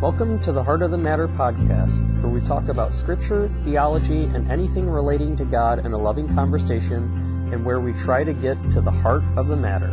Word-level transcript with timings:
Welcome 0.00 0.38
to 0.44 0.52
the 0.52 0.64
Heart 0.64 0.80
of 0.80 0.92
the 0.92 0.96
Matter 0.96 1.28
podcast, 1.28 2.22
where 2.22 2.32
we 2.32 2.40
talk 2.40 2.68
about 2.68 2.90
scripture, 2.90 3.48
theology, 3.64 4.24
and 4.24 4.50
anything 4.50 4.88
relating 4.88 5.36
to 5.36 5.44
God 5.44 5.84
in 5.84 5.92
a 5.92 5.98
loving 5.98 6.26
conversation, 6.34 7.02
and 7.52 7.66
where 7.66 7.80
we 7.80 7.92
try 7.92 8.24
to 8.24 8.32
get 8.32 8.56
to 8.70 8.80
the 8.80 8.90
heart 8.90 9.22
of 9.36 9.48
the 9.48 9.56
matter. 9.56 9.90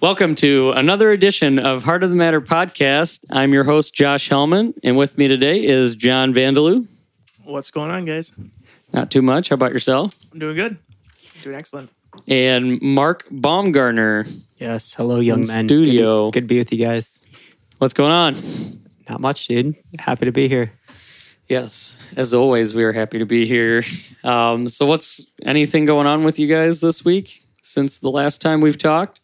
Welcome 0.00 0.36
to 0.36 0.70
another 0.76 1.10
edition 1.10 1.58
of 1.58 1.82
Heart 1.82 2.04
of 2.04 2.10
the 2.10 2.16
Matter 2.16 2.40
podcast. 2.40 3.24
I'm 3.32 3.52
your 3.52 3.64
host, 3.64 3.94
Josh 3.96 4.28
Hellman, 4.28 4.74
and 4.84 4.96
with 4.96 5.18
me 5.18 5.26
today 5.26 5.64
is 5.64 5.96
John 5.96 6.32
Vandaloo. 6.32 6.86
What's 7.42 7.72
going 7.72 7.90
on, 7.90 8.04
guys? 8.04 8.32
Not 8.92 9.10
too 9.10 9.22
much. 9.22 9.48
How 9.48 9.54
about 9.54 9.72
yourself? 9.72 10.12
I'm 10.32 10.38
doing 10.38 10.54
good. 10.54 10.78
doing 11.42 11.56
excellent. 11.56 11.90
And 12.26 12.80
Mark 12.80 13.26
Baumgartner. 13.30 14.26
Yes. 14.58 14.94
Hello, 14.94 15.20
young 15.20 15.46
man. 15.46 15.66
studio. 15.66 16.30
Good 16.30 16.32
to, 16.32 16.40
good 16.40 16.48
to 16.48 16.54
be 16.54 16.58
with 16.58 16.72
you 16.72 16.84
guys. 16.84 17.24
What's 17.78 17.94
going 17.94 18.12
on? 18.12 18.36
Not 19.08 19.20
much, 19.20 19.46
dude. 19.46 19.76
Happy 19.98 20.24
to 20.24 20.32
be 20.32 20.48
here. 20.48 20.72
Yes, 21.48 21.98
as 22.16 22.32
always, 22.32 22.74
we 22.74 22.84
are 22.84 22.92
happy 22.92 23.18
to 23.18 23.26
be 23.26 23.46
here. 23.46 23.82
Um, 24.22 24.70
so, 24.70 24.86
what's 24.86 25.26
anything 25.44 25.84
going 25.84 26.06
on 26.06 26.24
with 26.24 26.38
you 26.38 26.46
guys 26.46 26.80
this 26.80 27.04
week 27.04 27.44
since 27.60 27.98
the 27.98 28.10
last 28.10 28.40
time 28.40 28.60
we've 28.60 28.78
talked? 28.78 29.20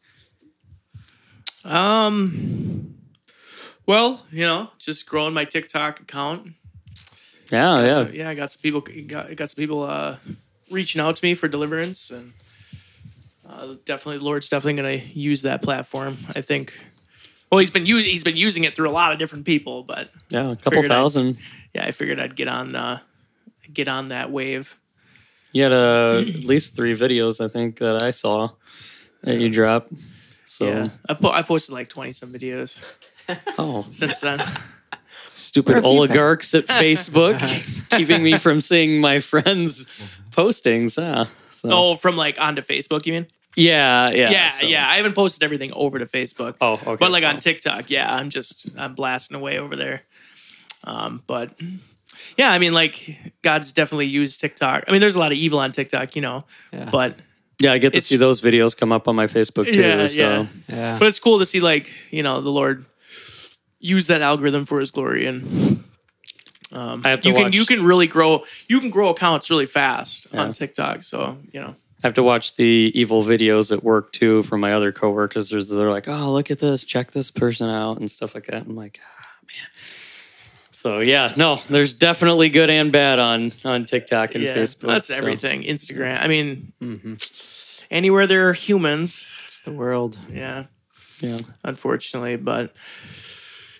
Um, 1.64 2.95
well, 3.86 4.27
you 4.30 4.45
know, 4.45 4.70
just 4.78 5.06
growing 5.06 5.33
my 5.33 5.47
TikTok 5.47 6.00
account. 6.00 6.48
Yeah, 7.50 7.80
yeah. 7.83 7.92
So, 7.92 8.11
yeah, 8.12 8.28
I 8.28 8.34
got 8.34 8.52
some 8.52 8.61
people 8.61 8.83
got, 9.06 9.34
got 9.34 9.50
some 9.50 9.56
people 9.56 9.84
uh, 9.84 10.16
reaching 10.70 11.00
out 11.00 11.16
to 11.16 11.25
me 11.25 11.34
for 11.34 11.48
deliverance, 11.48 12.11
and 12.11 12.33
uh, 13.52 13.74
definitely, 13.84 14.24
Lord's 14.24 14.48
definitely 14.48 14.82
going 14.82 15.00
to 15.00 15.06
use 15.18 15.42
that 15.42 15.62
platform. 15.62 16.16
I 16.34 16.41
think. 16.42 16.78
Well, 17.50 17.58
he's 17.58 17.70
been 17.70 17.84
u- 17.86 17.97
he's 17.97 18.22
been 18.25 18.36
using 18.36 18.64
it 18.64 18.77
through 18.77 18.88
a 18.88 18.92
lot 18.92 19.12
of 19.12 19.19
different 19.19 19.44
people, 19.44 19.83
but 19.83 20.08
yeah, 20.30 20.52
a 20.52 20.56
couple 20.56 20.70
figured 20.72 20.84
I'd- 20.84 20.88
thousand. 20.94 21.38
yeah, 21.75 21.84
I 21.84 21.91
figured 21.91 22.20
I'd 22.20 22.36
get 22.36 22.48
on 22.48 22.77
uh, 22.77 22.98
get 23.72 23.88
on 23.88 24.08
that 24.10 24.30
wave. 24.30 24.77
You 25.52 25.64
had 25.64 25.72
uh, 25.72 26.19
at 26.28 26.44
least 26.44 26.77
three 26.77 26.92
videos, 26.94 27.44
I 27.44 27.48
think, 27.48 27.78
that 27.80 28.02
I 28.02 28.12
saw 28.12 28.50
that 29.22 29.41
you 29.41 29.48
dropped. 29.48 29.92
So, 30.47 30.66
Yeah, 30.66 30.88
I, 31.08 31.14
po- 31.14 31.30
I 31.32 31.42
posted 31.42 31.75
like 31.75 31.88
twenty 31.88 32.12
some 32.12 32.32
videos 32.32 32.78
oh, 33.58 33.84
since 33.91 34.20
then. 34.20 34.38
stupid 35.27 35.75
have 35.75 35.84
you 35.84 35.91
been? 35.91 35.98
oligarchs 35.98 36.55
at 36.55 36.64
Facebook 36.66 37.38
keeping 37.97 38.22
me 38.22 38.38
from 38.38 38.60
seeing 38.60 39.00
my 39.00 39.19
friends' 39.20 39.86
postings. 40.30 40.97
Yeah. 40.98 41.25
So, 41.48 41.69
oh, 41.72 41.94
from 41.94 42.16
like 42.16 42.36
onto 42.41 42.62
Facebook, 42.62 43.06
you 43.06 43.12
mean? 43.14 43.27
Yeah, 43.56 44.11
yeah. 44.11 44.31
yeah, 44.31 44.48
so- 44.48 44.67
yeah. 44.67 44.89
I 44.89 44.97
haven't 44.97 45.15
posted 45.15 45.43
everything 45.43 45.73
over 45.73 45.98
to 45.98 46.06
Facebook. 46.06 46.56
Oh, 46.61 46.75
okay. 46.75 46.97
But 46.98 47.11
like 47.11 47.25
on 47.25 47.39
TikTok, 47.41 47.91
yeah, 47.91 48.12
I'm 48.15 48.31
just 48.31 48.69
I'm 48.79 48.95
blasting 48.95 49.37
away 49.37 49.59
over 49.59 49.77
there. 49.77 50.03
Um, 50.84 51.23
but 51.27 51.53
yeah, 52.37 52.51
I 52.53 52.59
mean, 52.59 52.73
like 52.73 53.19
God's 53.43 53.73
definitely 53.73 54.06
used 54.06 54.41
TikTok. 54.41 54.84
I 54.89 54.93
mean, 54.93 55.01
there's 55.01 55.17
a 55.17 55.19
lot 55.19 55.33
of 55.33 55.39
evil 55.39 55.59
on 55.59 55.73
TikTok, 55.73 56.17
you 56.17 56.23
know, 56.23 56.45
Yeah. 56.73 56.89
but 56.91 57.17
Yeah, 57.61 57.73
I 57.73 57.78
get 57.78 57.93
to 57.93 58.01
see 58.01 58.17
those 58.17 58.41
videos 58.41 58.77
come 58.77 58.93
up 58.93 59.06
on 59.09 59.15
my 59.17 59.27
Facebook 59.27 59.67
too. 59.73 59.81
Yeah, 59.81 60.06
so. 60.06 60.21
yeah. 60.21 60.47
Yeah. 60.69 60.98
but 60.98 61.09
it's 61.09 61.19
cool 61.21 61.39
to 61.41 61.47
see 61.47 61.61
like 61.61 61.93
you 62.11 62.23
know 62.23 62.41
the 62.41 62.51
Lord 62.51 62.87
use 63.78 64.06
that 64.09 64.23
algorithm 64.23 64.65
for 64.67 64.81
His 64.81 64.91
glory, 64.91 65.27
and 65.27 65.83
um, 66.73 67.03
I 67.05 67.11
have 67.11 67.21
to 67.23 67.28
you 67.28 67.34
can 67.34 67.53
you 67.53 67.67
can 67.67 67.83
really 67.84 68.06
grow 68.06 68.45
you 68.69 68.81
can 68.81 68.91
grow 68.91 69.09
accounts 69.11 69.51
really 69.51 69.67
fast 69.67 70.27
Yeah. 70.33 70.43
on 70.43 70.53
TikTok. 70.53 71.03
So 71.03 71.37
you 71.53 71.61
know, 71.61 71.77
I 72.03 72.06
have 72.06 72.15
to 72.15 72.23
watch 72.23 72.56
the 72.56 72.91
evil 72.95 73.23
videos 73.23 73.70
at 73.73 73.83
work 73.84 74.12
too 74.12 74.43
from 74.45 74.61
my 74.61 74.73
other 74.73 74.91
coworkers. 74.93 75.51
There's- 75.51 75.69
They're 75.69 75.91
like, 75.91 76.09
"Oh, 76.09 76.33
look 76.33 76.51
at 76.51 76.59
this! 76.59 76.83
Check 76.84 77.12
this 77.12 77.31
person 77.31 77.69
out!" 77.69 77.98
and 77.98 78.11
stuff 78.11 78.34
like 78.34 78.47
that. 78.47 78.62
I'm 78.67 78.75
like, 78.77 78.98
"Ah, 79.05 79.27
man." 79.47 79.66
So 80.71 81.00
yeah, 81.00 81.34
no, 81.37 81.56
there's 81.69 81.93
definitely 81.93 82.49
good 82.49 82.71
and 82.71 82.91
bad 82.91 83.19
on 83.19 83.53
on 83.65 83.84
TikTok 83.84 84.34
and 84.34 84.43
yeah, 84.44 84.55
Facebook. 84.56 84.87
that's 84.87 85.09
so, 85.09 85.15
everything. 85.15 85.62
Instagram. 85.62 86.22
I 86.22 86.27
mean, 86.28 86.72
hmm 86.78 87.15
anywhere 87.91 88.27
there 88.27 88.49
are 88.49 88.53
humans, 88.55 89.31
It's 89.47 89.60
the 89.60 89.72
world. 89.72 90.16
yeah. 90.33 90.66
Yeah, 91.21 91.37
unfortunately. 91.65 92.37
But 92.37 92.72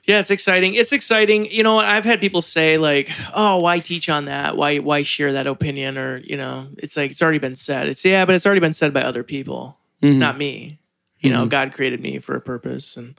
yeah, 0.07 0.21
it's 0.21 0.31
exciting. 0.31 0.75
It's 0.75 0.93
exciting. 0.93 1.51
You 1.51 1.63
know, 1.63 1.79
I've 1.79 2.05
had 2.05 2.21
people 2.21 2.43
say 2.43 2.77
like, 2.79 3.11
"Oh, 3.35 3.61
why 3.61 3.79
teach 3.79 4.09
on 4.09 4.25
that? 4.27 4.57
Why 4.57 4.79
why 4.79 5.03
share 5.03 5.33
that 5.35 5.47
opinion?" 5.47 5.97
Or 5.99 6.19
you 6.19 6.37
know, 6.37 6.67
it's 6.79 6.97
like 6.97 7.11
it's 7.11 7.23
already 7.23 7.39
been 7.39 7.57
said. 7.57 7.87
It's 7.89 8.05
yeah, 8.05 8.25
but 8.25 8.35
it's 8.35 8.47
already 8.47 8.61
been 8.61 8.73
said 8.73 8.93
by 8.95 9.03
other 9.03 9.23
people, 9.23 9.79
Mhm. 10.03 10.17
not 10.19 10.37
me. 10.39 10.79
You 11.21 11.31
know, 11.31 11.45
God 11.47 11.73
created 11.73 12.01
me 12.01 12.19
for 12.19 12.35
a 12.35 12.41
purpose, 12.41 12.97
and 12.97 13.15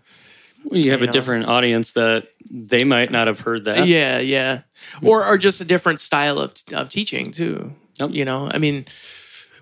you 0.71 0.89
have 0.91 1.01
you 1.01 1.03
a 1.03 1.07
know. 1.07 1.11
different 1.13 1.45
audience 1.45 1.91
that 1.93 2.27
they 2.51 2.83
might 2.83 3.11
not 3.11 3.27
have 3.27 3.41
heard 3.41 3.65
that. 3.65 3.87
yeah, 3.87 4.17
yeah, 4.19 4.61
or 5.03 5.23
or 5.25 5.37
just 5.37 5.61
a 5.61 5.65
different 5.65 5.99
style 6.01 6.39
of 6.39 6.53
of 6.73 6.89
teaching 6.89 7.31
too. 7.31 7.73
Yep. 7.99 8.09
You 8.11 8.25
know, 8.25 8.49
I 8.51 8.57
mean. 8.57 8.85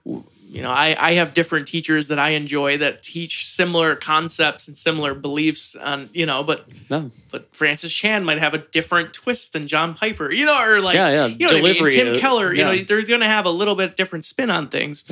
w- 0.05 0.23
You 0.51 0.63
know, 0.63 0.71
I, 0.71 0.95
I 0.99 1.13
have 1.13 1.35
different 1.35 1.67
teachers 1.67 2.07
that 2.07 2.17
I 2.17 2.29
enjoy 2.29 2.79
that 2.79 3.03
teach 3.03 3.47
similar 3.47 3.95
concepts 3.95 4.67
and 4.67 4.75
similar 4.75 5.13
beliefs 5.13 5.75
on, 5.75 6.09
you 6.11 6.25
know, 6.25 6.43
but 6.43 6.65
No, 6.89 7.11
but 7.31 7.55
Francis 7.55 7.93
Chan 7.93 8.25
might 8.25 8.39
have 8.39 8.55
a 8.55 8.57
different 8.57 9.13
twist 9.13 9.53
than 9.53 9.67
John 9.67 9.93
Piper, 9.93 10.31
you 10.31 10.45
know, 10.45 10.59
or 10.59 10.81
like, 10.81 10.95
Yeah, 10.95 11.09
yeah, 11.11 11.25
you 11.27 11.45
know, 11.45 11.53
what 11.61 11.77
I 11.77 11.79
mean? 11.81 11.89
Tim 11.89 12.07
is- 12.07 12.19
Keller, 12.19 12.51
you 12.51 12.61
yeah. 12.61 12.71
know, 12.71 12.83
they're 12.83 13.03
going 13.03 13.19
to 13.19 13.27
have 13.27 13.45
a 13.45 13.51
little 13.51 13.75
bit 13.75 13.95
different 13.95 14.25
spin 14.25 14.49
on 14.49 14.69
things, 14.69 15.03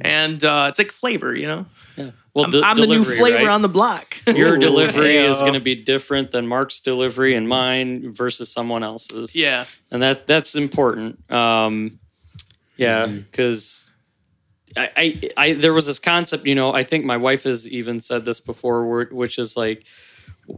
and 0.00 0.42
uh, 0.44 0.66
it's 0.70 0.78
like 0.80 0.90
flavor, 0.90 1.36
you 1.36 1.46
know. 1.46 1.66
yeah. 1.96 2.10
Well, 2.34 2.46
I'm, 2.46 2.50
de- 2.50 2.62
I'm 2.62 2.76
the 2.76 2.88
new 2.88 3.04
flavor 3.04 3.36
right? 3.44 3.48
on 3.48 3.62
the 3.62 3.68
block. 3.68 4.16
Your 4.26 4.54
Ooh, 4.54 4.58
delivery 4.58 5.18
is 5.18 5.38
going 5.38 5.52
to 5.52 5.60
be 5.60 5.76
different 5.76 6.32
than 6.32 6.48
Mark's 6.48 6.80
delivery 6.80 7.36
and 7.36 7.48
mine 7.48 8.12
versus 8.12 8.50
someone 8.50 8.82
else's. 8.82 9.36
yeah, 9.36 9.66
and 9.92 10.02
that 10.02 10.26
that's 10.26 10.56
important. 10.56 11.30
Um, 11.30 12.00
yeah, 12.76 13.06
Mm-hmm. 13.06 13.18
because 13.30 13.92
I, 14.76 14.90
I, 14.96 15.30
I 15.36 15.52
there 15.52 15.72
was 15.72 15.86
this 15.86 15.98
concept. 15.98 16.46
You 16.46 16.54
know, 16.54 16.72
I 16.72 16.82
think 16.82 17.04
my 17.04 17.16
wife 17.16 17.44
has 17.44 17.68
even 17.68 18.00
said 18.00 18.24
this 18.24 18.40
before, 18.40 19.04
which 19.10 19.38
is 19.38 19.56
like, 19.56 19.84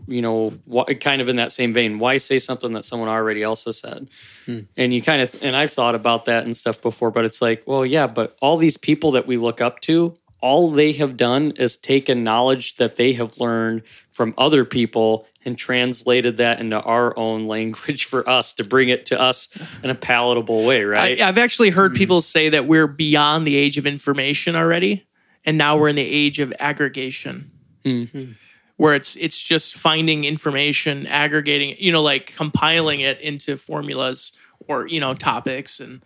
you 0.07 0.23
know, 0.23 0.55
wh- 0.73 0.91
kind 1.01 1.21
of 1.21 1.29
in 1.29 1.37
that 1.37 1.53
same 1.53 1.73
vein. 1.73 1.99
Why 1.99 2.17
say 2.17 2.39
something 2.39 2.73
that 2.73 2.85
someone 2.85 3.09
already 3.09 3.43
else 3.43 3.65
has 3.65 3.79
said? 3.79 4.09
Hmm. 4.47 4.61
And 4.77 4.93
you 4.93 5.03
kind 5.03 5.23
of, 5.23 5.43
and 5.43 5.55
I've 5.55 5.73
thought 5.73 5.95
about 5.95 6.25
that 6.27 6.45
and 6.45 6.57
stuff 6.57 6.81
before, 6.81 7.11
but 7.11 7.25
it's 7.25 7.43
like, 7.43 7.63
well, 7.67 7.85
yeah, 7.85 8.07
but 8.07 8.37
all 8.41 8.57
these 8.57 8.77
people 8.77 9.13
that 9.13 9.27
we 9.27 9.37
look 9.37 9.61
up 9.61 9.81
to, 9.83 10.17
all 10.41 10.71
they 10.71 10.93
have 10.93 11.17
done 11.17 11.53
is 11.53 11.77
taken 11.77 12.23
knowledge 12.23 12.77
that 12.77 12.97
they 12.97 13.15
have 13.15 13.39
learned 13.39 13.83
from 14.11 14.35
other 14.37 14.65
people 14.65 15.27
and 15.45 15.57
translated 15.57 16.39
that 16.39 16.61
into 16.61 16.81
our 16.81 17.17
own 17.19 17.47
language 17.47 18.05
for 18.05 18.29
us 18.29 18.53
to 18.55 18.65
bring 18.65 18.89
it 18.89 19.07
to 19.07 19.21
us 19.21 19.49
in 19.83 19.91
a 19.91 19.95
palatable 19.95 20.67
way, 20.67 20.85
right? 20.85 21.21
I, 21.21 21.29
I've 21.29 21.39
actually 21.39 21.71
heard 21.71 21.93
mm-hmm. 21.93 21.99
people 21.99 22.23
say 22.23 22.49
that 22.51 22.67
we're 22.67 22.87
beyond 22.87 23.47
the 23.47 23.57
age 23.57 23.79
of 23.79 23.87
information 23.87 24.57
already, 24.57 25.07
and 25.45 25.57
now 25.57 25.79
we're 25.79 25.89
in 25.89 25.97
the 25.97 26.03
age 26.03 26.41
of 26.41 26.53
aggregation, 26.59 27.51
mm-hmm. 27.85 28.33
where 28.77 28.95
it's 28.95 29.17
it's 29.17 29.41
just 29.41 29.77
finding 29.77 30.25
information, 30.25 31.07
aggregating, 31.07 31.77
you 31.79 31.93
know, 31.93 32.03
like 32.03 32.35
compiling 32.35 33.01
it 33.01 33.21
into 33.21 33.57
formulas 33.57 34.33
or 34.69 34.87
you 34.87 35.01
know 35.01 35.15
topics 35.15 35.81
and 35.81 36.03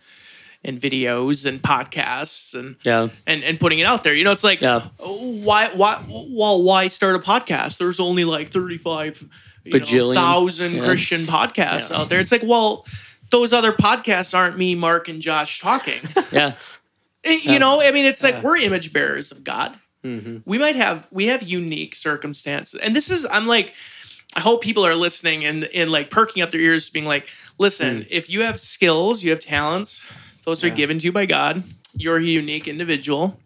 and 0.63 0.79
videos 0.79 1.45
and 1.45 1.61
podcasts 1.61 2.53
and 2.57 2.75
yeah. 2.83 3.09
and 3.25 3.43
and 3.43 3.59
putting 3.59 3.79
it 3.79 3.85
out 3.85 4.03
there. 4.03 4.13
You 4.13 4.23
know, 4.23 4.31
it's 4.31 4.43
like 4.43 4.61
Yeah. 4.61 4.81
why 4.99 5.69
why 5.69 6.01
well 6.29 6.61
why 6.61 6.87
start 6.87 7.15
a 7.15 7.19
podcast? 7.19 7.77
There's 7.77 7.99
only 7.99 8.23
like 8.25 8.49
35 8.49 9.27
you 9.63 9.79
know, 9.79 10.13
thousand 10.13 10.73
Yeah. 10.75 10.83
Christian 10.83 11.21
podcasts 11.21 11.89
Yeah. 11.91 11.97
out 12.01 12.09
there. 12.09 12.19
It's 12.19 12.31
like, 12.31 12.43
well, 12.43 12.85
those 13.29 13.53
other 13.53 13.71
podcasts 13.71 14.35
aren't 14.37 14.57
me, 14.57 14.75
Mark, 14.75 15.07
and 15.07 15.21
Josh 15.21 15.59
talking. 15.59 15.99
Yeah. 16.31 16.53
Eh, 17.23 17.39
you 17.43 17.59
know, 17.59 17.81
I 17.81 17.91
mean, 17.91 18.05
it's 18.05 18.23
like 18.23 18.41
we're 18.43 18.57
image 18.57 18.91
bearers 18.93 19.31
of 19.31 19.43
God. 19.43 19.77
hmm 20.03 20.37
We 20.45 20.57
might 20.57 20.75
have 20.75 21.07
we 21.11 21.27
have 21.27 21.43
unique 21.43 21.95
circumstances, 21.95 22.79
and 22.79 22.95
this 22.95 23.09
is 23.09 23.25
I'm 23.29 23.47
like. 23.47 23.73
I 24.33 24.39
hope 24.39 24.61
people 24.61 24.85
are 24.85 24.95
listening 24.95 25.43
and, 25.43 25.65
and 25.75 25.91
like 25.91 26.09
perking 26.09 26.41
up 26.41 26.51
their 26.51 26.61
ears, 26.61 26.89
being 26.89 27.03
like, 27.03 27.27
listen, 27.57 28.05
if 28.09 28.29
you 28.29 28.43
have 28.43 28.61
skills, 28.61 29.21
you 29.21 29.29
have 29.31 29.39
talents, 29.39 30.01
those 30.45 30.63
are 30.63 30.69
given 30.69 30.99
to 30.99 31.05
you 31.05 31.11
by 31.11 31.25
God. 31.25 31.63
You're 31.93 32.17
a 32.17 32.23
unique 32.23 32.67
individual. 32.67 33.39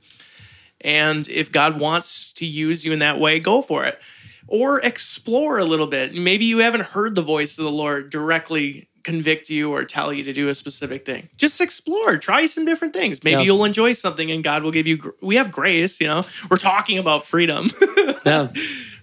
And 0.82 1.28
if 1.28 1.52
God 1.52 1.80
wants 1.80 2.32
to 2.34 2.46
use 2.46 2.86
you 2.86 2.94
in 2.94 3.00
that 3.00 3.20
way, 3.20 3.40
go 3.40 3.62
for 3.62 3.86
it. 3.86 4.00
Or 4.48 4.80
explore 4.82 5.58
a 5.58 5.66
little 5.66 5.88
bit. 5.88 6.14
Maybe 6.14 6.46
you 6.46 6.60
haven't 6.60 6.82
heard 6.86 7.16
the 7.16 7.24
voice 7.24 7.58
of 7.58 7.66
the 7.66 7.72
Lord 7.72 8.12
directly 8.12 8.88
convict 9.04 9.50
you 9.50 9.72
or 9.72 9.84
tell 9.86 10.14
you 10.14 10.24
to 10.24 10.34
do 10.34 10.48
a 10.50 10.56
specific 10.56 11.06
thing. 11.06 11.30
Just 11.38 11.60
explore, 11.62 12.18
try 12.18 12.46
some 12.46 12.66
different 12.66 12.94
things. 12.94 13.24
Maybe 13.24 13.38
Yeah. 13.38 13.42
you'll 13.44 13.64
enjoy 13.66 13.94
something 13.94 14.30
and 14.32 14.44
God 14.44 14.64
will 14.64 14.72
give 14.72 14.88
you 14.88 14.98
gr- 14.98 15.10
we 15.22 15.36
have 15.36 15.52
grace, 15.52 16.00
you 16.02 16.08
know. 16.08 16.24
We're 16.50 16.58
talking 16.58 16.98
about 16.98 17.26
freedom 17.26 17.68
Yeah. 18.26 18.48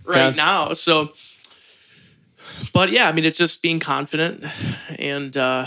right 0.05 0.17
Yeah. 0.17 0.31
now. 0.31 0.73
So 0.75 1.13
but 2.73 2.91
yeah, 2.91 3.09
I 3.09 3.13
mean 3.13 3.25
it's 3.25 3.39
just 3.39 3.63
being 3.63 3.81
confident 3.81 4.45
and 4.99 5.37
uh 5.37 5.67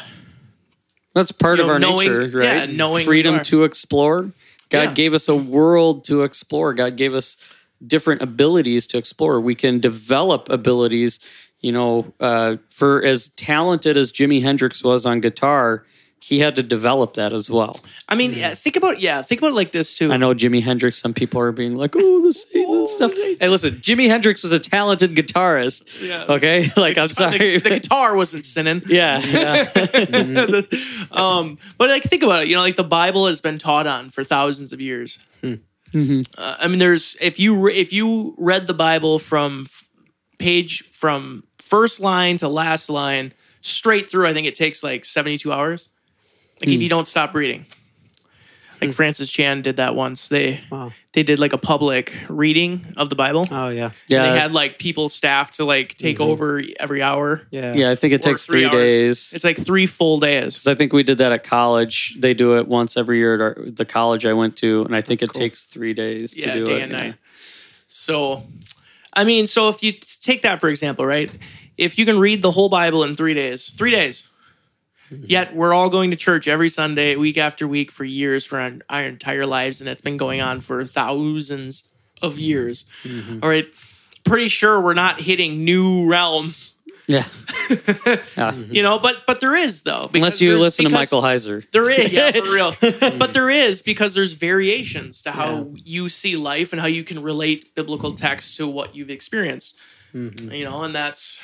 That's 1.16 1.32
part 1.32 1.58
You 1.58 1.64
of 1.64 1.68
know, 1.68 1.74
our 1.74 1.80
knowing- 1.80 2.08
nature, 2.10 2.38
right? 2.38 2.44
yeah, 2.46 2.66
knowing 2.66 3.06
freedom 3.06 3.32
who 3.34 3.38
you 3.38 3.42
are. 3.42 3.46
to 3.46 3.64
explore. 3.64 4.22
God 4.70 4.90
Yeah. 4.90 4.94
gave 4.94 5.14
us 5.16 5.28
a 5.28 5.36
world 5.36 6.04
to 6.06 6.22
explore. 6.24 6.74
God 6.74 6.96
gave 6.98 7.14
us 7.16 7.38
different 7.86 8.22
abilities 8.22 8.86
to 8.88 8.98
explore. 8.98 9.40
We 9.40 9.56
can 9.56 9.80
develop 9.80 10.50
abilities. 10.50 11.20
You 11.62 11.72
know, 11.72 12.14
uh, 12.20 12.58
for 12.70 13.04
as 13.04 13.30
talented 13.30 13.98
as 13.98 14.12
Jimi 14.12 14.44
Hendrix 14.44 14.84
was 14.84 15.06
on 15.06 15.20
guitar, 15.22 15.84
he 16.22 16.40
had 16.40 16.56
to 16.56 16.64
develop 16.64 17.14
that 17.16 17.34
as 17.34 17.52
well. 17.52 17.80
I 18.10 18.16
mean, 18.16 18.34
yeah, 18.34 18.56
think 18.56 18.76
about 18.76 19.00
yeah, 19.00 19.22
think 19.22 19.42
about 19.42 19.52
it 19.52 19.56
like 19.56 19.72
this 19.72 19.96
too. 19.96 20.12
I 20.12 20.18
know 20.18 20.34
Jimi 20.34 20.62
Hendrix. 20.64 20.98
Some 20.98 21.14
people 21.14 21.40
are 21.42 21.52
being 21.52 21.76
like, 21.78 21.94
"Oh, 21.96 22.22
the 22.26 22.34
Satan 22.34 22.76
and 22.76 22.90
stuff." 22.90 23.14
Hey, 23.40 23.48
listen, 23.48 23.76
Jimi 23.76 24.08
Hendrix 24.08 24.42
was 24.44 24.52
a 24.52 24.60
talented 24.60 25.16
guitarist. 25.16 26.02
Yeah. 26.08 26.26
Okay, 26.28 26.68
like 26.78 26.98
I'm 26.98 27.08
The, 27.08 27.14
sorry. 27.14 27.58
the 27.60 27.70
guitar 27.70 28.16
wasn't 28.16 28.44
sinning. 28.46 28.82
yeah, 28.88 29.20
yeah. 29.20 29.66
um, 31.12 31.58
but 31.78 31.90
like 31.90 32.04
think 32.04 32.24
about 32.24 32.44
it. 32.44 32.48
You 32.48 32.56
know, 32.56 32.62
like 32.62 32.76
the 32.76 32.84
Bible 32.84 33.28
has 33.28 33.42
been 33.42 33.58
taught 33.58 33.88
on 33.88 34.10
for 34.10 34.24
thousands 34.24 34.74
of 34.74 34.82
years. 34.82 35.20
Mm-hmm. 35.42 36.22
Uh, 36.38 36.56
I 36.60 36.68
mean, 36.68 36.80
there's 36.80 37.16
if 37.22 37.40
you 37.40 37.56
re- 37.56 37.76
if 37.76 37.94
you 37.94 38.36
read 38.38 38.68
the 38.68 38.74
Bible 38.74 39.20
from 39.20 39.66
f- 39.68 39.88
page 40.40 40.84
from 40.92 41.44
first 41.60 42.00
line 42.00 42.38
to 42.38 42.48
last 42.48 42.90
line 42.90 43.34
straight 43.62 44.10
through, 44.10 44.28
I 44.28 44.34
think 44.34 44.48
it 44.48 44.56
takes 44.56 44.84
like 44.84 45.06
72 45.06 45.52
hours. 45.54 45.92
Like 46.62 46.70
Hmm. 46.70 46.76
if 46.76 46.82
you 46.82 46.90
don't 46.90 47.08
stop 47.08 47.34
reading. 47.36 47.66
Like 48.82 48.92
Francis 48.92 49.32
Chan 49.32 49.62
did 49.62 49.78
that 49.78 49.96
once. 49.96 50.28
They 50.28 50.60
Wow. 50.70 50.92
they 51.14 51.24
did 51.24 51.40
like 51.40 51.54
a 51.54 51.58
public 51.58 52.14
reading 52.28 52.86
of 52.98 53.10
the 53.10 53.16
Bible. 53.16 53.48
Oh 53.50 53.70
yeah. 53.70 53.92
yeah. 54.10 54.24
And 54.26 54.36
they 54.36 54.40
had 54.40 54.52
like 54.52 54.80
people 54.80 55.08
staff 55.08 55.54
to 55.54 55.66
like 55.66 55.96
take 55.96 56.20
over 56.20 56.62
every 56.80 57.02
hour. 57.02 57.48
Yeah. 57.52 57.74
yeah, 57.74 57.90
I 57.90 57.96
think 57.96 58.14
it 58.14 58.22
takes 58.22 58.46
three, 58.46 58.66
hours. 58.66 58.74
days. 58.74 59.34
It's 59.34 59.46
like 59.46 59.58
three 59.58 59.86
full 59.86 60.20
days. 60.20 60.56
'Cause 60.58 60.68
I 60.68 60.76
think 60.76 60.92
we 60.92 61.04
did 61.04 61.20
that 61.20 61.32
at 61.32 61.46
college. 61.46 62.16
They 62.20 62.34
do 62.34 62.58
it 62.58 62.68
once 62.68 62.98
every 62.98 63.18
year 63.18 63.36
at 63.36 63.42
our, 63.42 63.58
the 63.66 63.86
college 63.86 64.26
I 64.26 64.34
went 64.34 64.58
to, 64.58 64.84
and 64.84 64.94
I 64.94 65.00
think 65.00 65.22
That's 65.22 65.32
it 65.32 65.34
cool. 65.34 65.42
takes 65.42 65.64
three 65.64 65.94
days 65.94 66.34
to 66.34 66.42
yeah, 66.42 66.54
do 66.56 66.66
day 66.66 66.80
it. 66.80 66.84
and 66.84 66.92
yeah. 66.92 67.02
night. 67.04 67.16
So, 67.88 68.44
I 69.14 69.24
mean, 69.24 69.48
so 69.48 69.70
if 69.70 69.82
you 69.84 69.94
take 70.22 70.42
that 70.42 70.60
for 70.60 70.68
example, 70.70 71.06
right? 71.06 71.32
If 71.78 71.98
you 71.98 72.06
can 72.06 72.20
read 72.20 72.42
the 72.42 72.52
whole 72.52 72.68
Bible 72.70 73.04
in 73.06 73.16
three 73.16 73.34
days, 73.34 73.70
three 73.70 73.92
days. 73.92 74.26
Mm-hmm. 75.12 75.26
Yet 75.28 75.56
we're 75.56 75.74
all 75.74 75.90
going 75.90 76.12
to 76.12 76.18
church 76.18 76.48
every 76.48 76.70
Sunday, 76.70 77.16
week 77.16 77.38
after 77.38 77.68
week, 77.68 77.92
for 77.92 78.04
years, 78.04 78.46
for 78.46 78.60
our, 78.60 78.74
our 78.90 79.04
entire 79.04 79.46
lives, 79.46 79.80
and 79.80 79.90
it's 79.90 80.02
been 80.02 80.18
going 80.18 80.42
on 80.42 80.62
for 80.62 80.84
thousands 80.86 81.90
of 82.22 82.34
mm-hmm. 82.34 82.42
years. 82.42 82.86
Mm-hmm. 83.04 83.40
All 83.44 83.50
right, 83.50 83.68
pretty 84.24 84.48
sure 84.48 84.82
we're 84.82 84.94
not 84.94 85.22
hitting 85.22 85.64
new 85.64 86.10
realm. 86.10 86.54
Yeah, 87.08 87.26
yeah. 88.36 88.56
you 88.56 88.82
know. 88.82 88.98
But 88.98 89.28
but 89.28 89.40
there 89.40 89.54
is 89.54 89.82
though, 89.84 90.10
Unless 90.12 90.42
you 90.42 90.58
listen 90.58 90.86
to 90.86 90.90
Michael 90.90 91.22
Heiser. 91.22 91.64
There 91.70 91.88
is, 91.88 92.12
yeah, 92.12 92.32
for 92.32 92.42
real. 92.42 92.74
but 93.20 93.32
there 93.32 93.52
is 93.52 93.84
because 93.84 94.16
there's 94.16 94.34
variations 94.34 95.22
to 95.22 95.32
how 95.32 95.72
you 95.76 96.10
see 96.10 96.36
life 96.36 96.74
and 96.74 96.82
how 96.82 96.88
you 96.88 97.04
can 97.04 97.22
relate 97.22 97.76
biblical 97.76 98.16
text 98.16 98.58
to 98.58 98.68
what 98.68 98.96
you've 98.96 99.12
experienced. 99.12 99.78
You 100.14 100.64
know, 100.64 100.82
and 100.82 100.96
that's 100.96 101.40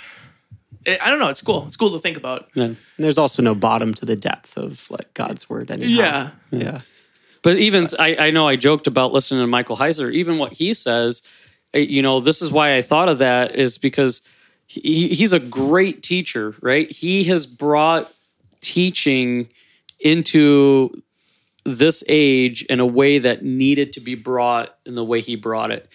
I 0.88 1.10
don't 1.10 1.20
know. 1.20 1.30
It's 1.30 1.42
cool. 1.42 1.66
It's 1.68 1.78
cool 1.78 1.92
to 1.92 2.00
think 2.00 2.18
about. 2.18 2.48
And 2.56 2.78
there's 2.98 3.18
also 3.18 3.42
no 3.42 3.54
bottom 3.54 3.94
to 3.96 4.06
the 4.06 4.16
depth 4.16 4.58
of 4.58 4.90
like 4.90 5.14
God's 5.14 5.50
word. 5.50 5.70
Anyhow. 5.70 5.90
Yeah. 5.90 6.32
Yeah. 6.52 6.82
But 7.44 7.58
even 7.58 7.88
I, 8.00 8.16
I 8.16 8.32
know 8.32 8.48
I 8.48 8.56
joked 8.56 8.88
about 8.88 9.14
listening 9.14 9.42
to 9.42 9.48
Michael 9.48 9.78
Heiser. 9.78 10.12
Even 10.12 10.38
what 10.38 10.54
he 10.54 10.74
says, 10.74 11.24
eh, 11.74 11.80
you 11.80 12.02
know, 12.02 12.20
this 12.20 12.42
is 12.42 12.52
why 12.52 12.76
I 12.76 12.82
thought 12.82 13.10
of 13.10 13.20
that 13.20 13.56
is 13.56 13.78
because 13.78 14.22
he, 14.68 15.10
he's 15.10 15.34
a 15.34 15.40
great 15.40 16.04
teacher, 16.04 16.56
right? 16.62 16.90
He 16.90 17.26
has 17.26 17.46
brought 17.46 18.12
teaching 18.62 19.50
into 20.00 21.02
this 21.64 22.04
age 22.08 22.64
in 22.64 22.80
a 22.80 22.86
way 22.86 23.20
that 23.20 23.44
needed 23.44 23.94
to 23.94 24.00
be 24.00 24.16
brought 24.16 24.76
in 24.86 24.94
the 24.94 25.04
way 25.04 25.22
he 25.22 25.36
brought 25.36 25.72
it. 25.72 25.90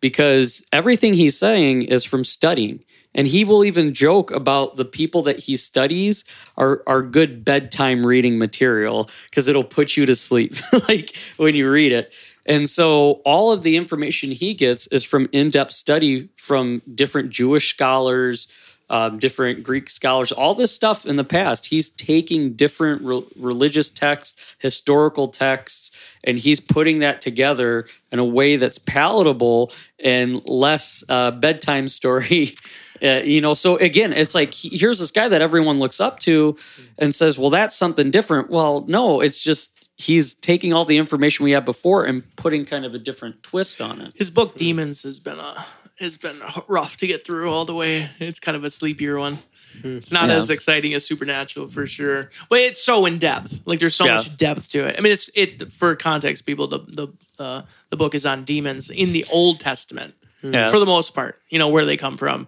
Because 0.00 0.66
everything 0.72 1.14
he's 1.14 1.38
saying 1.38 1.82
is 1.82 2.04
from 2.04 2.24
studying. 2.24 2.82
And 3.14 3.26
he 3.26 3.44
will 3.44 3.64
even 3.64 3.94
joke 3.94 4.30
about 4.30 4.76
the 4.76 4.84
people 4.84 5.22
that 5.22 5.40
he 5.40 5.56
studies 5.56 6.24
are 6.56 6.82
are 6.86 7.02
good 7.02 7.44
bedtime 7.44 8.06
reading 8.06 8.38
material 8.38 9.10
because 9.24 9.48
it'll 9.48 9.64
put 9.64 9.96
you 9.96 10.06
to 10.06 10.16
sleep 10.16 10.54
like 10.88 11.16
when 11.36 11.54
you 11.54 11.70
read 11.70 11.92
it. 11.92 12.14
And 12.44 12.68
so 12.68 13.22
all 13.24 13.52
of 13.52 13.62
the 13.62 13.76
information 13.76 14.32
he 14.32 14.54
gets 14.54 14.86
is 14.88 15.04
from 15.04 15.28
in-depth 15.32 15.72
study 15.72 16.28
from 16.34 16.82
different 16.92 17.30
Jewish 17.30 17.70
scholars, 17.70 18.48
um, 18.90 19.18
different 19.18 19.62
Greek 19.62 19.88
scholars, 19.88 20.32
all 20.32 20.54
this 20.54 20.70
stuff 20.70 21.06
in 21.06 21.16
the 21.16 21.24
past. 21.24 21.66
He's 21.66 21.88
taking 21.88 22.52
different 22.52 23.02
re- 23.02 23.24
religious 23.36 23.88
texts, 23.88 24.56
historical 24.58 25.28
texts, 25.28 25.90
and 26.24 26.38
he's 26.38 26.60
putting 26.60 26.98
that 26.98 27.20
together 27.20 27.86
in 28.12 28.18
a 28.18 28.24
way 28.24 28.56
that's 28.56 28.78
palatable 28.78 29.72
and 29.98 30.46
less 30.46 31.02
uh, 31.08 31.30
bedtime 31.30 31.88
story. 31.88 32.54
Uh, 33.02 33.20
you 33.24 33.40
know, 33.40 33.54
so 33.54 33.76
again, 33.78 34.12
it's 34.12 34.34
like 34.34 34.54
here's 34.54 34.98
this 35.00 35.10
guy 35.10 35.28
that 35.28 35.42
everyone 35.42 35.78
looks 35.78 36.00
up 36.00 36.18
to 36.20 36.56
and 36.98 37.14
says, 37.14 37.36
well, 37.38 37.50
that's 37.50 37.76
something 37.76 38.10
different. 38.10 38.48
Well, 38.50 38.84
no, 38.86 39.20
it's 39.20 39.42
just 39.42 39.88
he's 39.96 40.34
taking 40.34 40.72
all 40.72 40.84
the 40.84 40.98
information 40.98 41.44
we 41.44 41.50
had 41.52 41.64
before 41.64 42.04
and 42.04 42.22
putting 42.36 42.64
kind 42.64 42.84
of 42.84 42.94
a 42.94 42.98
different 42.98 43.42
twist 43.42 43.80
on 43.80 44.00
it. 44.00 44.12
His 44.16 44.30
book 44.30 44.56
Demons 44.56 45.02
has 45.02 45.18
been 45.20 45.38
a 45.38 45.66
has 45.98 46.16
been 46.16 46.36
rough 46.68 46.96
to 46.98 47.06
get 47.06 47.24
through 47.26 47.50
all 47.52 47.64
the 47.64 47.74
way. 47.74 48.10
It's 48.18 48.40
kind 48.40 48.56
of 48.56 48.64
a 48.64 48.70
sleepier 48.70 49.18
one. 49.18 49.38
It's 49.84 50.12
not 50.12 50.28
Yeah. 50.28 50.34
as 50.36 50.50
exciting 50.50 50.94
as 50.94 51.04
Supernatural 51.06 51.66
for 51.68 51.86
sure. 51.86 52.30
But 52.50 52.60
it's 52.60 52.82
so 52.82 53.06
in 53.06 53.18
depth. 53.18 53.60
Like 53.66 53.78
there's 53.78 53.94
so 53.94 54.04
Yeah. 54.04 54.16
much 54.16 54.36
depth 54.36 54.70
to 54.72 54.86
it. 54.86 54.96
I 54.98 55.00
mean, 55.00 55.12
it's 55.12 55.30
it 55.34 55.70
for 55.72 55.96
context, 55.96 56.44
people. 56.46 56.66
The 56.68 56.80
the 56.88 57.08
uh, 57.42 57.62
the 57.90 57.96
book 57.96 58.14
is 58.14 58.24
on 58.26 58.44
demons 58.44 58.90
in 58.90 59.12
the 59.12 59.24
Old 59.32 59.60
Testament 59.60 60.14
Yeah. 60.42 60.70
for 60.70 60.78
the 60.78 60.86
most 60.86 61.14
part. 61.14 61.40
You 61.50 61.58
know 61.58 61.68
where 61.68 61.84
they 61.86 61.96
come 61.96 62.16
from, 62.16 62.46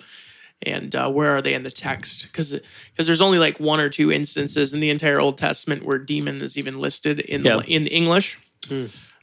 and 0.67 0.95
uh, 0.95 1.11
where 1.11 1.35
are 1.37 1.43
they 1.43 1.55
in 1.55 1.63
the 1.63 1.71
text? 1.71 2.27
Because 2.27 2.59
because 2.91 3.07
there's 3.07 3.23
only 3.23 3.39
like 3.39 3.59
one 3.61 3.81
or 3.81 3.89
two 3.89 4.11
instances 4.11 4.73
in 4.73 4.81
the 4.81 4.91
entire 4.91 5.21
Old 5.21 5.39
Testament 5.39 5.85
where 5.85 5.99
demon 5.99 6.41
is 6.43 6.57
even 6.57 6.79
listed 6.79 7.21
in 7.21 7.43
the, 7.43 7.65
in 7.67 7.87
English. 7.87 8.39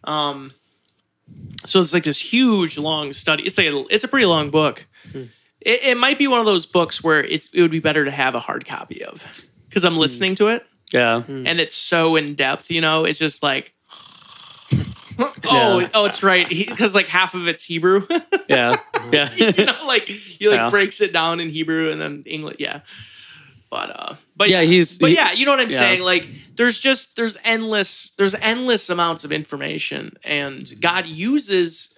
Um, 0.04 0.52
so 1.66 1.82
it's 1.82 1.94
like 1.94 2.04
this 2.04 2.22
huge 2.22 2.78
long 2.78 3.14
study. 3.14 3.44
It's 3.44 3.60
a, 3.60 3.86
it's 3.90 4.04
a 4.04 4.08
pretty 4.08 4.26
long 4.26 4.50
book. 4.50 4.86
It, 5.62 5.84
it 5.84 5.98
might 5.98 6.18
be 6.18 6.28
one 6.28 6.40
of 6.40 6.46
those 6.46 6.66
books 6.66 7.04
where 7.04 7.24
it's, 7.24 7.50
it 7.54 7.62
would 7.62 7.72
be 7.72 7.80
better 7.80 8.04
to 8.06 8.12
have 8.12 8.36
a 8.36 8.40
hard 8.40 8.66
copy 8.66 9.04
of 9.04 9.26
because 9.70 9.86
I'm 9.86 9.98
listening 9.98 10.36
to 10.36 10.48
it 10.48 10.66
yeah. 10.92 11.24
and 11.28 11.60
it's 11.60 11.76
so 11.76 12.16
in 12.16 12.36
depth. 12.36 12.72
You 12.72 12.82
know, 12.82 13.06
it's 13.06 13.20
just 13.20 13.44
like. 13.44 13.74
Oh, 15.46 15.80
Yeah. 15.80 15.90
oh, 15.94 16.06
it's 16.06 16.24
right. 16.24 16.48
Because 16.50 16.96
like 16.96 17.08
half 17.08 17.34
of 17.34 17.48
it's 17.48 17.64
Hebrew. 17.66 18.08
Yeah. 18.50 18.76
Yeah. 19.12 19.30
you 19.36 19.66
know, 19.66 19.86
like 19.86 20.04
he 20.08 20.48
like 20.50 20.58
Yeah. 20.58 20.70
breaks 20.70 21.00
it 21.02 21.14
down 21.14 21.40
in 21.40 21.50
Hebrew 21.50 21.90
and 21.92 22.02
then 22.02 22.24
English. 22.26 22.58
Yeah, 22.60 22.82
but 23.70 23.90
uh, 23.96 24.16
but 24.36 24.50
Yeah, 24.50 24.62
he's- 24.64 24.98
but 24.98 25.10
he- 25.10 25.16
yeah, 25.16 25.32
you 25.32 25.46
know 25.46 25.52
what 25.52 25.62
I'm 25.62 25.70
yeah. 25.70 25.78
saying. 25.78 26.02
Like, 26.02 26.28
there's 26.58 26.78
just 26.80 27.16
there's 27.16 27.38
endless 27.46 28.10
there's 28.18 28.36
endless 28.36 28.90
amounts 28.90 29.24
of 29.24 29.32
information, 29.32 30.18
and 30.24 30.70
God 30.82 31.06
uses. 31.06 31.98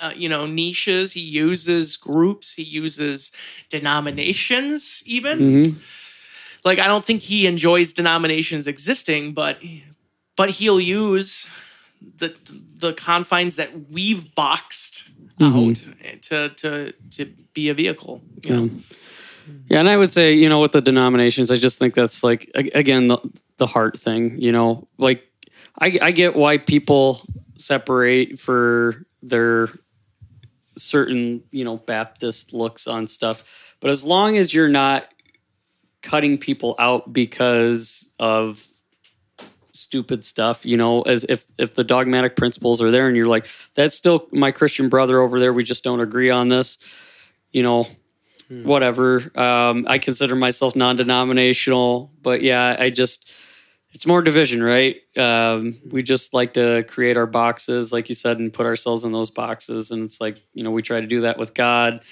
Uh, 0.00 0.12
you 0.16 0.28
know 0.30 0.46
niches 0.46 1.12
he 1.12 1.20
uses 1.20 1.98
groups 1.98 2.54
he 2.54 2.62
uses 2.62 3.32
denominations 3.68 5.02
even 5.06 5.38
Mhm. 5.38 5.74
like 6.64 6.78
i 6.78 6.86
don't 6.86 7.04
think 7.04 7.22
he 7.22 7.46
enjoys 7.46 7.92
denominations 7.92 8.66
existing 8.66 9.32
but 9.32 9.58
but 10.36 10.48
he'll 10.50 10.80
use 10.80 11.46
the 12.16 12.34
the 12.84 12.92
confines 12.92 13.56
that 13.56 13.90
we've 13.90 14.34
boxed 14.34 15.10
mm-hmm. 15.38 15.56
out 15.56 16.04
eh, 16.04 16.16
to 16.20 16.48
to 16.50 16.92
to 17.10 17.24
be 17.54 17.70
a 17.70 17.74
vehicle 17.74 18.22
you 18.42 18.54
know? 18.54 18.70
Yeah, 19.68 19.80
and 19.80 19.88
I 19.88 19.96
would 19.96 20.12
say, 20.12 20.32
you 20.32 20.48
know, 20.48 20.60
with 20.60 20.72
the 20.72 20.80
denominations, 20.80 21.50
I 21.50 21.56
just 21.56 21.78
think 21.78 21.94
that's 21.94 22.24
like 22.24 22.50
again 22.54 23.08
the 23.08 23.18
the 23.58 23.66
heart 23.66 23.98
thing. 23.98 24.40
You 24.40 24.52
know, 24.52 24.88
like 24.96 25.22
I 25.78 25.98
I 26.00 26.10
get 26.12 26.34
why 26.34 26.58
people 26.58 27.20
separate 27.56 28.38
for 28.38 29.04
their 29.22 29.68
certain 30.78 31.42
you 31.50 31.64
know 31.64 31.76
Baptist 31.76 32.54
looks 32.54 32.86
on 32.86 33.06
stuff, 33.06 33.76
but 33.80 33.90
as 33.90 34.02
long 34.02 34.38
as 34.38 34.54
you're 34.54 34.68
not 34.68 35.08
cutting 36.00 36.38
people 36.38 36.74
out 36.78 37.12
because 37.12 38.14
of 38.18 38.66
stupid 39.94 40.24
stuff 40.24 40.66
you 40.66 40.76
know 40.76 41.02
as 41.02 41.24
if 41.28 41.46
if 41.56 41.74
the 41.74 41.84
dogmatic 41.84 42.34
principles 42.36 42.82
are 42.82 42.90
there 42.90 43.06
and 43.06 43.16
you're 43.16 43.26
like 43.26 43.46
that's 43.74 43.96
still 43.96 44.26
my 44.32 44.50
christian 44.50 44.88
brother 44.88 45.20
over 45.20 45.38
there 45.38 45.52
we 45.52 45.62
just 45.62 45.84
don't 45.84 46.00
agree 46.00 46.30
on 46.30 46.48
this 46.48 46.78
you 47.52 47.62
know 47.62 47.86
whatever. 48.48 49.30
Um, 49.38 49.86
I 49.88 49.98
consider 49.98 50.36
myself 50.36 50.76
non-denominational, 50.76 52.12
but 52.22 52.42
yeah, 52.42 52.76
I 52.78 52.90
just 52.90 53.32
it's 53.92 54.06
more 54.06 54.22
division, 54.22 54.62
right? 54.62 54.96
Um, 55.16 55.80
we 55.90 56.02
just 56.02 56.34
like 56.34 56.54
to 56.54 56.84
create 56.88 57.16
our 57.16 57.26
boxes, 57.26 57.92
like 57.92 58.08
you 58.08 58.14
said, 58.14 58.38
and 58.38 58.52
put 58.52 58.66
ourselves 58.66 59.04
in 59.04 59.12
those 59.12 59.30
boxes. 59.30 59.90
And 59.90 60.04
it's 60.04 60.20
like 60.20 60.40
you 60.52 60.64
know 60.64 60.70
we 60.70 60.82
try 60.82 61.00
to 61.00 61.06
do 61.06 61.22
that 61.22 61.38
with 61.38 61.54
God, 61.54 62.04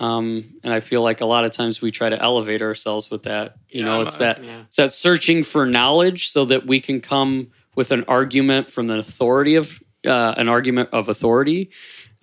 um, 0.00 0.44
and 0.62 0.72
I 0.72 0.80
feel 0.80 1.02
like 1.02 1.20
a 1.20 1.26
lot 1.26 1.44
of 1.44 1.52
times 1.52 1.80
we 1.82 1.90
try 1.90 2.08
to 2.08 2.20
elevate 2.20 2.62
ourselves 2.62 3.10
with 3.10 3.24
that. 3.24 3.56
You 3.68 3.80
Yeah, 3.80 3.86
know, 3.86 4.00
it's 4.02 4.18
that 4.18 4.42
yeah. 4.44 4.62
it's 4.66 4.76
that 4.76 4.94
searching 4.94 5.42
for 5.42 5.66
knowledge 5.66 6.28
so 6.30 6.44
that 6.46 6.66
we 6.66 6.80
can 6.80 7.00
come 7.00 7.48
with 7.74 7.92
an 7.92 8.04
argument 8.08 8.70
from 8.70 8.86
the 8.86 8.98
authority 8.98 9.54
of 9.56 9.82
uh, 10.06 10.34
an 10.36 10.48
argument 10.48 10.88
of 10.92 11.08
authority, 11.08 11.70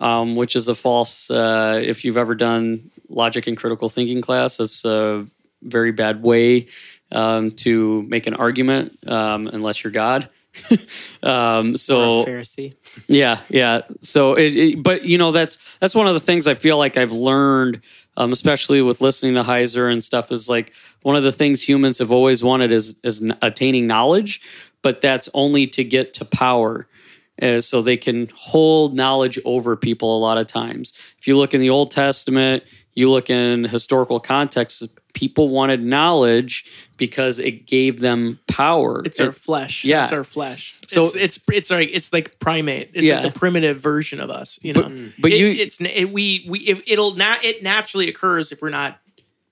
um, 0.00 0.36
which 0.36 0.56
is 0.56 0.68
a 0.68 0.74
false. 0.74 1.30
Uh, 1.30 1.80
if 1.82 2.04
you've 2.04 2.16
ever 2.16 2.34
done 2.34 2.90
logic 3.08 3.46
and 3.46 3.56
critical 3.56 3.88
thinking 3.88 4.20
class, 4.20 4.58
it's 4.60 4.84
a 4.84 5.26
very 5.62 5.92
bad 5.92 6.22
way 6.22 6.66
um, 7.12 7.50
to 7.50 8.02
make 8.02 8.26
an 8.26 8.34
argument 8.34 8.98
um, 9.06 9.46
unless 9.48 9.84
you're 9.84 9.90
God. 9.92 10.28
um, 11.22 11.76
so 11.76 12.24
Pharisee. 12.24 12.74
yeah, 13.08 13.40
yeah. 13.48 13.82
So, 14.00 14.34
it, 14.34 14.54
it- 14.54 14.82
but 14.82 15.04
you 15.04 15.18
know, 15.18 15.32
that's 15.32 15.76
that's 15.78 15.94
one 15.94 16.06
of 16.06 16.14
the 16.14 16.20
things 16.20 16.46
I 16.48 16.54
feel 16.54 16.78
like 16.78 16.96
I've 16.96 17.12
learned, 17.12 17.80
um, 18.16 18.32
especially 18.32 18.82
with 18.82 19.00
listening 19.00 19.34
to 19.34 19.42
Heiser 19.42 19.90
and 19.90 20.02
stuff. 20.02 20.32
Is 20.32 20.48
like 20.48 20.72
one 21.02 21.16
of 21.16 21.22
the 21.22 21.32
things 21.32 21.66
humans 21.68 21.98
have 21.98 22.10
always 22.10 22.42
wanted 22.42 22.72
is 22.72 22.98
is 23.04 23.24
attaining 23.42 23.86
knowledge, 23.86 24.40
but 24.82 25.00
that's 25.00 25.28
only 25.34 25.66
to 25.68 25.84
get 25.84 26.12
to 26.14 26.24
power. 26.24 26.88
Uh, 27.42 27.60
so 27.60 27.82
they 27.82 27.98
can 27.98 28.30
hold 28.34 28.96
knowledge 28.96 29.38
over 29.44 29.76
people 29.76 30.16
a 30.16 30.20
lot 30.20 30.38
of 30.38 30.46
times. 30.46 30.94
If 31.18 31.26
you 31.28 31.36
look 31.36 31.52
in 31.52 31.60
the 31.60 31.68
Old 31.68 31.90
Testament, 31.90 32.64
you 32.94 33.10
look 33.10 33.28
in 33.28 33.64
historical 33.64 34.18
context, 34.20 34.82
people 35.12 35.50
wanted 35.50 35.82
knowledge 35.84 36.64
because 36.96 37.38
it 37.38 37.66
gave 37.66 38.00
them 38.00 38.38
power. 38.48 39.02
It's 39.04 39.20
It- 39.20 39.26
our 39.26 39.32
flesh. 39.32 39.84
yeah. 39.84 40.02
it's 40.04 40.12
our 40.12 40.24
flesh. 40.24 40.74
So- 40.86 41.02
it's 41.04 41.14
it's 41.14 41.40
it's 41.52 41.70
like 41.70 41.90
it's 41.92 42.12
like 42.12 42.38
primate. 42.38 42.90
It's 42.94 43.08
Yeah. 43.08 43.20
like 43.20 43.32
the 43.34 43.38
primitive 43.38 43.78
version 43.80 44.20
of 44.20 44.30
us. 44.30 44.58
You 44.62 44.72
know, 44.72 45.10
but 45.18 45.32
It- 45.32 45.38
you- 45.38 45.48
it's 45.48 45.80
it, 45.80 46.10
we 46.12 46.44
we 46.48 46.58
it, 46.60 46.82
it'll 46.86 47.14
not 47.14 47.44
it 47.44 47.62
naturally 47.62 48.08
occurs 48.08 48.52
if 48.52 48.62
we're 48.62 48.70
not 48.70 48.98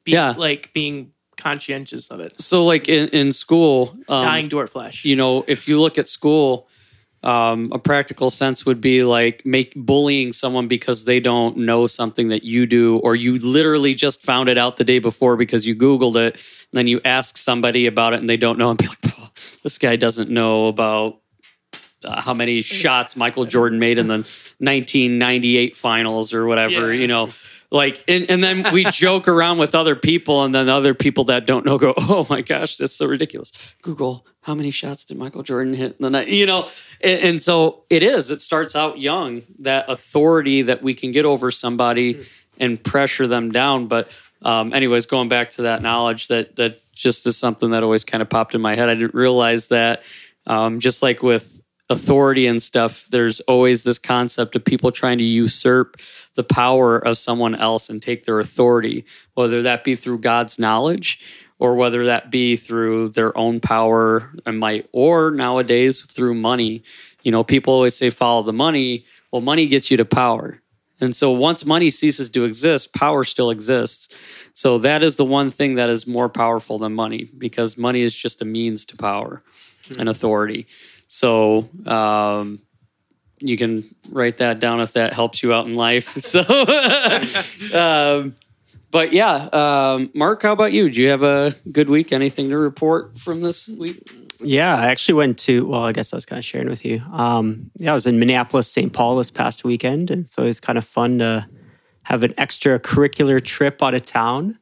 be, 0.05 0.13
Yeah. 0.13 0.35
like 0.37 0.73
being 0.73 1.13
conscientious 1.37 2.09
of 2.09 2.21
it, 2.21 2.41
so 2.41 2.65
like 2.65 2.89
in, 2.89 3.09
in 3.09 3.33
school, 3.33 3.95
um, 4.09 4.23
dying 4.23 4.49
to 4.49 4.59
our 4.59 4.67
flesh. 4.67 5.05
you 5.05 5.17
know, 5.17 5.45
if 5.49 5.67
you 5.69 5.81
look 5.81 5.99
at 5.99 6.09
school, 6.09 6.69
um, 7.25 7.71
a 7.73 7.79
practical 7.79 8.31
sense 8.31 8.65
would 8.67 8.81
be 8.81 9.03
like 9.03 9.45
make 9.47 9.73
bullying 9.75 10.33
someone 10.33 10.69
because 10.69 11.05
they 11.07 11.21
don't 11.21 11.57
know 11.57 11.87
something 11.87 12.29
that 12.29 12.45
you 12.45 12.67
do, 12.67 12.99
or 12.99 13.17
you 13.17 13.39
literally 13.39 13.95
just 13.95 14.23
found 14.23 14.49
it 14.49 14.59
out 14.59 14.77
the 14.77 14.85
day 14.85 14.99
before 14.99 15.37
because 15.37 15.67
you 15.67 15.75
Googled 15.75 16.17
it, 16.17 16.35
and 16.35 16.73
then 16.73 16.87
you 16.87 17.01
ask 17.05 17.39
somebody 17.39 17.87
about 17.87 18.13
it 18.13 18.21
and 18.21 18.29
they 18.29 18.37
don't 18.37 18.59
know, 18.59 18.71
and 18.71 18.79
be 18.79 18.87
like, 18.87 18.99
"Oh, 19.19 19.31
this 19.63 19.79
guy 19.79 19.97
doesn't 19.97 20.29
know 20.31 20.67
about 20.69 21.21
uh, 22.05 22.21
how 22.21 22.35
many 22.35 22.61
shots 22.61 23.17
Michael 23.17 23.47
Jordan 23.47 23.79
made 23.79 23.97
in 23.97 24.07
the 24.09 24.19
1998 24.59 25.77
finals 25.77 26.35
or 26.35 26.47
whatever, 26.47 26.93
Yeah. 26.93 27.01
you 27.01 27.07
know. 27.09 27.31
Like, 27.71 28.05
and, 28.07 28.31
and 28.31 28.45
then 28.45 28.73
we 28.73 28.85
joke 28.85 29.27
around 29.27 29.59
with 29.59 29.75
other 29.75 29.97
people, 29.97 30.45
and 30.45 30.55
then 30.55 30.69
other 30.69 30.95
people 30.95 31.25
that 31.25 31.47
don't 31.47 31.65
know 31.65 31.79
go, 31.79 31.95
"Oh 31.97 32.27
my 32.31 32.41
gosh, 32.43 32.77
that's 32.77 32.95
so 32.95 33.07
ridiculous." 33.07 33.51
Google 33.83 34.27
how 34.45 34.55
many 34.55 34.71
shots 34.71 35.07
did 35.07 35.17
Michael 35.17 35.43
Jordan 35.43 35.73
hit 35.73 35.93
in 35.93 35.97
the 36.01 36.11
night? 36.11 36.29
You 36.29 36.45
know, 36.45 36.69
and, 37.01 37.21
and 37.23 37.43
so 37.43 37.85
it 37.89 38.03
is. 38.03 38.31
It 38.31 38.43
starts 38.43 38.77
out 38.77 38.99
young 38.99 39.41
that 39.61 39.87
authority 39.89 40.61
that 40.63 40.83
we 40.83 40.93
can 40.93 41.13
get 41.13 41.25
over 41.25 41.51
somebody 41.51 42.27
and 42.61 42.83
pressure 42.83 43.27
them 43.27 43.53
down. 43.53 43.87
But, 43.87 44.15
um, 44.43 44.75
anyways, 44.75 45.07
going 45.07 45.31
back 45.31 45.49
to 45.53 45.63
that 45.63 45.81
knowledge, 45.81 46.29
that 46.29 46.57
that 46.57 46.81
just 46.93 47.27
is 47.27 47.39
something 47.39 47.71
that 47.71 47.83
always 47.83 48.05
kind 48.05 48.21
of 48.21 48.29
popped 48.29 48.55
in 48.55 48.61
my 48.61 48.75
head. 48.75 48.91
I 48.91 48.95
didn't 48.95 49.15
realize 49.15 49.69
that. 49.69 50.03
Um, 50.47 50.79
just 50.79 51.03
like 51.03 51.23
with 51.23 51.63
authority 51.89 52.47
and 52.47 52.63
stuff, 52.63 53.07
there's 53.11 53.41
always 53.41 53.83
this 53.83 53.99
concept 53.99 54.57
of 54.57 54.65
people 54.65 54.93
trying 54.93 55.17
to 55.19 55.25
usurp 55.25 55.97
the 56.35 56.45
power 56.45 56.99
of 56.99 57.17
someone 57.17 57.55
else 57.55 57.89
and 57.89 58.03
take 58.03 58.27
their 58.27 58.41
authority, 58.41 59.07
whether 59.33 59.63
that 59.63 59.85
be 59.85 59.95
through 59.95 60.19
God's 60.19 60.59
knowledge 60.59 61.19
or 61.59 61.75
whether 61.75 62.07
that 62.07 62.31
be 62.31 62.57
through 62.57 63.09
their 63.09 63.37
own 63.37 63.61
power 63.61 64.33
and 64.45 64.59
might, 64.59 64.89
or 64.93 65.31
nowadays 65.31 66.03
through 66.03 66.35
money. 66.35 66.83
You 67.23 67.33
know, 67.33 67.45
people 67.45 67.73
always 67.73 67.95
say 67.95 68.11
follow 68.11 68.43
the 68.43 68.53
money. 68.53 69.05
Well, 69.31 69.41
money 69.41 69.67
gets 69.67 69.91
you 69.91 69.97
to 69.97 70.05
power. 70.05 70.61
And 71.01 71.15
so 71.15 71.31
once 71.31 71.65
money 71.67 71.91
ceases 71.91 72.31
to 72.31 72.45
exist, 72.45 72.95
power 72.95 73.25
still 73.25 73.51
exists. 73.51 74.15
So 74.55 74.79
that 74.79 75.03
is 75.03 75.17
the 75.17 75.25
one 75.25 75.51
thing 75.51 75.75
that 75.75 75.91
is 75.91 76.07
more 76.07 76.29
powerful 76.29 76.79
than 76.79 76.95
money 76.95 77.29
because 77.37 77.77
money 77.77 78.03
is 78.03 78.15
just 78.15 78.41
a 78.41 78.45
means 78.45 78.85
to 78.87 78.97
power 78.97 79.43
and 79.99 80.09
authority. 80.09 80.67
So 81.09 81.69
um, 81.87 82.61
you 83.41 83.57
can 83.57 83.95
write 84.09 84.39
that 84.39 84.61
down 84.61 84.81
if 84.81 84.93
that 84.93 85.13
helps 85.13 85.43
you 85.43 85.53
out 85.53 85.67
in 85.67 85.75
life. 85.75 86.17
So, 86.25 86.41
um, 87.75 88.35
but 88.95 89.13
yeah, 89.13 89.49
um, 89.53 90.13
Mark, 90.15 90.43
how 90.43 90.53
about 90.53 90.73
you? 90.73 90.89
Do 90.89 91.03
you 91.03 91.09
have 91.09 91.25
a 91.25 91.53
good 91.73 91.91
week? 91.91 92.13
Anything 92.13 92.49
to 92.51 92.57
report 92.57 93.19
from 93.19 93.41
this 93.41 93.67
week? 93.67 94.09
Yeah, 94.39 94.73
I 94.77 94.87
actually 94.87 95.15
went 95.15 95.37
to, 95.41 95.67
well, 95.67 95.83
I 95.83 95.91
guess 95.91 96.13
I 96.13 96.17
was 96.17 96.25
kind 96.25 96.39
of 96.39 96.45
sharing 96.45 96.69
with 96.69 96.85
you. 96.85 97.01
Um, 97.11 97.73
yeah, 97.77 97.91
I 97.91 97.95
was 97.95 98.07
in 98.07 98.21
Minneapolis, 98.21 98.71
St. 98.71 98.93
Paul 98.93 99.17
this 99.17 99.33
past 99.33 99.65
weekend. 99.65 100.13
And 100.13 100.29
so 100.29 100.45
it 100.45 100.47
was 100.47 100.61
kind 100.61 100.79
of 100.79 100.85
fun 100.85 101.19
to 101.19 101.45
have 102.05 102.23
an 102.23 102.35
extracurricular 102.35 103.43
trip 103.43 103.83
out 103.83 103.95
of 103.95 104.05
town. 104.05 104.61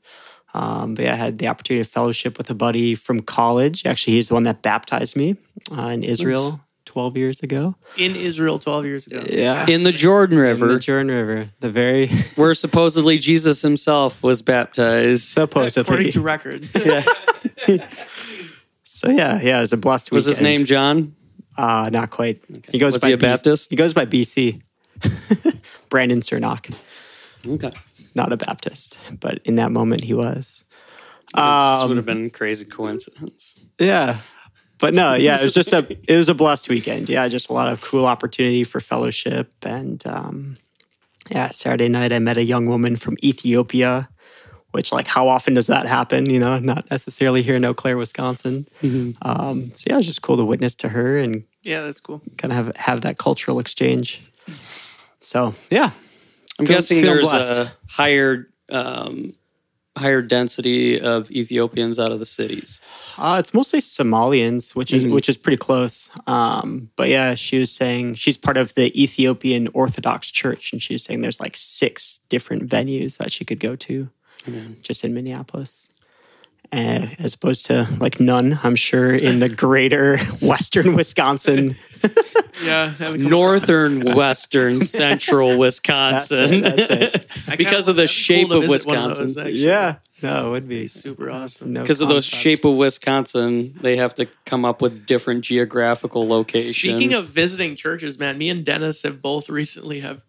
Um, 0.55 0.95
but 0.95 1.05
yeah, 1.05 1.13
I 1.13 1.17
had 1.17 1.37
the 1.37 1.49
opportunity 1.49 1.85
to 1.85 1.91
fellowship 1.91 2.39
with 2.39 2.49
a 2.49 2.55
buddy 2.55 2.95
from 2.95 3.21
college. 3.21 3.85
Actually, 3.85 4.15
he's 4.15 4.29
the 4.29 4.35
one 4.35 4.45
that 4.45 4.63
baptized 4.63 5.15
me 5.15 5.37
uh, 5.77 5.89
in 5.89 6.03
Israel 6.03 6.59
12 6.93 7.17
years 7.17 7.41
ago. 7.43 7.75
in 7.97 8.15
Israel 8.15 8.59
12 8.59 8.85
years 8.87 9.07
ago. 9.07 9.23
Yeah. 9.29 9.67
In 9.67 9.83
the 9.83 9.93
Jordan 9.93 10.37
In 10.39 10.43
River, 10.45 10.69
the 10.69 10.79
Jordan 10.79 11.11
River, 11.11 11.49
the 11.61 11.71
very 11.71 12.09
where 12.37 12.53
supposedly 12.55 13.17
Jesus 13.19 13.63
himself 13.63 14.23
was 14.23 14.43
baptized. 14.43 15.23
Supposedly. 15.23 15.81
According 15.83 16.13
supposedly. 16.13 16.13
to 16.13 16.21
record. 16.21 16.69
Yeah. 17.67 17.87
so 18.83 19.09
yeah, 19.11 19.41
yeah, 19.43 19.59
it 19.59 19.63
was 19.63 19.73
a 19.73 19.77
blessed 19.77 20.13
Was 20.13 20.27
his 20.27 20.41
name 20.41 20.65
John? 20.65 21.15
Uh, 21.57 21.89
not 21.93 22.11
quite. 22.11 22.43
He 22.71 22.79
goes 22.79 22.93
Was 22.95 23.03
by 23.03 23.09
he 23.09 23.15
a 23.15 23.17
BC 23.17 23.21
Baptist? 23.21 23.71
He 23.71 23.77
goes 23.77 23.95
by 23.95 24.05
BC. 24.07 24.61
Brandon 25.89 26.21
Cernock. 26.21 26.75
Okay. 27.47 27.73
not 28.15 28.33
a 28.33 28.37
Baptist, 28.37 28.99
but 29.21 29.39
in 29.45 29.57
that 29.57 29.73
moment 29.73 30.05
he 30.05 30.15
was. 30.15 30.65
this 31.35 31.35
would 31.35 31.41
Um, 31.43 31.97
have 31.97 32.07
been 32.07 32.27
a 32.27 32.31
crazy 32.31 32.65
coincidence. 32.65 33.65
yeah. 33.79 34.19
But 34.83 34.93
no, 34.95 35.15
yeah, 35.15 35.41
it 35.41 35.45
was 35.45 35.55
just 35.55 35.73
a 35.73 35.87
it 36.09 36.17
was 36.17 36.29
a 36.29 36.35
blessed 36.35 36.69
weekend. 36.69 37.09
Yeah, 37.09 37.27
just 37.29 37.49
a 37.49 37.53
lot 37.55 37.69
of 37.69 37.81
cool 37.81 38.05
opportunity 38.05 38.65
for 38.65 38.81
fellowship 38.81 39.51
and 39.63 40.03
um 40.07 40.57
yeah, 41.31 41.51
Saturday 41.51 41.89
night 41.89 42.13
I 42.13 42.19
met 42.19 42.37
a 42.37 42.43
young 42.45 42.67
woman 42.67 42.97
from 42.97 43.17
Ethiopia, 43.23 44.09
which 44.73 44.91
like 44.93 45.07
how 45.07 45.29
often 45.29 45.55
does 45.55 45.69
that 45.69 45.87
happen, 45.87 46.27
you 46.27 46.41
know, 46.41 46.59
not 46.59 46.91
necessarily 46.91 47.43
here 47.43 47.55
in 47.57 47.65
Eau 47.65 47.75
Claire, 47.75 47.97
Wisconsin. 47.97 48.67
Um 49.23 49.71
so 49.77 49.85
yeah, 49.87 49.95
it 49.95 49.97
was 49.99 50.07
just 50.07 50.21
cool 50.23 50.37
to 50.37 50.45
witness 50.45 50.75
to 50.77 50.89
her 50.91 51.17
and 51.19 51.45
yeah, 51.63 51.83
that's 51.83 52.01
cool. 52.01 52.21
kind 52.39 52.53
of 52.53 52.57
have 52.67 52.77
have 52.77 53.01
that 53.03 53.19
cultural 53.19 53.61
exchange. 53.61 54.21
So, 55.21 55.55
yeah. 55.71 55.91
I'm 56.59 56.67
Feel- 56.67 56.77
guessing 56.77 57.01
feel 57.01 57.15
there's 57.15 57.31
blessed. 57.31 57.57
a 57.61 57.73
higher 57.89 58.49
um, 58.69 59.35
higher 59.97 60.23
density 60.23 60.99
of 61.01 61.31
Ethiopians 61.31 61.99
out 61.99 62.13
of 62.13 62.19
the 62.19 62.25
cities. 62.27 62.81
Uh, 63.19 63.37
it's 63.39 63.53
mostly 63.53 63.79
Somalians, 63.81 64.75
which 64.75 64.93
is 64.93 65.05
Mhm. 65.05 65.11
which 65.13 65.29
is 65.29 65.37
pretty 65.37 65.59
close. 65.59 66.09
Um, 66.27 66.91
but 66.97 67.09
yeah, 67.11 67.35
she 67.35 67.59
was 67.59 67.71
saying 67.71 68.15
she's 68.15 68.39
part 68.39 68.57
of 68.57 68.75
the 68.75 68.91
Ethiopian 69.01 69.69
Orthodox 69.75 70.31
Church, 70.31 70.73
and 70.73 70.83
she 70.83 70.95
was 70.95 71.03
saying 71.05 71.21
there's 71.21 71.41
like 71.41 71.57
six 71.57 72.21
different 72.31 72.69
venues 72.69 73.19
that 73.19 73.31
she 73.33 73.45
could 73.45 73.61
go 73.61 73.77
to, 73.77 74.09
just 74.83 75.05
in 75.05 75.13
Minneapolis, 75.13 75.89
uh, 76.73 77.07
as 77.19 77.35
opposed 77.35 77.67
to 77.67 77.87
like 77.99 78.19
none. 78.21 78.59
I'm 78.63 78.77
sure 78.77 79.15
in 79.15 79.39
the 79.41 79.49
greater 79.49 80.19
Western 80.41 80.95
Wisconsin. 80.95 81.77
Yeah, 82.65 82.93
that 82.99 83.11
would 83.13 83.21
come 83.23 83.31
Northern, 83.31 84.01
western, 84.15 84.83
central 84.83 85.59
Wisconsin. 85.65 86.61
That's 86.61 86.91
it, 86.93 87.13
that's 87.13 87.49
I 87.49 87.57
kinda 87.57 87.57
because 87.57 87.89
of 87.89 87.97
the 87.97 88.07
shape 88.07 88.49
cool 88.49 88.59
of 88.59 88.63
to 88.65 88.69
visit 88.69 88.87
one 88.89 89.09
Wisconsin. 89.09 89.45
those, 89.45 89.55
yeah, 89.57 89.97
no, 90.23 90.49
it 90.49 90.51
would 90.51 90.69
be 90.69 90.87
super 90.87 91.31
awesome. 91.31 91.73
No 91.73 91.81
Because 91.81 92.03
of 92.03 92.09
those 92.09 92.27
concept. 92.29 92.43
shape 92.43 92.65
of 92.65 92.77
Wisconsin, 92.77 93.73
they 93.81 93.97
have 93.97 94.15
to 94.15 94.27
come 94.45 94.65
up 94.65 94.81
with 94.83 95.07
different 95.07 95.43
geographical 95.45 96.29
locations. 96.29 96.77
Speaking 96.77 97.15
of 97.15 97.29
visiting 97.31 97.75
churches, 97.75 98.19
man, 98.19 98.39
me 98.39 98.49
and 98.51 98.65
Dennis 98.65 99.03
have 99.03 99.23
both 99.23 99.49
recently 99.49 100.01
have 100.01 100.25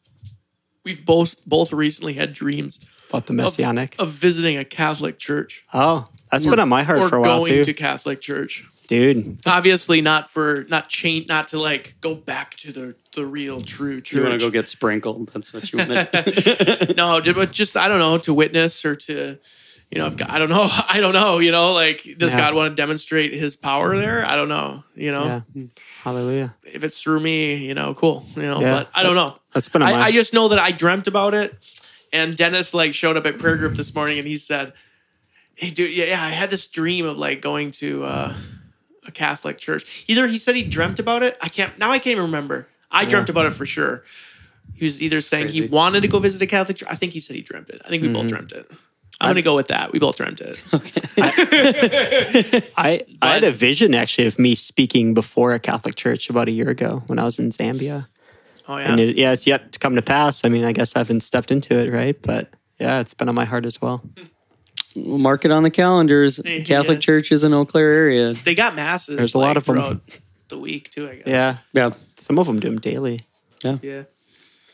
we've 0.83 1.05
both 1.05 1.45
both 1.45 1.71
recently 1.73 2.13
had 2.13 2.33
dreams 2.33 2.79
about 3.09 3.27
the 3.27 3.33
of, 3.33 3.37
messianic. 3.37 3.95
of 3.99 4.09
visiting 4.09 4.57
a 4.57 4.65
Catholic 4.65 5.19
church 5.19 5.65
oh, 5.73 6.07
that's 6.33 6.45
been 6.45 6.59
on 6.59 6.69
my 6.69 6.83
heart 6.83 7.03
for 7.09 7.17
a 7.17 7.21
while 7.21 7.39
going 7.39 7.51
too, 7.51 7.63
to 7.63 7.73
Catholic 7.73 8.19
church. 8.21 8.65
dude. 8.87 9.39
Obviously, 9.45 10.01
not 10.01 10.29
for 10.29 10.65
not 10.69 10.89
change, 10.89 11.27
not 11.27 11.47
to 11.49 11.59
like 11.59 11.95
go 12.01 12.15
back 12.15 12.55
to 12.57 12.71
the 12.71 12.95
the 13.15 13.25
real 13.25 13.61
true 13.61 14.01
church. 14.01 14.13
you 14.17 14.23
want 14.27 14.39
to 14.39 14.45
go 14.45 14.51
get 14.51 14.67
sprinkled, 14.67 15.29
that's 15.29 15.53
what 15.53 15.71
you 15.71 15.77
want. 15.79 15.89
no, 16.97 17.21
but 17.33 17.51
just 17.51 17.77
I 17.77 17.87
don't 17.87 17.99
know 17.99 18.17
to 18.19 18.33
witness 18.33 18.83
or 18.85 18.95
to, 18.95 19.37
you 19.91 19.99
know, 19.99 20.07
if 20.07 20.17
God, 20.17 20.29
I 20.31 20.39
don't 20.39 20.49
know, 20.49 20.67
I 20.89 20.99
don't 20.99 21.13
know, 21.13 21.37
you 21.39 21.51
know, 21.51 21.73
like 21.73 22.03
does 22.17 22.33
Yeah. 22.33 22.39
God 22.39 22.55
want 22.55 22.71
to 22.75 22.81
demonstrate 22.81 23.33
His 23.33 23.55
power 23.55 23.95
there? 23.97 24.25
I 24.25 24.35
don't 24.35 24.49
know, 24.49 24.83
you 24.95 25.11
know, 25.11 25.23
Yeah, 25.25 25.41
mm-hmm. 25.55 25.65
hallelujah. 26.03 26.55
if 26.63 26.83
it's 26.83 27.01
through 27.01 27.19
me, 27.19 27.65
you 27.67 27.73
know, 27.75 27.93
cool, 27.93 28.25
you 28.35 28.41
know, 28.43 28.59
Yeah. 28.61 28.73
but 28.73 28.89
I 28.95 29.03
don't 29.03 29.15
know. 29.15 29.37
That's 29.53 29.69
been 29.69 29.83
I 29.83 30.11
just 30.11 30.33
know 30.33 30.47
that 30.47 30.57
I 30.59 30.71
dreamt 30.71 31.07
about 31.07 31.35
it, 31.35 31.55
and 32.11 32.35
Dennis 32.35 32.73
like 32.73 32.95
showed 32.95 33.17
up 33.17 33.25
at 33.27 33.37
prayer 33.37 33.55
group 33.57 33.75
this 33.75 33.93
morning, 33.93 34.17
and 34.17 34.27
he 34.27 34.37
said, 34.37 34.73
"Hey, 35.55 35.69
dude, 35.69 35.91
yeah, 35.91 36.05
yeah 36.05 36.23
I 36.23 36.29
had 36.29 36.49
this 36.49 36.67
dream 36.67 37.05
of 37.05 37.17
like 37.17 37.41
going 37.41 37.71
to 37.71 38.05
uh, 38.05 38.33
a 39.05 39.11
Catholic 39.11 39.57
church. 39.57 40.05
Either 40.07 40.27
he 40.27 40.37
said 40.37 40.55
he 40.55 40.63
dreamt 40.63 40.99
about 40.99 41.23
it. 41.23 41.37
I 41.41 41.49
can't 41.49 41.77
now. 41.77 41.91
I 41.91 41.99
can't 41.99 42.13
even 42.13 42.25
remember. 42.25 42.67
I 42.91 43.05
dreamt 43.05 43.29
about 43.29 43.47
it 43.47 43.53
for 43.53 43.65
sure. 43.65 44.03
He 44.75 44.85
was 44.85 45.01
either 45.01 45.19
saying 45.21 45.49
he 45.49 45.67
wanted 45.67 46.01
to 46.01 46.07
go 46.07 46.19
visit 46.19 46.41
a 46.41 46.45
Catholic 46.45 46.77
church. 46.77 46.89
I 46.91 46.95
think 46.95 47.13
he 47.13 47.19
said 47.19 47.35
he 47.35 47.41
dreamt 47.41 47.69
it. 47.69 47.81
I 47.85 47.89
think 47.89 48.03
we 48.03 48.09
both 48.09 48.27
dreamt 48.27 48.51
it. 48.51 48.67
I'm 49.21 49.27
going 49.27 49.35
to 49.35 49.41
go 49.41 49.55
with 49.55 49.67
that. 49.67 49.91
We 49.93 49.99
both 49.99 50.17
dreamt 50.17 50.41
it. 50.41 50.61
Okay. 50.73 51.01
I, 52.77 53.05
I 53.21 53.33
had 53.35 53.43
a 53.43 53.51
vision 53.51 53.93
actually 53.93 54.27
of 54.27 54.37
me 54.39 54.55
speaking 54.55 55.13
before 55.13 55.53
a 55.53 55.59
Catholic 55.59 55.95
church 55.95 56.29
about 56.29 56.47
a 56.47 56.51
year 56.51 56.69
ago 56.69 57.03
when 57.07 57.19
I 57.19 57.23
was 57.23 57.39
in 57.39 57.51
Zambia. 57.51 58.07
Oh 58.67 58.77
yeah. 58.77 58.91
And 58.91 58.99
it, 58.99 59.15
yeah, 59.15 59.31
it's 59.31 59.45
yet 59.45 59.71
to 59.73 59.79
come 59.79 59.95
to 59.95 60.01
pass. 60.01 60.43
I 60.43 60.49
mean, 60.49 60.65
I 60.65 60.73
guess 60.73 60.95
I 60.95 60.99
haven't 60.99 61.21
stepped 61.21 61.51
into 61.51 61.77
it, 61.77 61.91
right? 61.91 62.19
But 62.21 62.49
yeah, 62.79 62.99
it's 62.99 63.13
been 63.13 63.29
on 63.29 63.35
my 63.35 63.45
heart 63.45 63.65
as 63.65 63.81
well. 63.81 64.03
We'll 64.95 65.17
mark 65.19 65.43
it 65.45 65.51
on 65.51 65.63
the 65.63 65.71
calendars. 65.71 66.39
Yeah. 66.43 66.61
Catholic 66.63 66.99
churches 67.01 67.43
in 67.43 67.53
Eau 67.53 67.65
Claire 67.65 67.91
area. 67.91 68.33
they 68.33 68.53
got 68.55 68.75
masses. 68.75 69.17
There's 69.17 69.33
a 69.33 69.39
lot 69.39 69.57
of 69.57 69.65
them. 69.65 69.75
throughout 69.75 70.01
The 70.49 70.57
week 70.59 70.89
too, 70.91 71.09
I 71.09 71.15
guess. 71.15 71.27
Yeah, 71.27 71.57
Yeah. 71.73 71.91
some 72.19 72.37
of 72.37 72.45
them 72.47 72.59
do 72.59 72.69
them 72.69 72.79
daily. 72.79 73.21
Yeah. 73.63 73.77
Yeah. 73.81 74.03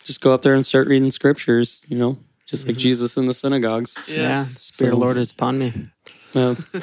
Just 0.04 0.22
go 0.22 0.34
up 0.34 0.42
there 0.42 0.54
and 0.56 0.66
start 0.66 0.88
reading 0.88 1.12
scriptures, 1.12 1.82
you 1.88 1.98
know, 1.98 2.18
just 2.46 2.68
like 2.68 2.78
Jesus 2.78 3.16
in 3.18 3.28
the 3.28 3.34
synagogues. 3.34 3.98
Yeah. 4.08 4.16
Yeah, 4.18 4.48
the 4.54 4.60
Spirit 4.60 4.94
of 4.94 5.00
the 5.00 5.06
Lord 5.06 5.18
is 5.18 5.32
upon 5.32 5.60
me. 5.60 5.72
Yeah. 6.34 6.56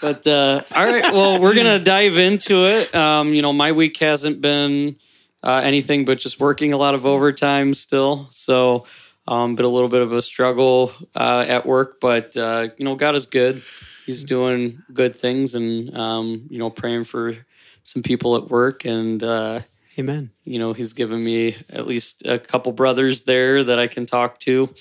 but 0.00 0.26
uh, 0.26 0.62
all 0.74 0.84
right, 0.84 1.12
well, 1.12 1.40
we're 1.40 1.54
gonna 1.54 1.78
dive 1.78 2.18
into 2.18 2.66
it. 2.66 2.94
Um, 2.94 3.32
you 3.34 3.42
know, 3.42 3.52
my 3.52 3.72
week 3.72 3.96
hasn't 3.98 4.40
been 4.40 4.96
uh, 5.42 5.60
anything 5.64 6.04
but 6.04 6.18
just 6.18 6.40
working 6.40 6.72
a 6.72 6.76
lot 6.76 6.94
of 6.94 7.06
overtime 7.06 7.74
still, 7.74 8.28
so 8.30 8.84
um, 9.28 9.54
been 9.56 9.66
a 9.66 9.68
little 9.70 9.88
bit 9.88 10.02
of 10.02 10.12
a 10.12 10.22
struggle 10.22 10.92
uh, 11.14 11.44
at 11.48 11.66
work. 11.66 12.00
But 12.00 12.36
uh, 12.36 12.68
you 12.78 12.84
know, 12.84 12.94
God 12.94 13.14
is 13.14 13.26
good; 13.26 13.62
He's 14.04 14.24
doing 14.24 14.82
good 14.92 15.14
things, 15.14 15.54
and 15.54 15.94
um, 15.96 16.46
you 16.50 16.58
know, 16.58 16.70
praying 16.70 17.04
for 17.04 17.36
some 17.82 18.02
people 18.02 18.36
at 18.36 18.48
work, 18.48 18.84
and 18.84 19.22
uh, 19.22 19.60
Amen. 19.98 20.30
you 20.44 20.58
know, 20.58 20.72
He's 20.72 20.92
given 20.92 21.22
me 21.24 21.56
at 21.70 21.86
least 21.86 22.26
a 22.26 22.38
couple 22.38 22.72
brothers 22.72 23.22
there 23.22 23.62
that 23.64 23.78
I 23.78 23.86
can 23.86 24.06
talk 24.06 24.38
to, 24.40 24.72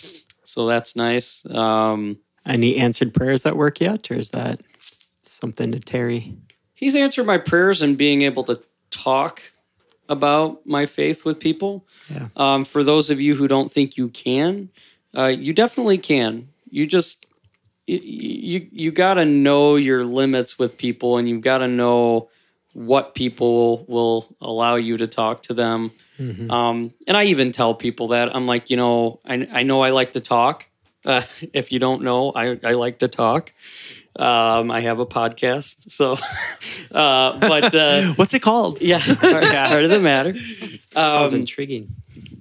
so 0.43 0.65
that's 0.67 0.95
nice. 0.95 1.45
Um, 1.49 2.19
Any 2.45 2.77
answered 2.77 3.13
prayers 3.13 3.45
at 3.45 3.55
work 3.57 3.79
yet, 3.81 4.09
or 4.11 4.15
is 4.15 4.29
that 4.31 4.61
something 5.21 5.71
to 5.71 5.79
Terry? 5.79 6.37
he's 6.77 6.95
answered 6.97 7.25
my 7.25 7.37
prayers 7.37 7.81
and 7.81 7.97
being 7.97 8.21
able 8.21 8.43
to 8.43 8.61
talk 8.91 9.51
about 10.09 10.65
my 10.65 10.85
faith 10.85 11.25
with 11.25 11.39
people. 11.39 11.85
Yeah. 12.09 12.27
Um, 12.35 12.65
for 12.65 12.83
those 12.83 13.09
of 13.09 13.19
you 13.19 13.35
who 13.35 13.47
don't 13.47 13.71
think 13.71 13.97
you 13.97 14.09
can, 14.09 14.69
uh, 15.17 15.27
you 15.27 15.53
definitely 15.53 15.97
can. 15.97 16.49
You 16.69 16.85
just 16.85 17.25
you 17.87 17.99
you, 18.03 18.67
you 18.71 18.91
got 18.91 19.15
to 19.15 19.25
know 19.25 19.75
your 19.75 20.03
limits 20.03 20.59
with 20.59 20.77
people, 20.77 21.17
and 21.17 21.27
you've 21.29 21.41
got 21.41 21.59
to 21.59 21.67
know 21.67 22.29
what 22.73 23.15
people 23.15 23.85
will 23.87 24.35
allow 24.41 24.75
you 24.75 24.97
to 24.97 25.07
talk 25.07 25.41
to 25.43 25.53
them. 25.53 25.91
Um, 26.51 26.93
and 27.07 27.15
I 27.15 27.25
even 27.25 27.51
tell 27.51 27.73
people 27.73 28.07
that 28.09 28.35
I'm 28.35 28.45
like, 28.45 28.69
you 28.69 28.77
know, 28.77 29.19
I, 29.25 29.47
I 29.51 29.63
know 29.63 29.81
I 29.81 29.91
like 29.91 30.11
to 30.13 30.19
talk. 30.19 30.67
Uh, 31.05 31.21
if 31.53 31.71
you 31.71 31.79
don't 31.79 32.01
know, 32.03 32.31
I, 32.35 32.59
I 32.63 32.71
like 32.73 32.99
to 32.99 33.07
talk. 33.07 33.53
Um, 34.17 34.71
I 34.71 34.79
have 34.79 34.99
a 34.99 35.05
podcast, 35.05 35.91
so, 35.91 36.13
uh, 36.97 37.37
but 37.39 37.75
uh, 37.75 38.13
What's 38.15 38.33
it 38.33 38.41
called? 38.41 38.81
yeah, 38.81 38.97
heart 38.99 39.83
of 39.83 39.89
the 39.89 39.99
matter. 39.99 40.33
Sounds 40.33 41.33
Um, 41.33 41.39
intriguing. 41.41 41.95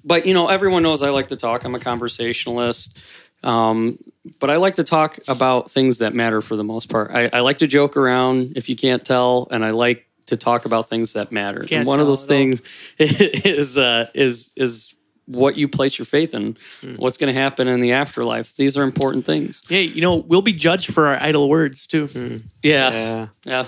But 0.04 0.24
you 0.26 0.34
know, 0.34 0.48
everyone 0.48 0.82
knows 0.84 1.02
I 1.02 1.10
like 1.10 1.28
to 1.28 1.36
talk. 1.36 1.64
I'm 1.64 1.74
a 1.74 1.80
conversationalist, 1.80 2.96
um, 3.42 3.98
but 4.38 4.50
I 4.50 4.56
like 4.56 4.76
to 4.76 4.84
talk 4.84 5.18
about 5.26 5.70
things 5.70 5.98
that 5.98 6.14
matter 6.14 6.40
for 6.40 6.54
the 6.56 6.64
most 6.64 6.88
part. 6.90 7.10
I, 7.12 7.28
I 7.32 7.40
like 7.40 7.58
to 7.58 7.66
joke 7.66 7.96
around, 7.96 8.56
if 8.56 8.68
you 8.68 8.76
can't 8.76 9.04
tell, 9.04 9.48
and 9.50 9.64
I 9.64 9.70
like 9.70 10.06
to 10.26 10.36
talk 10.36 10.64
about 10.66 10.88
things 10.88 11.14
that 11.14 11.32
matter. 11.32 11.60
Can't 11.60 11.80
and 11.80 11.86
one 11.86 12.00
of 12.00 12.06
those 12.06 12.24
things 12.24 12.62
is 12.98 13.76
uh, 13.76 14.08
is 14.14 14.52
is 14.56 14.93
what 15.26 15.56
you 15.56 15.68
place 15.68 15.98
your 15.98 16.06
faith 16.06 16.34
in. 16.34 16.56
Hmm. 16.80 16.96
What's 16.96 17.16
going 17.16 17.32
to 17.32 17.40
happen 17.40 17.66
in 17.68 17.80
the 17.80 17.92
afterlife? 17.92 18.56
These 18.56 18.76
are 18.76 18.82
important 18.82 19.24
things. 19.24 19.62
Hey, 19.68 19.82
you 19.82 20.00
know, 20.02 20.16
we'll 20.16 20.42
be 20.42 20.52
judged 20.52 20.92
for 20.92 21.06
our 21.06 21.22
idle 21.22 21.48
words 21.48 21.86
too. 21.86 22.42
Yeah, 22.62 22.90
yeah. 22.90 23.28
Yeah. 23.44 23.66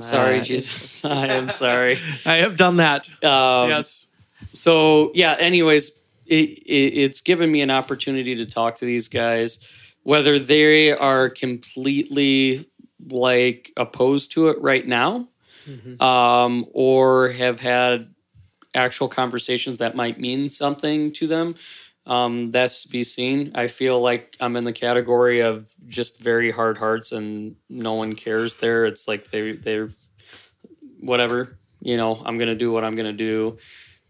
Sorry, 0.00 0.40
Jesus. 0.40 1.04
I 1.04 1.28
am 1.28 1.50
sorry. 1.50 1.98
I 2.26 2.36
have 2.36 2.56
done 2.56 2.76
that. 2.76 3.08
Um, 3.24 3.70
yes. 3.70 4.08
so 4.52 5.10
yeah 5.14 5.36
anyways 5.38 6.04
it, 6.26 6.50
it, 6.50 6.98
it's 6.98 7.20
given 7.20 7.50
me 7.50 7.60
an 7.62 7.70
opportunity 7.70 8.36
to 8.36 8.46
talk 8.46 8.76
to 8.76 8.84
these 8.84 9.08
guys 9.08 9.66
whether 10.02 10.38
they 10.38 10.92
are 10.92 11.28
completely 11.28 12.68
like 13.08 13.72
opposed 13.76 14.32
to 14.32 14.48
it 14.48 14.60
right 14.60 14.86
now 14.86 15.28
um, 16.00 16.64
or 16.72 17.28
have 17.30 17.60
had 17.60 18.14
actual 18.78 19.08
conversations 19.08 19.78
that 19.78 19.94
might 19.94 20.18
mean 20.18 20.48
something 20.48 21.12
to 21.12 21.26
them 21.26 21.54
um, 22.06 22.50
that's 22.50 22.84
to 22.84 22.88
be 22.88 23.04
seen 23.04 23.52
i 23.54 23.66
feel 23.66 24.00
like 24.00 24.36
i'm 24.40 24.56
in 24.56 24.64
the 24.64 24.72
category 24.72 25.40
of 25.40 25.70
just 25.86 26.20
very 26.22 26.50
hard 26.50 26.78
hearts 26.78 27.12
and 27.12 27.56
no 27.68 27.94
one 27.94 28.14
cares 28.14 28.54
there 28.56 28.86
it's 28.86 29.06
like 29.06 29.30
they 29.30 29.52
they're 29.52 29.88
whatever 31.00 31.58
you 31.80 31.96
know 31.96 32.22
i'm 32.24 32.38
gonna 32.38 32.54
do 32.54 32.72
what 32.72 32.84
i'm 32.84 32.94
gonna 32.94 33.12
do 33.12 33.58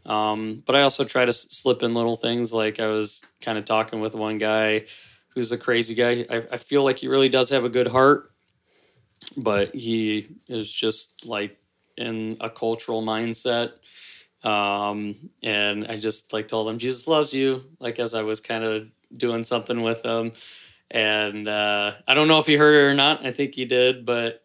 um, 0.08 0.62
but 0.64 0.74
I 0.74 0.82
also 0.82 1.04
try 1.04 1.26
to 1.26 1.32
slip 1.34 1.82
in 1.82 1.92
little 1.92 2.16
things 2.16 2.52
like 2.52 2.80
I 2.80 2.86
was 2.86 3.22
kind 3.42 3.58
of 3.58 3.66
talking 3.66 4.00
with 4.00 4.14
one 4.14 4.38
guy 4.38 4.86
who's 5.34 5.52
a 5.52 5.58
crazy 5.58 5.94
guy. 5.94 6.26
I, 6.30 6.36
I 6.52 6.56
feel 6.56 6.82
like 6.82 6.98
he 6.98 7.08
really 7.08 7.28
does 7.28 7.50
have 7.50 7.64
a 7.64 7.68
good 7.68 7.86
heart, 7.86 8.32
but 9.36 9.74
he 9.74 10.28
is 10.48 10.72
just 10.72 11.26
like 11.26 11.58
in 11.98 12.38
a 12.40 12.48
cultural 12.48 13.02
mindset. 13.02 13.72
Um, 14.44 15.30
and 15.42 15.86
I 15.86 15.98
just 15.98 16.32
like 16.32 16.48
told 16.48 16.68
him 16.68 16.78
Jesus 16.78 17.08
loves 17.08 17.34
you, 17.34 17.64
like 17.80 17.98
as 17.98 18.14
I 18.14 18.22
was 18.22 18.40
kind 18.40 18.64
of 18.64 18.88
doing 19.16 19.42
something 19.42 19.82
with 19.82 20.04
him. 20.04 20.32
And 20.90 21.48
uh, 21.48 21.92
I 22.06 22.14
don't 22.14 22.28
know 22.28 22.38
if 22.38 22.46
he 22.46 22.56
heard 22.56 22.74
it 22.74 22.90
or 22.90 22.94
not. 22.94 23.26
I 23.26 23.32
think 23.32 23.54
he 23.54 23.64
did, 23.64 24.06
but 24.06 24.44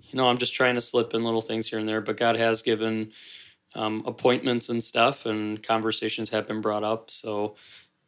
you 0.00 0.16
know, 0.16 0.28
I'm 0.28 0.38
just 0.38 0.54
trying 0.54 0.74
to 0.74 0.80
slip 0.80 1.14
in 1.14 1.24
little 1.24 1.40
things 1.40 1.68
here 1.68 1.78
and 1.78 1.88
there. 1.88 2.00
But 2.00 2.16
God 2.16 2.36
has 2.36 2.62
given 2.62 3.12
um, 3.74 4.02
appointments 4.06 4.68
and 4.68 4.82
stuff, 4.82 5.26
and 5.26 5.62
conversations 5.62 6.30
have 6.30 6.46
been 6.46 6.60
brought 6.60 6.84
up. 6.84 7.10
So, 7.10 7.56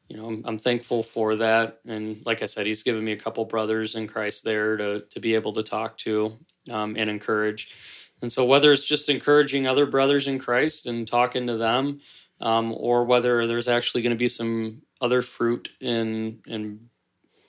you 0.09 0.17
know, 0.17 0.27
I'm, 0.27 0.43
I'm 0.45 0.59
thankful 0.59 1.03
for 1.03 1.37
that. 1.37 1.81
And 1.87 2.25
like 2.27 2.43
I 2.43 2.47
said, 2.47 2.67
He's 2.67 2.83
given 2.83 3.05
me 3.05 3.13
a 3.13 3.17
couple 3.17 3.45
brothers 3.45 3.95
in 3.95 4.07
Christ 4.07 4.45
there 4.45 4.77
to 4.77 5.01
to 5.01 5.21
be 5.21 5.35
able 5.35 5.53
to 5.55 5.63
talk 5.63 5.97
to 5.99 6.39
um, 6.71 6.97
and 6.97 7.09
encourage. 7.09 7.75
And 8.23 8.33
so, 8.33 8.47
whether 8.47 8.73
it's 8.73 8.89
just 8.89 9.09
encouraging 9.09 9.67
other 9.67 9.85
brothers 9.85 10.29
in 10.29 10.39
Christ 10.39 10.87
and 10.87 11.07
talking 11.07 11.47
to 11.49 11.57
them, 11.57 12.01
um, 12.41 12.73
or 12.73 13.05
whether 13.05 13.47
there's 13.47 13.69
actually 13.69 14.03
going 14.03 14.11
to 14.11 14.17
be 14.17 14.29
some 14.29 14.83
other 15.01 15.21
fruit 15.21 15.71
in 15.81 16.41
in 16.47 16.89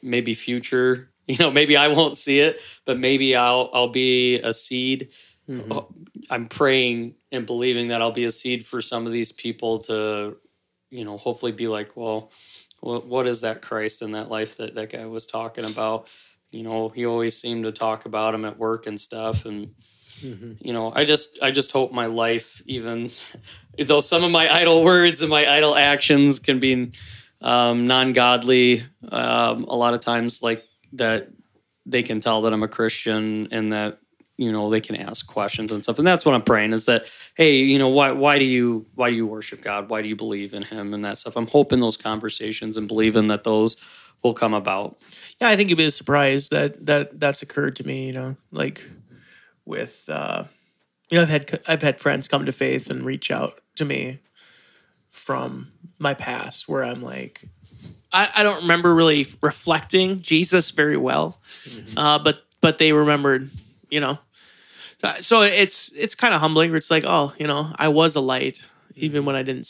maybe 0.01 0.33
future, 0.33 1.11
you 1.27 1.37
know, 1.37 1.51
maybe 1.51 1.77
I 1.77 1.87
won't 1.87 2.17
see 2.17 2.39
it, 2.39 2.61
but 2.85 2.99
maybe 2.99 3.35
I'll 3.35 3.69
I'll 3.73 3.89
be 3.89 4.39
a 4.39 4.53
seed. 4.53 5.09
I'm 6.29 6.47
praying 6.47 7.15
and 7.31 7.45
believing 7.45 7.89
that 7.89 8.01
I'll 8.01 8.11
be 8.11 8.25
a 8.25 8.31
seed 8.31 8.65
for 8.65 8.81
some 8.81 9.05
of 9.05 9.11
these 9.11 9.31
people 9.31 9.79
to, 9.79 10.37
you 10.89 11.03
know, 11.03 11.17
hopefully 11.17 11.51
be 11.51 11.67
like, 11.67 11.97
well, 11.97 12.31
what, 12.79 13.05
what 13.05 13.27
is 13.27 13.41
that 13.41 13.61
Christ 13.61 14.01
in 14.01 14.11
that 14.11 14.29
life 14.29 14.57
that 14.57 14.75
that 14.75 14.91
guy 14.91 15.05
was 15.05 15.25
talking 15.25 15.65
about? 15.65 16.07
You 16.51 16.63
know, 16.63 16.89
he 16.89 17.05
always 17.05 17.37
seemed 17.37 17.65
to 17.65 17.71
talk 17.71 18.05
about 18.05 18.33
him 18.33 18.45
at 18.45 18.57
work 18.57 18.87
and 18.87 18.99
stuff, 18.99 19.45
and 19.45 19.73
you 20.21 20.73
know, 20.73 20.91
I 20.95 21.05
just 21.05 21.39
I 21.41 21.51
just 21.51 21.71
hope 21.71 21.91
my 21.91 22.05
life, 22.05 22.61
even 22.65 23.11
though 23.77 24.01
some 24.01 24.23
of 24.23 24.31
my 24.31 24.53
idle 24.53 24.83
words 24.83 25.21
and 25.21 25.29
my 25.29 25.49
idle 25.49 25.75
actions 25.75 26.39
can 26.39 26.59
be 26.59 26.91
um, 27.41 27.85
non-godly, 27.85 28.83
um, 29.11 29.65
a 29.65 29.75
lot 29.75 29.93
of 29.93 29.99
times 29.99 30.41
like 30.41 30.63
that 30.93 31.29
they 31.85 32.03
can 32.03 32.19
tell 32.19 32.41
that 32.43 32.53
I'm 32.53 32.63
a 32.63 32.67
Christian 32.67 33.49
and 33.51 33.73
that 33.73 33.99
you 34.37 34.51
know 34.51 34.69
they 34.69 34.81
can 34.81 34.95
ask 34.95 35.27
questions 35.27 35.71
and 35.71 35.83
stuff. 35.83 35.97
And 35.99 36.07
that's 36.07 36.25
what 36.25 36.33
i'm 36.33 36.41
praying 36.41 36.73
is 36.73 36.85
that 36.85 37.05
hey 37.35 37.57
you 37.57 37.77
know 37.77 37.89
why 37.89 38.11
why 38.11 38.39
do 38.39 38.45
you 38.45 38.85
why 38.95 39.09
do 39.09 39.15
you 39.15 39.27
worship 39.27 39.61
god? 39.61 39.89
Why 39.89 40.01
do 40.01 40.07
you 40.07 40.15
believe 40.15 40.53
in 40.53 40.63
him 40.63 40.93
and 40.93 41.05
that 41.05 41.17
stuff? 41.17 41.35
I'm 41.35 41.47
hoping 41.47 41.79
those 41.79 41.97
conversations 41.97 42.77
and 42.77 42.87
believing 42.87 43.27
that 43.27 43.43
those 43.43 43.77
will 44.23 44.33
come 44.33 44.53
about. 44.53 44.97
Yeah, 45.39 45.49
I 45.49 45.55
think 45.55 45.69
you'd 45.69 45.75
be 45.75 45.89
surprised 45.91 46.51
that 46.51 46.85
that 46.85 47.19
that's 47.19 47.41
occurred 47.41 47.75
to 47.77 47.85
me. 47.85 48.07
You 48.07 48.13
know, 48.13 48.37
like 48.51 48.87
with 49.65 50.09
uh, 50.09 50.43
you 51.09 51.17
know, 51.17 51.23
I've 51.23 51.29
had 51.29 51.59
I've 51.67 51.81
had 51.81 51.99
friends 51.99 52.27
come 52.27 52.45
to 52.45 52.51
faith 52.51 52.89
and 52.89 53.05
reach 53.05 53.31
out 53.31 53.59
to 53.75 53.85
me 53.85 54.19
from 55.09 55.71
my 55.99 56.13
past 56.13 56.67
where 56.67 56.83
I'm 56.83 57.01
like, 57.01 57.43
I, 58.11 58.29
I 58.35 58.43
don't 58.43 58.61
remember 58.63 58.93
really 58.93 59.27
reflecting 59.41 60.21
Jesus 60.21 60.71
very 60.71 60.97
well, 60.97 61.39
uh, 61.97 62.19
but 62.19 62.43
but 62.61 62.77
they 62.77 62.93
remembered, 62.93 63.49
you 63.89 63.99
know. 63.99 64.17
Uh, 65.03 65.15
So 65.21 65.41
it's 65.41 65.91
it's 65.93 66.15
kind 66.15 66.33
of 66.33 66.39
humbling. 66.41 66.71
Where 66.71 66.77
it's 66.77 66.91
like, 66.91 67.03
oh, 67.05 67.33
you 67.37 67.47
know, 67.47 67.71
I 67.77 67.89
was 67.89 68.15
a 68.15 68.21
light, 68.21 68.65
even 68.95 69.25
when 69.25 69.35
I 69.35 69.43
didn't, 69.43 69.67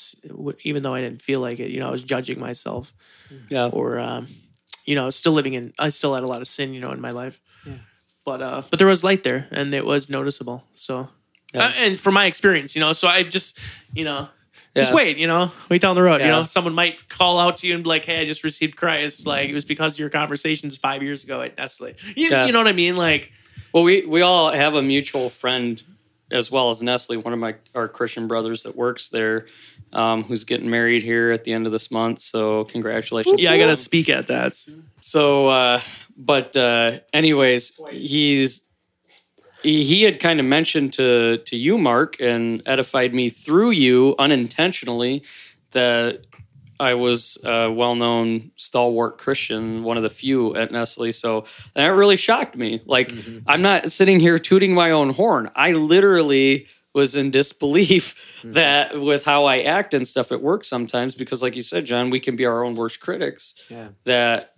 even 0.64 0.84
though 0.84 0.94
I 0.94 1.02
didn't 1.02 1.22
feel 1.22 1.40
like 1.40 1.60
it. 1.60 1.72
You 1.72 1.80
know, 1.80 1.88
I 1.88 1.92
was 1.92 2.04
judging 2.04 2.40
myself 2.40 2.94
yeah 3.50 3.68
or 3.68 4.00
um, 4.00 4.28
you 4.86 4.96
know, 4.96 5.10
still 5.10 5.34
living 5.34 5.54
in. 5.54 5.74
I 5.80 5.90
still 5.90 6.14
had 6.14 6.24
a 6.24 6.28
lot 6.28 6.42
of 6.42 6.48
sin, 6.48 6.74
you 6.74 6.82
know, 6.82 6.92
in 6.92 7.02
my 7.02 7.12
life. 7.12 7.40
But 8.26 8.42
uh, 8.42 8.62
but 8.70 8.80
there 8.80 8.88
was 8.88 9.04
light 9.04 9.24
there, 9.24 9.48
and 9.52 9.74
it 9.74 9.86
was 9.86 10.10
noticeable. 10.10 10.64
So, 10.76 11.10
Yeah. 11.54 11.66
uh, 11.66 11.72
and 11.78 12.00
from 12.00 12.14
my 12.14 12.26
experience, 12.26 12.76
you 12.76 12.80
know, 12.82 12.94
so 12.94 13.08
I 13.08 13.24
just, 13.24 13.60
you 13.94 14.06
know, 14.06 14.30
Just 14.76 14.90
Yeah. 14.90 14.96
wait, 14.96 15.18
you 15.20 15.28
know, 15.28 15.52
wait 15.70 15.82
down 15.82 15.96
the 15.96 16.02
road. 16.02 16.22
You 16.22 16.28
know, 16.30 16.46
someone 16.46 16.74
might 16.74 17.08
call 17.08 17.38
out 17.38 17.58
to 17.58 17.68
you 17.68 17.76
and 17.76 17.84
be 17.84 17.90
like, 17.90 18.06
"Hey, 18.06 18.22
I 18.22 18.26
just 18.26 18.44
received 18.44 18.76
Christ." 18.76 19.28
Like 19.28 19.48
it 19.50 19.54
was 19.54 19.66
because 19.66 19.94
of 19.94 20.00
your 20.00 20.10
conversations 20.10 20.78
five 20.78 21.04
years 21.04 21.24
ago 21.24 21.42
at 21.44 21.56
Nestle. 21.60 21.94
You, 22.16 22.30
Yeah. 22.30 22.46
you 22.48 22.52
know 22.52 22.58
what 22.58 22.68
I 22.68 22.72
mean? 22.74 22.96
Like, 22.96 23.32
Well, 23.72 23.84
we 23.84 24.04
we 24.04 24.22
all 24.22 24.52
have 24.52 24.74
a 24.74 24.82
mutual 24.82 25.30
friend 25.30 25.80
as 26.32 26.50
well 26.50 26.72
as 26.72 26.82
Nestle, 26.82 27.18
one 27.18 27.34
of 27.34 27.40
my 27.40 27.54
our 27.76 27.88
Christian 27.88 28.28
brothers 28.28 28.64
that 28.64 28.76
works 28.76 29.10
there, 29.10 29.46
um, 29.92 30.24
who's 30.24 30.44
getting 30.44 30.72
married 30.72 31.04
here 31.04 31.30
at 31.32 31.44
the 31.44 31.54
end 31.54 31.68
of 31.68 31.72
this 31.72 31.92
month. 31.92 32.20
So 32.22 32.64
congratulations! 32.64 33.44
yeah, 33.44 33.50
to 33.50 33.54
I 33.56 33.60
got 33.60 33.66
to 33.66 33.72
him. 33.72 33.76
speak 33.76 34.10
at 34.10 34.26
that. 34.28 34.60
So, 35.02 35.50
uh, 35.50 35.82
but 36.18 36.56
uh, 36.58 37.00
anyways, 37.14 37.80
he's 37.92 38.70
he, 39.62 39.84
he 39.84 40.04
had 40.04 40.20
kind 40.20 40.40
of 40.40 40.46
mentioned 40.46 40.94
to 40.94 41.38
to 41.46 41.56
you, 41.56 41.78
Mark, 41.78 42.20
and 42.20 42.62
edified 42.66 43.14
me 43.14 43.30
through 43.30 43.72
you 43.72 44.16
unintentionally 44.20 45.24
that 45.72 46.26
I 46.80 46.96
was 46.96 47.38
a 47.46 47.72
well-known 47.72 48.52
stalwart 48.58 49.18
Christian, 49.18 49.84
one 49.84 49.96
of 49.96 50.04
the 50.04 50.10
few 50.10 50.56
at 50.56 50.72
Nestle. 50.72 51.12
So 51.12 51.46
that 51.76 51.88
really 51.88 52.16
shocked 52.18 52.56
me. 52.58 52.82
Like 52.86 53.12
I'm 53.48 53.62
not 53.62 53.92
sitting 53.92 54.20
here 54.20 54.38
tooting 54.38 54.74
my 54.74 54.92
own 54.92 55.12
horn. 55.12 55.50
I 55.56 55.72
literally 55.72 56.68
was 56.94 57.16
in 57.16 57.32
disbelief 57.32 58.42
that 58.44 59.00
with 59.00 59.26
how 59.26 59.46
I 59.46 59.62
act 59.62 59.94
and 59.96 60.08
stuff 60.08 60.32
at 60.32 60.42
work 60.42 60.64
sometimes 60.64 61.16
because 61.16 61.42
like 61.42 61.56
you 61.56 61.64
said 61.64 61.86
John 61.86 62.12
we 62.12 62.20
can 62.20 62.36
be 62.36 62.46
our 62.46 62.64
own 62.64 62.76
worst 62.76 63.00
critics 63.00 63.66
Yeah. 63.70 63.88
that 64.04 64.53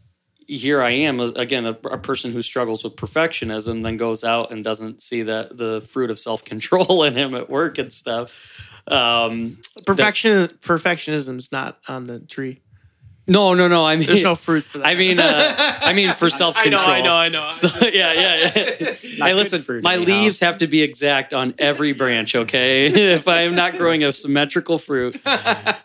here 0.47 0.81
I 0.81 0.91
am 0.91 1.19
again 1.19 1.65
a, 1.65 1.71
a 1.85 1.97
person 1.97 2.31
who 2.31 2.41
struggles 2.41 2.83
with 2.83 2.95
perfectionism, 2.95 3.83
then 3.83 3.97
goes 3.97 4.23
out 4.23 4.51
and 4.51 4.63
doesn't 4.63 5.01
see 5.01 5.21
the 5.23 5.49
the 5.51 5.81
fruit 5.81 6.09
of 6.09 6.19
self 6.19 6.43
control 6.45 7.03
in 7.07 7.15
him 7.15 7.35
at 7.35 7.49
work 7.49 7.77
and 7.77 7.91
stuff. 7.91 8.81
Um, 8.87 9.57
Perfection, 9.85 10.47
perfectionism 10.61 11.39
is 11.39 11.51
not 11.51 11.79
on 11.87 12.05
the 12.05 12.19
tree. 12.19 12.61
no, 13.27 13.55
no, 13.55 13.67
no. 13.67 13.83
I 13.83 13.95
mean, 13.95 14.05
There's 14.05 14.21
no 14.21 14.35
fruit 14.35 14.63
for 14.63 14.77
that. 14.77 14.85
I 14.85 14.93
mean, 14.93 15.17
uh, 15.19 15.55
I 15.81 15.93
mean 15.93 16.13
for 16.13 16.29
self 16.29 16.55
I 16.55 16.65
know, 16.65 16.77
control. 16.77 16.95
I 16.95 17.01
know, 17.01 17.15
I 17.15 17.29
know. 17.29 17.49
So, 17.51 17.67
yeah, 17.87 18.13
yeah, 18.13 18.35
yeah. 18.45 18.51
hey, 18.93 19.17
good 19.17 19.35
listen, 19.35 19.61
fruit 19.63 19.83
my 19.83 19.95
anyhow. 19.95 20.21
leaves 20.21 20.39
have 20.41 20.59
to 20.59 20.67
be 20.67 20.83
exact 20.83 21.33
on 21.33 21.55
every 21.57 21.93
branch, 21.93 22.35
okay? 22.35 22.85
if 23.15 23.27
I 23.27 23.41
am 23.41 23.55
not 23.55 23.77
growing 23.79 24.03
a 24.03 24.11
symmetrical 24.11 24.77
fruit. 24.77 25.19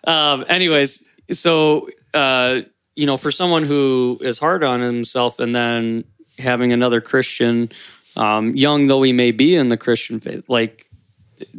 Um, 0.07 0.45
anyways, 0.49 1.09
so, 1.33 1.89
uh, 2.13 2.61
you 3.01 3.07
know, 3.07 3.17
for 3.17 3.31
someone 3.31 3.63
who 3.63 4.19
is 4.21 4.39
hard 4.39 4.63
on 4.63 4.83
himself 4.83 5.39
and 5.39 5.55
then 5.55 6.05
having 6.39 6.71
another 6.71 7.01
Christian, 7.01 7.71
um, 8.15 8.55
young 8.55 8.89
though 8.89 9.01
he 9.01 9.15
may 9.15 9.31
be 9.31 9.57
in 9.57 9.69
the 9.69 9.79
Christian 9.79 10.21
faith, 10.21 10.45
like 10.49 10.87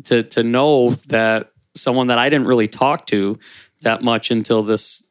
to, 0.04 0.21
to 0.21 0.43
know 0.43 0.91
that 1.08 1.51
someone 1.73 2.08
that 2.08 2.19
I 2.19 2.30
didn't 2.30 2.45
really 2.45 2.67
talk 2.67 3.08
to 3.08 3.39
that 3.82 4.04
much 4.04 4.30
until 4.30 4.62
this 4.62 5.04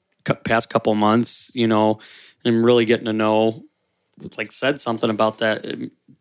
past 0.44 0.70
couple 0.70 0.94
months, 0.94 1.50
you 1.52 1.66
know, 1.66 1.98
and 2.44 2.64
really 2.64 2.84
getting 2.84 3.06
to 3.06 3.12
know 3.12 3.64
like 4.36 4.52
said 4.52 4.80
something 4.80 5.10
about 5.10 5.38
that 5.38 5.64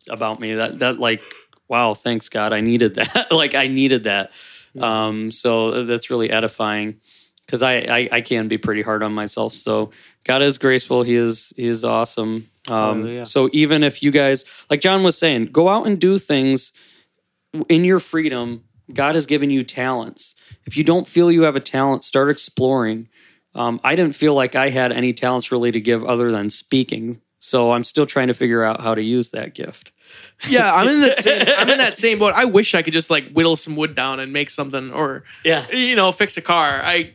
about 0.08 0.40
me 0.40 0.54
that 0.54 0.78
that 0.78 0.98
like 0.98 1.20
wow 1.68 1.92
thanks 1.92 2.30
god 2.30 2.52
i 2.52 2.62
needed 2.62 2.94
that. 2.96 3.30
Like 3.30 3.54
i 3.54 3.66
needed 3.66 4.04
that. 4.04 4.32
Um 4.80 5.30
so 5.30 5.84
that's 5.84 6.08
really 6.10 6.30
edifying 6.30 6.96
because 7.50 7.62
I, 7.64 7.78
I 7.78 8.08
i 8.12 8.20
can 8.20 8.46
be 8.46 8.58
pretty 8.58 8.82
hard 8.82 9.02
on 9.02 9.12
myself. 9.12 9.52
So 9.54 9.90
god 10.24 10.40
is 10.40 10.56
graceful. 10.56 11.02
He 11.02 11.16
is 11.16 11.52
he 11.56 11.66
is 11.66 11.84
awesome. 11.84 12.48
Um 12.68 13.24
so 13.24 13.50
even 13.52 13.82
if 13.82 14.02
you 14.02 14.10
guys 14.12 14.44
like 14.70 14.80
john 14.80 15.02
was 15.02 15.18
saying 15.18 15.46
go 15.46 15.68
out 15.68 15.86
and 15.86 16.00
do 16.00 16.18
things 16.18 16.72
in 17.68 17.84
your 17.84 17.98
freedom. 17.98 18.64
God 18.92 19.14
has 19.14 19.26
given 19.26 19.50
you 19.50 19.62
talents. 19.62 20.34
If 20.66 20.76
you 20.76 20.84
don't 20.84 21.06
feel 21.06 21.30
you 21.30 21.42
have 21.42 21.56
a 21.56 21.60
talent 21.60 22.04
start 22.04 22.30
exploring. 22.30 23.08
Um, 23.54 23.80
I 23.82 23.96
didn't 23.96 24.14
feel 24.14 24.34
like 24.34 24.54
I 24.54 24.70
had 24.70 24.92
any 24.92 25.12
talents 25.12 25.50
really 25.50 25.72
to 25.72 25.80
give 25.80 26.04
other 26.04 26.30
than 26.30 26.50
speaking. 26.50 27.20
So 27.40 27.72
I'm 27.72 27.84
still 27.84 28.06
trying 28.06 28.28
to 28.28 28.34
figure 28.34 28.62
out 28.62 28.80
how 28.80 28.94
to 28.94 29.02
use 29.02 29.30
that 29.30 29.54
gift. 29.54 29.90
yeah, 30.48 30.72
I'm 30.74 30.88
in 30.88 31.00
that 31.00 31.18
same. 31.18 31.44
I'm 31.58 31.68
in 31.70 31.78
that 31.78 31.98
same 32.04 32.18
boat. 32.18 32.32
I 32.34 32.44
wish 32.46 32.74
I 32.74 32.82
could 32.82 32.92
just 32.92 33.10
like 33.10 33.30
whittle 33.32 33.56
some 33.56 33.76
wood 33.76 33.94
down 33.94 34.20
and 34.20 34.32
make 34.32 34.50
something, 34.50 34.92
or 34.92 35.24
Yeah. 35.44 35.68
you 35.70 35.96
know, 35.96 36.12
fix 36.12 36.36
a 36.36 36.42
car. 36.42 36.80
I, 36.82 37.12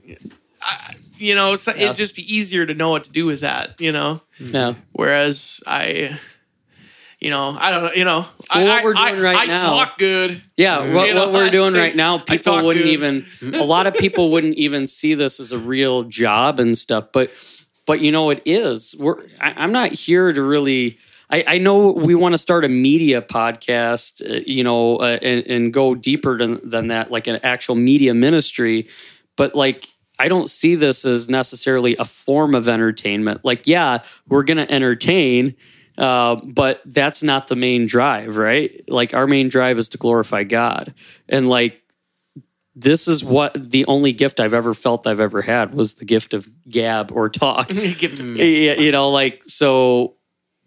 I 0.61 0.95
you 1.17 1.33
know, 1.33 1.55
so 1.55 1.73
Yeah. 1.73 1.85
it'd 1.85 1.95
just 1.97 2.15
be 2.15 2.33
easier 2.35 2.65
to 2.65 2.73
know 2.73 2.89
what 2.89 3.05
to 3.05 3.11
do 3.11 3.25
with 3.25 3.39
that. 3.41 3.79
You 3.79 3.91
know, 3.91 4.21
Yeah. 4.39 4.73
whereas 4.91 5.61
I. 5.65 6.17
You 7.21 7.31
know, 7.31 7.55
I 7.59 7.71
don't 7.71 7.83
know. 7.85 7.91
You 7.93 8.03
know, 8.03 8.25
I, 8.51 8.63
Well, 8.63 8.67
what 8.67 8.79
I- 8.79 8.83
we're 8.83 8.93
doing 8.93 9.19
I, 9.19 9.21
right 9.21 9.37
I 9.37 9.45
now- 9.45 9.57
talk 9.57 9.97
good. 9.97 10.43
Yeah. 10.57 10.93
What, 10.93 11.15
what 11.15 11.31
we're 11.31 11.49
doing 11.49 11.73
right 11.73 11.95
now, 11.95 12.17
people 12.19 12.61
wouldn't 12.63 12.85
good. 12.85 12.91
even, 12.91 13.25
a 13.55 13.63
lot 13.63 13.87
of 13.87 13.95
people 13.95 14.29
wouldn't 14.31 14.57
even 14.57 14.85
see 14.85 15.15
this 15.15 15.39
as 15.39 15.51
a 15.51 15.57
real 15.57 16.03
job 16.03 16.59
and 16.59 16.77
stuff. 16.77 17.05
But, 17.13 17.31
but 17.87 18.01
you 18.01 18.11
know, 18.11 18.29
it 18.29 18.43
is. 18.45 18.95
We're, 18.99 19.21
I, 19.39 19.53
I'm 19.55 19.71
not 19.71 19.91
here 19.93 20.33
to 20.33 20.43
really, 20.43 20.99
I, 21.29 21.43
I 21.47 21.57
know 21.57 21.91
we 21.91 22.15
want 22.15 22.33
to 22.33 22.37
start 22.37 22.65
a 22.65 22.69
media 22.69 23.21
podcast, 23.21 24.21
uh, 24.29 24.41
you 24.45 24.63
know, 24.63 24.97
uh, 24.97 25.17
and, 25.21 25.45
and 25.47 25.73
go 25.73 25.95
deeper 25.95 26.37
than, 26.37 26.59
than 26.67 26.87
that, 26.89 27.11
like 27.11 27.27
an 27.27 27.39
actual 27.43 27.75
media 27.75 28.13
ministry. 28.13 28.87
But 29.35 29.55
like, 29.55 29.89
I 30.19 30.27
don't 30.27 30.49
see 30.49 30.75
this 30.75 31.03
as 31.03 31.27
necessarily 31.29 31.97
a 31.97 32.05
form 32.05 32.55
of 32.55 32.67
entertainment. 32.67 33.43
Like, 33.43 33.67
yeah, 33.67 34.03
we're 34.27 34.43
going 34.43 34.57
to 34.57 34.71
entertain, 34.71 35.55
uh, 35.97 36.35
but 36.35 36.81
that's 36.85 37.21
not 37.23 37.47
the 37.47 37.55
main 37.55 37.85
drive, 37.85 38.37
right? 38.37 38.83
Like, 38.87 39.13
our 39.13 39.27
main 39.27 39.49
drive 39.49 39.77
is 39.77 39.89
to 39.89 39.97
glorify 39.97 40.43
God. 40.43 40.93
And 41.27 41.49
like, 41.49 41.81
this 42.75 43.07
is 43.07 43.23
what 43.23 43.71
the 43.71 43.85
only 43.87 44.11
gift 44.11 44.39
I've 44.39 44.53
ever 44.53 44.73
felt 44.73 45.07
I've 45.07 45.21
ever 45.21 45.41
had 45.41 45.73
was 45.73 45.95
the 45.95 46.05
gift 46.05 46.33
of 46.33 46.47
gab 46.69 47.11
or 47.11 47.29
talk. 47.29 47.67
Gift 47.97 48.19
of- 48.19 48.37
you 48.37 48.91
know, 48.91 49.09
like 49.09 49.43
so. 49.45 50.15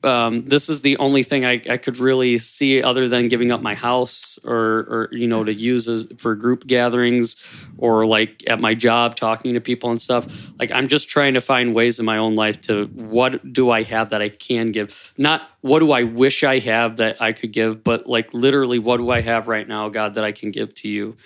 Um, 0.05 0.45
this 0.47 0.69
is 0.69 0.83
the 0.83 0.97
only 0.99 1.25
thing 1.25 1.45
I, 1.45 1.61
I 1.69 1.77
could 1.77 1.99
really 1.99 2.39
see 2.39 2.81
other 2.81 3.09
than 3.09 3.27
giving 3.27 3.51
up 3.51 3.61
my 3.61 3.75
house 3.75 4.39
or, 4.45 4.55
or 4.55 5.09
you 5.11 5.27
know 5.27 5.43
to 5.43 5.53
use 5.53 5.89
as 5.89 6.07
for 6.17 6.37
group 6.37 6.69
gatherings 6.69 7.35
or 7.79 8.07
like 8.07 8.45
at 8.47 8.61
my 8.61 8.75
job 8.75 9.17
talking 9.17 9.55
to 9.55 9.61
people 9.61 9.91
and 9.91 10.01
stuff. 10.01 10.53
Like 10.59 10.71
I'm 10.71 10.87
just 10.87 11.09
trying 11.09 11.35
to 11.35 11.41
find 11.41 11.75
ways 11.75 11.99
in 11.99 12.05
my 12.05 12.19
own 12.19 12.37
life 12.37 12.61
to 12.63 12.87
what 12.87 13.53
do 13.53 13.71
I 13.71 13.83
have 13.83 14.11
that 14.11 14.23
I 14.23 14.29
can 14.29 14.71
give, 14.71 15.13
not 15.19 15.51
what 15.63 15.81
do 15.81 15.91
I 15.91 16.05
wish 16.05 16.45
I 16.45 16.61
have 16.61 16.99
that 16.99 17.21
I 17.21 17.33
could 17.33 17.53
give, 17.53 17.83
but 17.83 18.07
like 18.07 18.33
literally 18.33 18.79
what 18.79 18.99
do 18.99 19.11
I 19.11 19.21
have 19.21 19.49
right 19.49 19.67
now, 19.67 19.89
God, 19.89 20.15
that 20.15 20.23
I 20.23 20.31
can 20.31 20.53
give 20.53 20.75
to 20.77 20.89
you. 20.89 21.17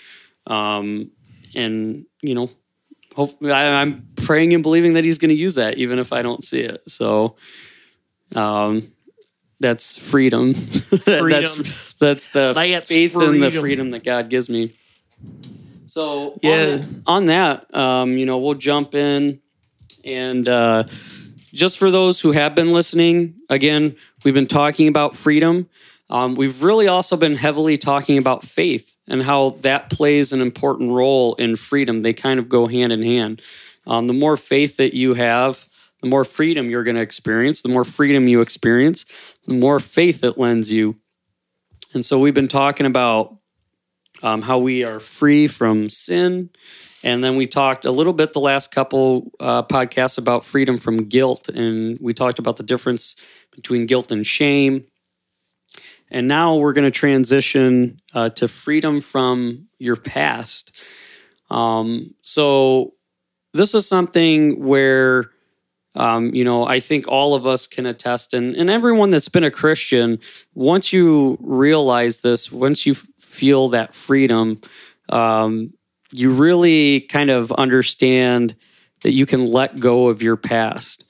Um, 0.47 1.11
and 1.55 2.07
you 2.23 2.35
know, 2.35 2.51
hopefully 3.15 3.53
I, 3.53 3.83
I'm 3.83 4.09
praying 4.17 4.55
and 4.55 4.63
believing 4.63 4.95
that 4.95 5.05
he's 5.05 5.19
going 5.19 5.29
to 5.29 5.35
use 5.35 5.57
that, 5.57 5.79
even 5.79 5.99
if 5.99 6.13
I 6.13 6.23
don't 6.23 6.43
see 6.43 6.61
it. 6.61 6.83
So, 6.89 7.37
um, 8.35 8.92
that's 9.61 9.97
freedom. 9.99 10.55
Freedom. 10.55 11.29
that's 11.29 11.92
that's 11.95 12.27
the 12.29 12.53
That's 12.55 12.88
faith 12.88 13.14
and 13.14 13.40
the 13.40 13.51
freedom. 13.51 13.61
freedom 13.62 13.90
that 13.90 14.05
God 14.05 14.29
gives 14.29 14.49
me. 14.49 14.75
So 15.87 16.38
Yeah. 16.42 16.79
on, 16.81 17.03
on 17.07 17.27
that, 17.27 17.75
um, 17.75 18.16
you 18.18 18.27
know, 18.27 18.38
we'll 18.38 18.55
jump 18.55 18.95
in 18.95 19.40
and 20.05 20.49
uh, 20.49 20.85
just 21.53 21.79
for 21.79 21.90
those 21.90 22.21
who 22.21 22.33
have 22.33 22.55
been 22.55 22.73
listening, 22.73 23.35
again, 23.49 23.97
we've 24.25 24.35
been 24.35 24.47
talking 24.47 24.88
about 24.88 25.14
freedom. 25.14 25.68
Um, 26.11 26.35
we've 26.35 26.62
really 26.62 26.88
also 26.88 27.16
been 27.16 27.37
heavily 27.37 27.77
talking 27.79 28.18
about 28.18 28.42
faith 28.42 28.97
and 29.07 29.23
how 29.23 29.51
that 29.61 29.90
plays 29.90 30.33
an 30.33 30.40
important 30.40 30.90
role 30.90 31.35
in 31.37 31.57
freedom. 31.57 32.03
They 32.03 32.12
kind 32.12 32.38
of 32.38 32.49
go 32.49 32.66
hand 32.66 32.92
in 32.92 33.03
hand. 33.03 33.40
Um, 33.87 34.07
the 34.07 34.12
more 34.12 34.37
faith 34.37 34.77
that 34.79 34.95
you 34.95 35.14
have, 35.14 35.68
the 36.03 36.09
more 36.09 36.25
freedom 36.25 36.69
you're 36.69 36.85
going 36.85 36.97
to 36.97 37.01
experience. 37.01 37.62
The 37.62 37.69
more 37.69 37.85
freedom 37.85 38.29
you 38.29 38.41
experience, 38.41 39.07
the 39.47 39.55
more 39.55 39.81
faith 39.81 40.23
it 40.23 40.37
lends 40.37 40.71
you. 40.71 40.97
And 41.95 42.05
so 42.05 42.19
we've 42.19 42.35
been 42.35 42.49
talking 42.49 42.87
about 42.87 43.38
um, 44.23 44.43
how 44.43 44.59
we 44.59 44.85
are 44.85 45.01
free 45.01 45.47
from 45.47 45.88
sin. 45.88 46.51
And 47.03 47.25
then 47.25 47.37
we 47.37 47.47
talked 47.47 47.85
a 47.85 47.91
little 47.91 48.12
bit 48.12 48.33
the 48.33 48.41
last 48.41 48.71
couple 48.71 49.33
uh, 49.41 49.62
podcasts 49.65 50.19
about 50.19 50.45
freedom 50.45 50.79
from 50.79 51.09
guilt. 51.09 51.49
And 51.49 51.99
we 52.01 52.12
talked 52.12 52.38
about 52.38 52.57
the 52.57 52.62
difference 52.62 53.17
between 53.51 53.87
guilt 53.87 54.12
and 54.12 54.27
shame. 54.27 54.87
And 56.11 56.29
now 56.29 56.57
we're 56.57 56.75
going 56.75 56.85
to 56.85 56.91
transition 56.91 58.01
uh, 58.15 58.29
to 58.31 58.47
freedom 58.47 59.01
from 59.01 59.69
your 59.79 59.97
past. 59.97 60.73
Um, 61.51 62.15
so 62.23 62.95
this 63.53 63.75
is 63.75 63.88
something 63.88 64.62
where, 64.65 65.31
um, 65.94 66.35
you 66.35 66.44
know, 66.44 66.66
I 66.66 66.81
think 66.81 67.07
all 67.07 67.35
of 67.35 67.46
us 67.46 67.66
can 67.66 67.87
attest, 67.87 68.33
and, 68.35 68.57
and 68.57 68.70
everyone 68.70 69.11
that's 69.11 69.28
been 69.28 69.44
a 69.44 69.50
Christian, 69.50 70.18
once 70.55 70.92
you 70.92 71.38
realize 71.40 72.20
this, 72.20 72.50
once 72.50 72.87
you 72.87 72.94
feel 72.94 73.68
that 73.70 73.94
freedom, 73.94 74.61
um, 75.09 75.74
you 76.11 76.33
really 76.33 77.00
kind 77.00 77.31
of 77.31 77.52
understand 77.52 78.55
that 79.02 79.12
you 79.12 79.26
can 79.26 79.46
let 79.46 79.81
go 79.81 80.09
of 80.09 80.22
your 80.22 80.37
past. 80.37 81.05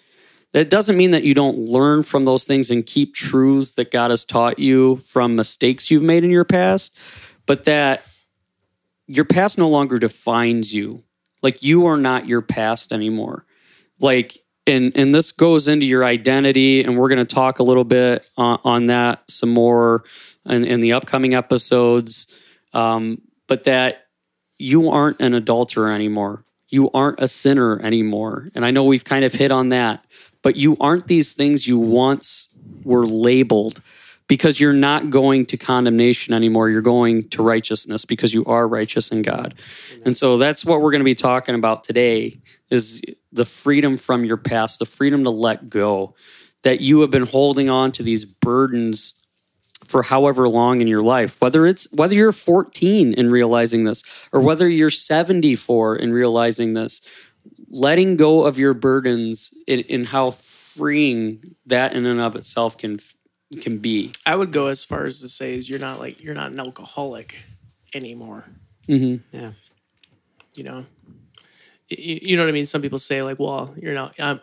That 0.53 0.69
doesn't 0.71 0.97
mean 0.97 1.13
that 1.13 1.25
you 1.25 1.35
don't 1.35 1.59
learn 1.59 2.03
from 2.03 2.25
those 2.25 2.45
things 2.45 2.71
and 2.71 2.85
keep 2.85 3.15
truths 3.15 3.75
that 3.75 3.91
God 3.91 4.11
has 4.11 4.25
taught 4.25 4.59
you 4.59 4.97
from 4.97 5.35
mistakes 5.35 5.91
you've 5.91 6.03
made 6.03 6.25
in 6.25 6.31
your 6.31 6.45
past, 6.45 6.99
but 7.47 7.65
that 7.65 8.07
your 9.07 9.25
past 9.25 9.59
no 9.59 9.69
longer 9.69 9.99
defines 9.99 10.75
you. 10.75 11.05
Like 11.43 11.63
you 11.63 11.87
are 11.87 11.97
not 11.97 12.27
your 12.27 12.43
past 12.43 12.93
anymore. 12.93 13.45
Like 14.01 14.42
and 14.67 14.93
and 14.97 15.15
this 15.15 15.33
goes 15.33 15.69
into 15.69 15.87
your 15.87 16.05
identity 16.05 16.83
and 16.83 16.97
we're 16.97 17.09
going 17.09 17.25
to 17.25 17.35
talk 17.35 17.59
a 17.59 17.63
little 17.63 17.85
bit 17.85 18.29
on, 18.37 18.61
on 18.65 18.87
that 18.87 19.31
some 19.31 19.51
more 19.51 20.05
in, 20.47 20.65
in 20.65 20.81
the 20.81 20.93
upcoming 20.93 21.35
episodes. 21.35 22.27
Um, 22.73 23.21
but 23.49 23.65
that 23.65 24.07
you 24.59 24.89
aren't 24.89 25.21
an 25.21 25.35
adulterer 25.35 25.91
anymore. 25.91 26.45
You 26.69 26.91
aren't 26.93 27.21
a 27.21 27.29
sinner 27.29 27.79
anymore. 27.81 28.49
And 28.55 28.65
i 28.65 28.71
know 28.71 28.85
we've 28.85 29.05
kind 29.05 29.25
of 29.25 29.33
hit 29.33 29.51
on 29.51 29.69
that 29.71 30.05
but 30.43 30.57
you 30.57 30.77
aren't 30.81 31.07
these 31.07 31.33
things 31.33 31.67
you 31.67 31.79
once 31.79 32.55
were 32.85 33.07
labeled 33.07 33.81
because 34.27 34.61
you're 34.61 34.73
not 34.73 35.11
going 35.11 35.47
to 35.47 35.57
condemnation 35.57 36.35
anymore. 36.35 36.69
You're 36.69 36.81
going 36.81 37.29
to 37.31 37.43
righteousness 37.43 38.05
because 38.05 38.35
you 38.35 38.45
are 38.47 38.67
righteous 38.67 39.11
in 39.11 39.23
god. 39.23 39.55
And 40.05 40.17
so 40.17 40.39
that's 40.39 40.65
what 40.65 40.81
we're 40.81 40.91
going 40.91 41.01
to 41.01 41.05
be 41.05 41.15
talking 41.15 41.55
about 41.55 41.85
today 41.85 42.41
is 42.73 43.03
the 43.33 43.45
freedom 43.45 43.97
from 43.97 44.25
your 44.25 44.37
past 44.37 44.79
the 44.79 44.87
freedom 44.87 45.25
to 45.25 45.31
let 45.31 45.69
go 45.69 46.15
that 46.63 46.81
you 46.81 47.01
have 47.01 47.11
been 47.11 47.27
holding 47.27 47.69
on 47.69 47.93
to 47.93 48.03
these 48.03 48.25
burdens 48.25 49.15
for 49.85 50.03
however 50.03 50.49
long 50.49 50.81
in 50.81 50.87
your 50.87 51.03
life 51.03 51.41
whether 51.41 51.67
it's 51.67 51.93
whether 51.93 52.15
you're 52.15 52.33
14 52.33 53.15
and 53.17 53.31
realizing 53.31 53.85
this 53.85 54.03
or 54.33 54.41
whether 54.41 54.69
you're 54.69 54.91
74 54.91 55.97
and 55.97 56.15
realizing 56.15 56.73
this 56.73 57.01
letting 57.69 58.17
go 58.17 58.45
of 58.45 58.59
your 58.59 58.75
burdens 58.75 59.53
in, 59.67 59.81
in 59.81 60.05
how 60.05 60.31
freeing 60.31 61.57
that 61.67 61.95
in 61.95 62.07
and 62.07 62.21
of 62.21 62.37
itself 62.37 62.79
can 62.79 62.99
can 63.61 63.79
be 63.79 64.13
I 64.25 64.37
would 64.37 64.53
go 64.53 64.69
as 64.69 64.85
far 64.85 65.05
as 65.05 65.21
to 65.21 65.29
say 65.29 65.55
is 65.55 65.69
you're 65.69 65.79
not 65.79 65.99
like 65.99 66.23
you're 66.23 66.35
not 66.35 66.53
an 66.53 66.61
alcoholic 66.61 67.37
anymore. 67.95 68.45
mm-hmm. 68.89 69.37
Yeah. 69.37 69.53
You 70.55 70.65
know, 70.65 70.87
you, 71.99 72.19
you 72.23 72.37
know 72.37 72.43
what 72.45 72.49
I 72.49 72.53
mean. 72.53 72.67
Some 72.67 72.83
people 72.83 72.99
say 72.99 73.23
like, 73.23 73.39
"Well, 73.39 73.75
you're 73.77 73.95
not." 73.95 74.15
I'm 74.19 74.41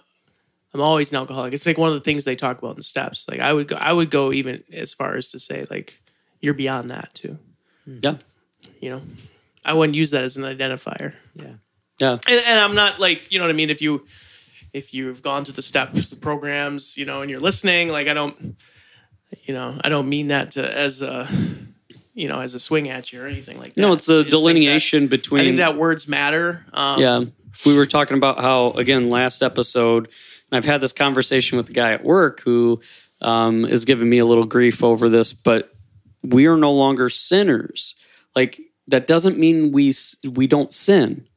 I'm 0.74 0.82
always 0.82 1.12
an 1.12 1.18
alcoholic. 1.18 1.54
It's 1.54 1.66
like 1.66 1.78
one 1.78 1.90
of 1.90 1.96
the 1.96 2.02
things 2.02 2.26
they 2.26 2.36
talk 2.36 2.60
about 2.60 2.72
in 2.72 2.76
the 2.78 2.84
steps. 2.84 3.28
Like 3.30 3.40
I 3.40 3.52
would 3.54 3.68
go, 3.68 3.76
I 3.76 3.92
would 3.92 4.10
go 4.12 4.32
even 4.32 4.64
as 4.72 4.94
far 4.94 5.16
as 5.16 5.30
to 5.30 5.40
say 5.40 5.66
like 5.70 6.00
you're 6.42 6.54
beyond 6.54 6.90
that 6.92 7.14
too. 7.14 7.38
yeah 7.88 8.16
You 8.80 8.90
know, 8.92 9.02
I 9.66 9.74
wouldn't 9.74 9.96
use 9.96 10.12
that 10.12 10.24
as 10.24 10.38
an 10.38 10.44
identifier. 10.44 11.14
Yeah. 11.34 11.54
yeah 12.00 12.12
and, 12.28 12.46
and 12.46 12.60
I'm 12.60 12.76
not 12.76 13.00
like 13.00 13.32
you 13.32 13.40
know 13.40 13.46
what 13.46 13.50
I 13.52 13.54
mean. 13.56 13.70
If 13.72 13.82
you 13.82 14.06
if 14.72 14.94
you've 14.94 15.24
gone 15.24 15.44
through 15.46 15.56
the 15.56 15.64
steps, 15.64 16.10
the 16.10 16.16
programs, 16.16 16.96
you 16.98 17.06
know, 17.06 17.22
and 17.22 17.32
you're 17.32 17.40
listening, 17.40 17.90
like 17.90 18.08
I 18.08 18.14
don't, 18.14 18.56
you 19.44 19.54
know, 19.56 19.80
I 19.84 19.90
don't 19.90 20.08
mean 20.08 20.28
that 20.28 20.52
to, 20.52 20.78
as 20.78 21.02
a 21.02 21.28
you 22.14 22.30
know 22.30 22.42
as 22.42 22.54
a 22.54 22.60
swing 22.60 22.90
at 22.90 23.12
you 23.12 23.24
or 23.24 23.26
anything 23.28 23.58
like 23.58 23.74
that. 23.74 23.82
no 23.82 23.94
it's 23.94 24.08
I 24.08 24.18
the 24.18 24.24
delineation 24.26 25.04
that- 25.06 25.10
between 25.10 25.42
I 25.42 25.46
think 25.46 25.58
that 25.58 25.78
words 25.78 26.08
matter. 26.08 26.64
Um, 26.74 27.00
Yeah. 27.02 27.24
We 27.65 27.78
were 27.78 27.86
talking 27.86 28.17
about 28.17 28.39
how, 28.39 28.72
again, 28.72 29.10
last 29.10 29.43
episode, 29.43 30.08
and 30.52 30.58
I've 30.58 30.65
had 30.65 30.82
this 30.82 30.93
conversation 30.93 31.58
with 31.58 31.67
the 31.67 31.74
guy 31.74 31.91
at 31.93 32.04
work 32.04 32.41
who 32.41 32.82
um, 33.22 33.65
is 33.65 33.86
giving 33.86 34.10
me 34.10 34.19
a 34.19 34.26
little 34.26 34.45
grief 34.45 34.84
over 34.84 35.10
this, 35.10 35.34
but 35.34 35.74
we 36.24 36.48
are 36.48 36.58
no 36.58 36.72
longer 36.72 37.10
sinners. 37.10 37.95
Like, 38.36 38.60
that 38.88 39.08
doesn't 39.08 39.38
mean 39.38 39.72
we 39.72 39.93
we 40.28 40.48
don't 40.48 40.74
sin. 40.74 41.28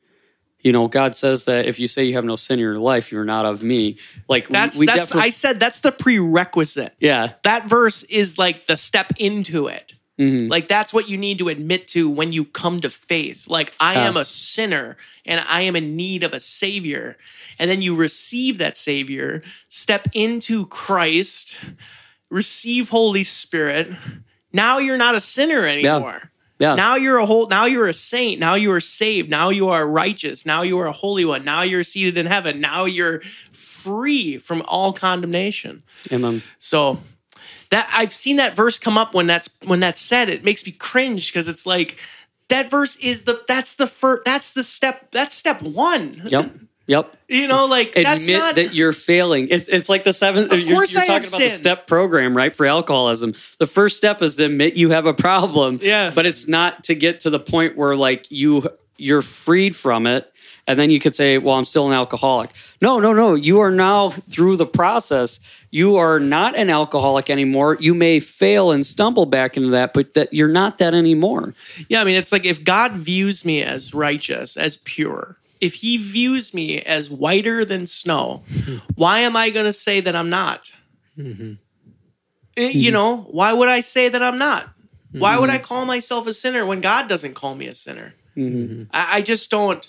You 0.60 0.72
know, 0.72 0.86
God 0.88 1.16
says 1.16 1.44
that 1.46 1.66
if 1.66 1.80
you 1.80 1.88
say 1.88 2.04
you 2.04 2.14
have 2.14 2.24
no 2.24 2.36
sin 2.36 2.54
in 2.54 2.60
your 2.60 2.78
life, 2.78 3.10
you're 3.10 3.24
not 3.24 3.44
of 3.44 3.62
me. 3.64 3.98
Like 4.28 4.48
That's 4.48 4.78
we, 4.78 4.86
that's 4.86 5.08
definitely- 5.08 5.26
I 5.26 5.30
said 5.30 5.60
that's 5.60 5.80
the 5.80 5.92
prerequisite. 5.92 6.94
yeah, 7.00 7.32
That 7.42 7.68
verse 7.68 8.04
is 8.04 8.38
like 8.38 8.66
the 8.66 8.76
step 8.76 9.12
into 9.18 9.66
it. 9.66 9.94
Mm-hmm. 10.22 10.48
Like 10.50 10.68
that's 10.68 10.92
what 10.94 11.08
you 11.08 11.16
need 11.18 11.38
to 11.38 11.48
admit 11.48 11.88
to 11.88 12.08
when 12.10 12.32
you 12.32 12.44
come 12.44 12.80
to 12.80 12.90
faith. 12.90 13.48
Like 13.48 13.72
I 13.80 13.94
Yeah. 13.94 14.08
am 14.08 14.16
a 14.16 14.24
sinner 14.24 14.96
and 15.26 15.44
I 15.48 15.62
am 15.62 15.76
in 15.76 15.96
need 15.96 16.22
of 16.22 16.32
a 16.32 16.40
savior. 16.40 17.16
And 17.58 17.70
then 17.70 17.82
you 17.82 17.94
receive 17.94 18.58
that 18.58 18.76
savior, 18.76 19.42
step 19.68 20.08
into 20.14 20.66
Christ, 20.66 21.58
receive 22.30 22.88
Holy 22.88 23.24
Spirit. 23.24 23.90
Now 24.52 24.78
you're 24.78 24.96
not 24.98 25.14
a 25.14 25.20
sinner 25.20 25.66
anymore. 25.66 26.30
yeah. 26.58 26.74
Now 26.74 26.96
you're 26.96 27.18
a 27.18 27.26
whole 27.26 27.46
now 27.48 27.66
you're 27.66 27.88
a 27.88 27.94
saint. 27.94 28.38
Now 28.40 28.54
you 28.54 28.72
are 28.72 28.80
saved. 28.80 29.28
Now 29.30 29.50
you 29.50 29.68
are 29.68 29.86
righteous. 29.86 30.46
Now 30.46 30.62
you 30.62 30.78
are 30.78 30.86
a 30.86 30.92
holy 30.92 31.24
one. 31.24 31.44
Now 31.44 31.62
you're 31.62 31.82
seated 31.82 32.16
in 32.16 32.26
heaven. 32.26 32.60
Now 32.60 32.84
you're 32.84 33.20
free 33.50 34.38
from 34.38 34.62
all 34.68 34.92
condemnation. 34.92 35.82
Amen. 36.12 36.40
So 36.58 36.98
that 37.72 37.90
I've 37.92 38.12
seen 38.12 38.36
that 38.36 38.54
verse 38.54 38.78
come 38.78 38.98
up 38.98 39.14
when 39.14 39.26
that's 39.26 39.48
when 39.64 39.80
that's 39.80 40.00
said. 40.00 40.28
It 40.28 40.44
makes 40.44 40.64
me 40.64 40.72
cringe 40.72 41.32
because 41.32 41.48
it's 41.48 41.66
like 41.66 41.96
that 42.48 42.70
verse 42.70 42.96
is 42.96 43.24
the 43.24 43.42
that's 43.48 43.74
the 43.74 43.86
first 43.86 44.24
that's 44.26 44.52
the 44.52 44.62
step 44.62 45.10
that's 45.10 45.34
step 45.34 45.62
one. 45.62 46.22
Yep. 46.26 46.50
Yep. 46.86 47.16
You 47.28 47.48
know, 47.48 47.66
like 47.66 47.94
that's 47.94 48.24
admit 48.24 48.40
not 48.40 48.54
that 48.56 48.74
you're 48.74 48.92
failing. 48.92 49.48
It's 49.48 49.68
it's 49.68 49.88
like 49.88 50.04
the 50.04 50.12
seventh. 50.12 50.52
Of 50.52 50.60
you're, 50.60 50.74
course 50.74 50.92
you're 50.92 51.02
I 51.02 51.06
talking 51.06 51.28
about 51.28 51.40
the 51.40 51.48
step 51.48 51.86
program, 51.86 52.36
right? 52.36 52.52
For 52.52 52.66
alcoholism, 52.66 53.32
the 53.58 53.66
first 53.66 53.96
step 53.96 54.20
is 54.20 54.36
to 54.36 54.46
admit 54.46 54.74
you 54.76 54.90
have 54.90 55.06
a 55.06 55.14
problem. 55.14 55.78
Yeah. 55.80 56.10
but 56.14 56.26
it's 56.26 56.46
not 56.48 56.84
to 56.84 56.94
get 56.94 57.20
to 57.20 57.30
the 57.30 57.40
point 57.40 57.76
where 57.76 57.96
like 57.96 58.30
you 58.30 58.68
you're 58.98 59.22
freed 59.22 59.74
from 59.74 60.06
it, 60.06 60.30
and 60.66 60.78
then 60.78 60.90
you 60.90 61.00
could 61.00 61.14
say, 61.14 61.38
"Well, 61.38 61.56
I'm 61.56 61.64
still 61.64 61.86
an 61.86 61.92
alcoholic." 61.92 62.50
No, 62.80 62.98
no, 62.98 63.12
no. 63.12 63.34
You 63.34 63.60
are 63.60 63.70
now 63.70 64.10
through 64.10 64.56
the 64.56 64.66
process. 64.66 65.40
You 65.70 65.96
are 65.96 66.20
not 66.20 66.56
an 66.56 66.70
alcoholic 66.70 67.30
anymore. 67.30 67.78
You 67.80 67.94
may 67.94 68.20
fail 68.20 68.70
and 68.70 68.84
stumble 68.86 69.26
back 69.26 69.56
into 69.56 69.70
that, 69.70 69.94
but 69.94 70.14
that 70.14 70.32
you're 70.32 70.48
not 70.48 70.78
that 70.78 70.94
anymore. 70.94 71.54
Yeah, 71.88 72.00
I 72.00 72.04
mean, 72.04 72.16
it's 72.16 72.32
like 72.32 72.44
if 72.44 72.62
God 72.62 72.92
views 72.92 73.44
me 73.44 73.62
as 73.62 73.94
righteous, 73.94 74.56
as 74.56 74.76
pure, 74.78 75.38
if 75.60 75.74
He 75.74 75.96
views 75.96 76.52
me 76.52 76.80
as 76.82 77.10
whiter 77.10 77.64
than 77.64 77.86
snow, 77.86 78.42
why 78.94 79.20
am 79.20 79.36
I 79.36 79.50
going 79.50 79.66
to 79.66 79.72
say 79.72 80.00
that 80.00 80.14
I'm 80.14 80.30
not? 80.30 80.72
Eh, 82.56 82.68
You 82.68 82.90
mm-hmm. 82.90 82.92
know, 82.92 83.16
why 83.30 83.52
would 83.52 83.68
I 83.68 83.80
say 83.80 84.08
that 84.08 84.22
I'm 84.22 84.38
not? 84.38 84.68
Why 85.12 85.38
would 85.38 85.50
I 85.50 85.56
mm-hmm. 85.56 85.64
call 85.64 85.84
myself 85.84 86.26
a 86.26 86.34
sinner 86.34 86.64
when 86.64 86.80
God 86.80 87.06
doesn't 87.08 87.34
call 87.34 87.54
me 87.54 87.66
a 87.66 87.74
sinner? 87.74 88.14
Mm-hmm. 88.36 88.84
I, 88.92 89.18
I 89.18 89.22
just 89.22 89.50
don't. 89.50 89.86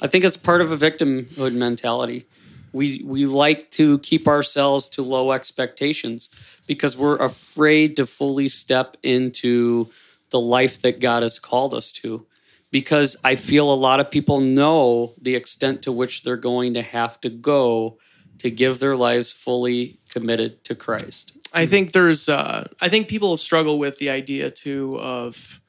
I 0.00 0.06
think 0.06 0.24
it's 0.24 0.36
part 0.36 0.60
of 0.60 0.72
a 0.72 0.76
victimhood 0.76 1.54
mentality. 1.54 2.26
We 2.72 3.02
we 3.04 3.26
like 3.26 3.70
to 3.72 3.98
keep 3.98 4.28
ourselves 4.28 4.88
to 4.90 5.02
low 5.02 5.32
expectations 5.32 6.30
because 6.66 6.96
we're 6.96 7.16
afraid 7.16 7.96
to 7.96 8.06
fully 8.06 8.48
step 8.48 8.96
into 9.02 9.90
the 10.30 10.40
life 10.40 10.80
that 10.82 11.00
God 11.00 11.22
has 11.22 11.38
called 11.38 11.74
us 11.74 11.92
to. 11.92 12.26
Because 12.70 13.16
I 13.24 13.34
feel 13.34 13.72
a 13.72 13.74
lot 13.74 13.98
of 13.98 14.12
people 14.12 14.38
know 14.40 15.14
the 15.20 15.34
extent 15.34 15.82
to 15.82 15.92
which 15.92 16.22
they're 16.22 16.36
going 16.36 16.74
to 16.74 16.82
have 16.82 17.20
to 17.22 17.28
go 17.28 17.98
to 18.38 18.50
give 18.50 18.78
their 18.78 18.96
lives 18.96 19.32
fully 19.32 19.98
committed 20.08 20.62
to 20.64 20.74
Christ. 20.74 21.36
I 21.52 21.66
think 21.66 21.92
there's. 21.92 22.28
Uh, 22.28 22.68
I 22.80 22.88
think 22.88 23.08
people 23.08 23.36
struggle 23.36 23.78
with 23.78 23.98
the 23.98 24.10
idea 24.10 24.50
too 24.50 24.98
of, 25.00 25.59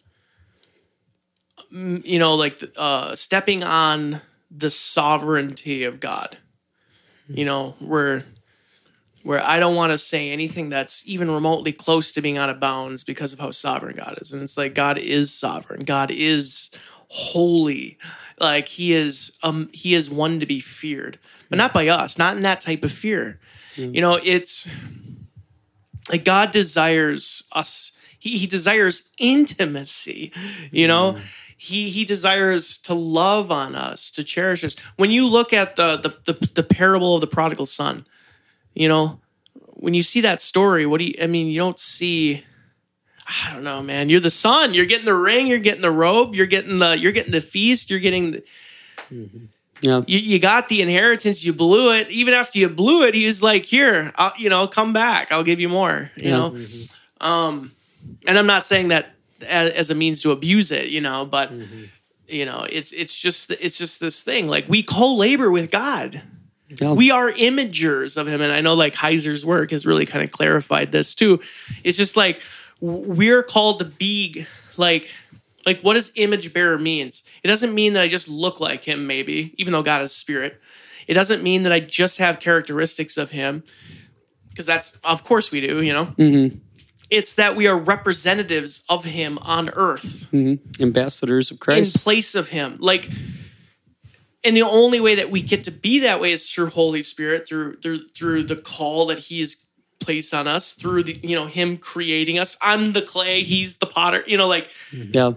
you 1.71 2.19
know, 2.19 2.35
like 2.35 2.61
uh, 2.77 3.15
stepping 3.15 3.63
on 3.63 4.21
the 4.49 4.69
sovereignty 4.69 5.83
of 5.83 5.99
God. 5.99 6.37
You 7.27 7.45
know, 7.45 7.75
where 7.79 8.25
where 9.23 9.41
I 9.41 9.59
don't 9.59 9.75
want 9.75 9.91
to 9.91 9.97
say 9.97 10.31
anything 10.31 10.69
that's 10.69 11.07
even 11.07 11.29
remotely 11.31 11.71
close 11.71 12.11
to 12.13 12.21
being 12.21 12.37
out 12.37 12.49
of 12.49 12.59
bounds 12.59 13.03
because 13.03 13.33
of 13.33 13.39
how 13.39 13.51
sovereign 13.51 13.95
God 13.95 14.17
is. 14.21 14.31
And 14.31 14.41
it's 14.41 14.57
like 14.57 14.73
God 14.73 14.97
is 14.97 15.33
sovereign. 15.33 15.81
God 15.85 16.11
is 16.11 16.71
holy. 17.07 17.97
Like 18.39 18.67
he 18.67 18.93
is 18.93 19.37
um 19.43 19.69
he 19.71 19.93
is 19.93 20.09
one 20.09 20.39
to 20.39 20.45
be 20.45 20.59
feared. 20.59 21.19
But 21.49 21.57
not 21.57 21.73
by 21.73 21.87
us, 21.87 22.17
not 22.17 22.35
in 22.35 22.43
that 22.43 22.61
type 22.61 22.83
of 22.83 22.91
fear. 22.91 23.39
You 23.93 24.01
know, 24.01 24.19
it's 24.21 24.67
like 26.09 26.25
God 26.25 26.51
desires 26.51 27.43
us. 27.53 27.91
He, 28.19 28.37
he 28.37 28.47
desires 28.47 29.09
intimacy, 29.17 30.31
you 30.71 30.87
know? 30.87 31.17
He 31.63 31.91
he 31.91 32.05
desires 32.05 32.79
to 32.79 32.95
love 32.95 33.51
on 33.51 33.75
us, 33.75 34.09
to 34.11 34.23
cherish 34.23 34.63
us. 34.63 34.75
When 34.97 35.11
you 35.11 35.27
look 35.27 35.53
at 35.53 35.75
the 35.75 35.97
the 35.97 36.33
the, 36.33 36.47
the 36.55 36.63
parable 36.63 37.13
of 37.13 37.21
the 37.21 37.27
prodigal 37.27 37.67
son, 37.67 38.07
you 38.73 38.87
know, 38.87 39.19
when 39.75 39.93
you 39.93 40.01
see 40.01 40.21
that 40.21 40.41
story, 40.41 40.87
what 40.87 40.97
do 40.97 41.05
you 41.05 41.13
I 41.21 41.27
mean, 41.27 41.45
you 41.47 41.59
don't 41.59 41.77
see 41.77 42.43
I 43.27 43.53
don't 43.53 43.63
know, 43.63 43.83
man. 43.83 44.09
You're 44.09 44.19
the 44.19 44.31
son. 44.31 44.73
You're 44.73 44.87
getting 44.87 45.05
the 45.05 45.13
ring. 45.13 45.45
You're 45.45 45.59
getting 45.59 45.83
the 45.83 45.91
robe. 45.91 46.33
You're 46.35 46.47
getting 46.47 46.79
the. 46.79 46.97
You're 46.97 47.11
getting 47.11 47.31
the 47.31 47.41
feast. 47.41 47.91
You're 47.91 47.99
getting. 47.99 48.31
The, 48.31 48.43
Yeah. 49.81 50.01
you, 50.07 50.17
you 50.17 50.39
got 50.39 50.67
the 50.67 50.81
inheritance. 50.81 51.45
You 51.45 51.53
blew 51.53 51.93
it. 51.93 52.09
Even 52.09 52.33
after 52.33 52.57
you 52.57 52.69
blew 52.69 53.03
it, 53.03 53.13
he 53.13 53.25
was 53.25 53.41
like, 53.43 53.65
"Here, 53.65 54.11
I'll, 54.15 54.33
you 54.37 54.49
know, 54.49 54.67
come 54.67 54.93
back. 54.93 55.31
I'll 55.31 55.43
give 55.43 55.59
you 55.59 55.69
more." 55.69 56.11
You 56.15 56.23
Yeah. 56.29 56.37
know, 56.37 56.57
um, 57.21 57.71
and 58.25 58.37
I'm 58.39 58.47
not 58.47 58.65
saying 58.65 58.87
that 58.89 59.13
as, 59.43 59.71
as 59.71 59.89
a 59.89 59.95
means 59.95 60.21
to 60.21 60.31
abuse 60.31 60.71
it. 60.71 60.89
You 60.89 61.01
know, 61.01 61.25
but 61.25 61.51
you 62.27 62.45
know, 62.45 62.65
it's 62.69 62.91
it's 62.91 63.17
just 63.17 63.51
it's 63.51 63.77
just 63.77 63.99
this 63.99 64.23
thing. 64.23 64.47
Like 64.47 64.67
we 64.69 64.83
co-labor 64.83 65.51
with 65.51 65.71
God. 65.71 66.21
Yeah. 66.81 66.93
We 66.93 67.11
are 67.11 67.31
imagers 67.31 68.15
of 68.15 68.27
Him, 68.27 68.41
and 68.41 68.53
I 68.53 68.61
know 68.61 68.75
like 68.75 68.95
Heiser's 68.95 69.45
work 69.45 69.71
has 69.71 69.85
really 69.85 70.05
kind 70.05 70.23
of 70.23 70.31
clarified 70.31 70.91
this 70.91 71.15
too. 71.15 71.41
It's 71.83 71.97
just 71.97 72.15
like 72.15 72.41
we're 72.79 73.43
called 73.43 73.79
to 73.79 73.85
be 73.85 74.45
like 74.77 75.09
Like, 75.63 75.81
what 75.81 75.93
does 75.93 76.11
image 76.15 76.53
bearer 76.53 76.79
means? 76.79 77.23
It 77.43 77.47
doesn't 77.47 77.75
mean 77.75 77.93
that 77.93 78.01
I 78.01 78.07
just 78.07 78.27
look 78.27 78.59
like 78.59 78.83
him, 78.83 79.05
maybe, 79.05 79.53
even 79.59 79.73
though 79.73 79.83
God 79.83 80.01
is 80.01 80.11
spirit. 80.11 80.59
It 81.07 81.13
doesn't 81.13 81.43
mean 81.43 81.63
that 81.63 81.71
I 81.71 81.79
just 81.79 82.17
have 82.17 82.39
characteristics 82.39 83.15
of 83.15 83.29
him, 83.29 83.63
because 84.49 84.65
that's, 84.65 84.99
of 85.03 85.23
course, 85.23 85.51
we 85.51 85.61
do, 85.61 85.83
you 85.83 85.93
know? 85.93 86.05
Mm-hmm. 86.17 86.57
It's 87.11 87.35
that 87.35 87.55
we 87.57 87.67
are 87.67 87.77
representatives 87.77 88.83
of 88.89 89.03
him 89.05 89.37
on 89.41 89.69
earth 89.75 90.27
Mm-hmm. 90.31 90.81
Ambassadors 90.81 91.51
of 91.51 91.59
Christ. 91.59 91.97
in 91.97 92.01
place 92.01 92.33
of 92.35 92.47
him. 92.49 92.77
Like, 92.79 93.09
and 94.43 94.55
the 94.57 94.61
only 94.63 94.99
way 95.01 95.15
that 95.15 95.29
we 95.29 95.41
get 95.41 95.65
to 95.65 95.71
be 95.71 95.99
that 95.99 96.19
way 96.21 96.31
is 96.31 96.49
through 96.49 96.67
Holy 96.67 97.01
Spirit, 97.03 97.47
through 97.47 97.77
through 97.81 98.07
through 98.15 98.43
the 98.45 98.55
call 98.55 99.07
that 99.07 99.19
He 99.19 99.41
has 99.41 99.67
placed 99.99 100.33
on 100.33 100.47
us, 100.47 100.71
through 100.71 101.03
the 101.03 101.19
you 101.21 101.35
know 101.35 101.45
Him 101.45 101.77
creating 101.77 102.39
us. 102.39 102.57
I'm 102.61 102.93
the 102.93 103.01
clay, 103.03 103.43
He's 103.43 103.77
the 103.77 103.85
potter. 103.85 104.23
You 104.25 104.37
know, 104.37 104.47
like 104.47 104.69
yeah. 104.91 105.33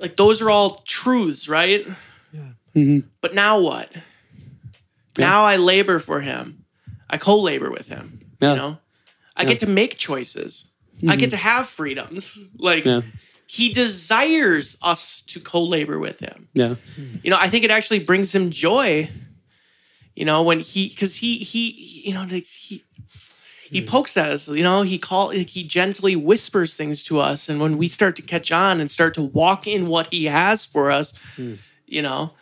like 0.00 0.16
those 0.16 0.42
are 0.42 0.50
all 0.50 0.82
truths, 0.86 1.48
right? 1.48 1.86
Mhm. 2.74 3.04
But 3.20 3.34
now 3.34 3.60
what? 3.60 3.92
Now 5.18 5.44
I 5.44 5.56
labor 5.56 5.98
for 5.98 6.20
Him. 6.20 6.64
I 7.10 7.18
co-labor 7.18 7.70
with 7.70 7.88
Him. 7.88 8.18
Yeah. 8.40 8.50
You 8.50 8.56
know, 8.56 8.78
I 9.36 9.44
get 9.44 9.60
to 9.60 9.66
make 9.66 9.96
choices. 9.96 10.72
I 11.08 11.16
get 11.16 11.26
mm-hmm. 11.26 11.30
to 11.30 11.36
have 11.36 11.68
freedoms. 11.68 12.38
Like 12.58 12.84
Yeah. 12.84 13.02
He 13.46 13.70
desires 13.70 14.78
us 14.82 15.20
to 15.22 15.38
co-labor 15.38 15.98
with 15.98 16.20
Him 16.20 16.48
Yeah. 16.54 16.76
you 17.22 17.30
know 17.30 17.36
i 17.38 17.48
think 17.48 17.64
it 17.64 17.70
actually 17.70 17.98
brings 17.98 18.34
him 18.34 18.48
joy 18.48 19.10
you 20.14 20.24
know 20.24 20.42
when 20.42 20.60
he 20.60 20.88
because 20.88 21.16
he 21.16 21.38
he 21.38 22.02
you 22.06 22.14
know 22.14 22.26
like 22.30 22.46
he 22.46 22.82
he 23.68 23.80
hmm. 23.80 23.86
pokes 23.86 24.16
at 24.16 24.30
us 24.30 24.48
you 24.48 24.62
know 24.62 24.82
he 24.82 24.98
call 24.98 25.30
he 25.30 25.62
gently 25.64 26.16
whispers 26.16 26.76
things 26.76 27.02
to 27.04 27.20
us 27.20 27.48
and 27.48 27.60
when 27.60 27.78
we 27.78 27.88
start 27.88 28.16
to 28.16 28.22
catch 28.22 28.52
on 28.52 28.80
and 28.80 28.90
start 28.90 29.14
to 29.14 29.22
walk 29.22 29.66
in 29.66 29.88
what 29.88 30.08
he 30.12 30.24
has 30.24 30.64
for 30.64 30.90
us 30.90 31.12
hmm. 31.36 31.54
you 31.86 32.02
know 32.02 32.32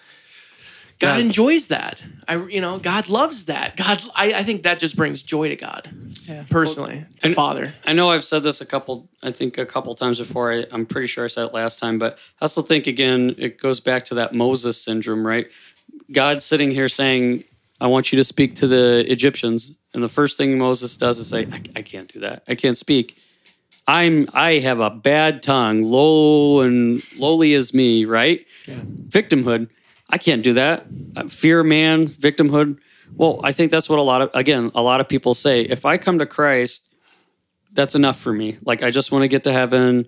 god 1.01 1.19
Yeah. 1.19 1.25
enjoys 1.27 1.67
that 1.69 2.03
i 2.29 2.37
you 2.47 2.61
know 2.61 2.79
god 2.79 3.09
loves 3.09 3.47
that 3.47 3.77
god 3.77 4.01
i, 4.15 4.33
I 4.33 4.43
think 4.45 4.63
that 4.63 4.79
just 4.79 4.95
brings 4.97 5.23
joy 5.23 5.49
to 5.49 5.57
god 5.57 5.89
Yeah. 6.29 6.45
personally 6.49 7.05
to 7.21 7.27
and- 7.27 7.35
father 7.35 7.75
I 7.85 7.93
know 7.93 8.11
I've 8.11 8.25
said 8.25 8.43
this 8.45 8.61
a 8.61 8.67
couple, 8.67 9.09
I 9.23 9.33
think 9.33 9.59
a 9.59 9.67
couple 9.67 9.93
times 9.95 10.19
before. 10.21 10.53
I, 10.53 10.65
I'm 10.71 10.87
pretty 10.87 11.09
sure 11.09 11.25
I 11.25 11.29
said 11.29 11.47
it 11.49 11.53
last 11.55 11.81
time, 11.81 11.99
but 11.99 12.19
I 12.41 12.45
also 12.45 12.63
think 12.63 12.87
again, 12.87 13.35
it 13.37 13.59
goes 13.61 13.81
back 13.81 14.05
to 14.05 14.15
that 14.17 14.33
Moses 14.33 14.81
syndrome, 14.81 15.27
right? 15.27 15.49
God 16.13 16.41
sitting 16.41 16.71
here 16.71 16.87
saying, 16.89 17.43
I 17.81 17.89
want 17.89 18.13
you 18.13 18.17
to 18.19 18.25
speak 18.25 18.55
to 18.57 18.69
the 18.69 19.05
Egyptians. 19.11 19.77
And 19.93 20.05
the 20.05 20.09
first 20.09 20.39
thing 20.39 20.57
Moses 20.57 20.97
does 20.97 21.19
is 21.19 21.29
say, 21.29 21.49
I, 21.51 21.61
I 21.75 21.83
can't 21.83 22.13
do 22.13 22.21
that. 22.21 22.45
I 22.47 22.55
can't 22.55 22.79
speak. 22.79 23.17
I'm 23.89 24.29
I 24.33 24.61
have 24.61 24.79
a 24.79 24.91
bad 24.91 25.43
tongue, 25.43 25.83
low 25.83 26.61
and 26.61 27.03
lowly 27.19 27.55
as 27.55 27.75
me, 27.75 28.05
right? 28.05 28.47
Victimhood. 28.69 29.69
I 30.11 30.19
can't 30.19 30.43
do 30.43 30.55
that. 30.55 30.87
Uh, 31.17 31.29
Fear 31.29 31.63
man, 31.63 32.07
victimhood. 32.07 32.79
Well, 33.15 33.41
I 33.43 33.53
think 33.53 33.71
that's 33.71 33.89
what 33.89 33.99
a 33.99 34.03
lot 34.03 34.23
of 34.23 34.31
again, 34.35 34.71
a 34.75 34.83
lot 34.83 35.01
of 35.01 35.09
people 35.09 35.35
say. 35.35 35.63
If 35.63 35.85
I 35.87 35.99
come 35.99 36.19
to 36.19 36.27
Christ, 36.27 36.95
that's 37.73 37.95
enough 37.95 38.19
for 38.19 38.33
me. 38.33 38.59
Like 38.63 38.83
I 38.83 38.91
just 38.91 39.13
want 39.13 39.23
to 39.23 39.29
get 39.29 39.45
to 39.45 39.53
heaven. 39.53 40.07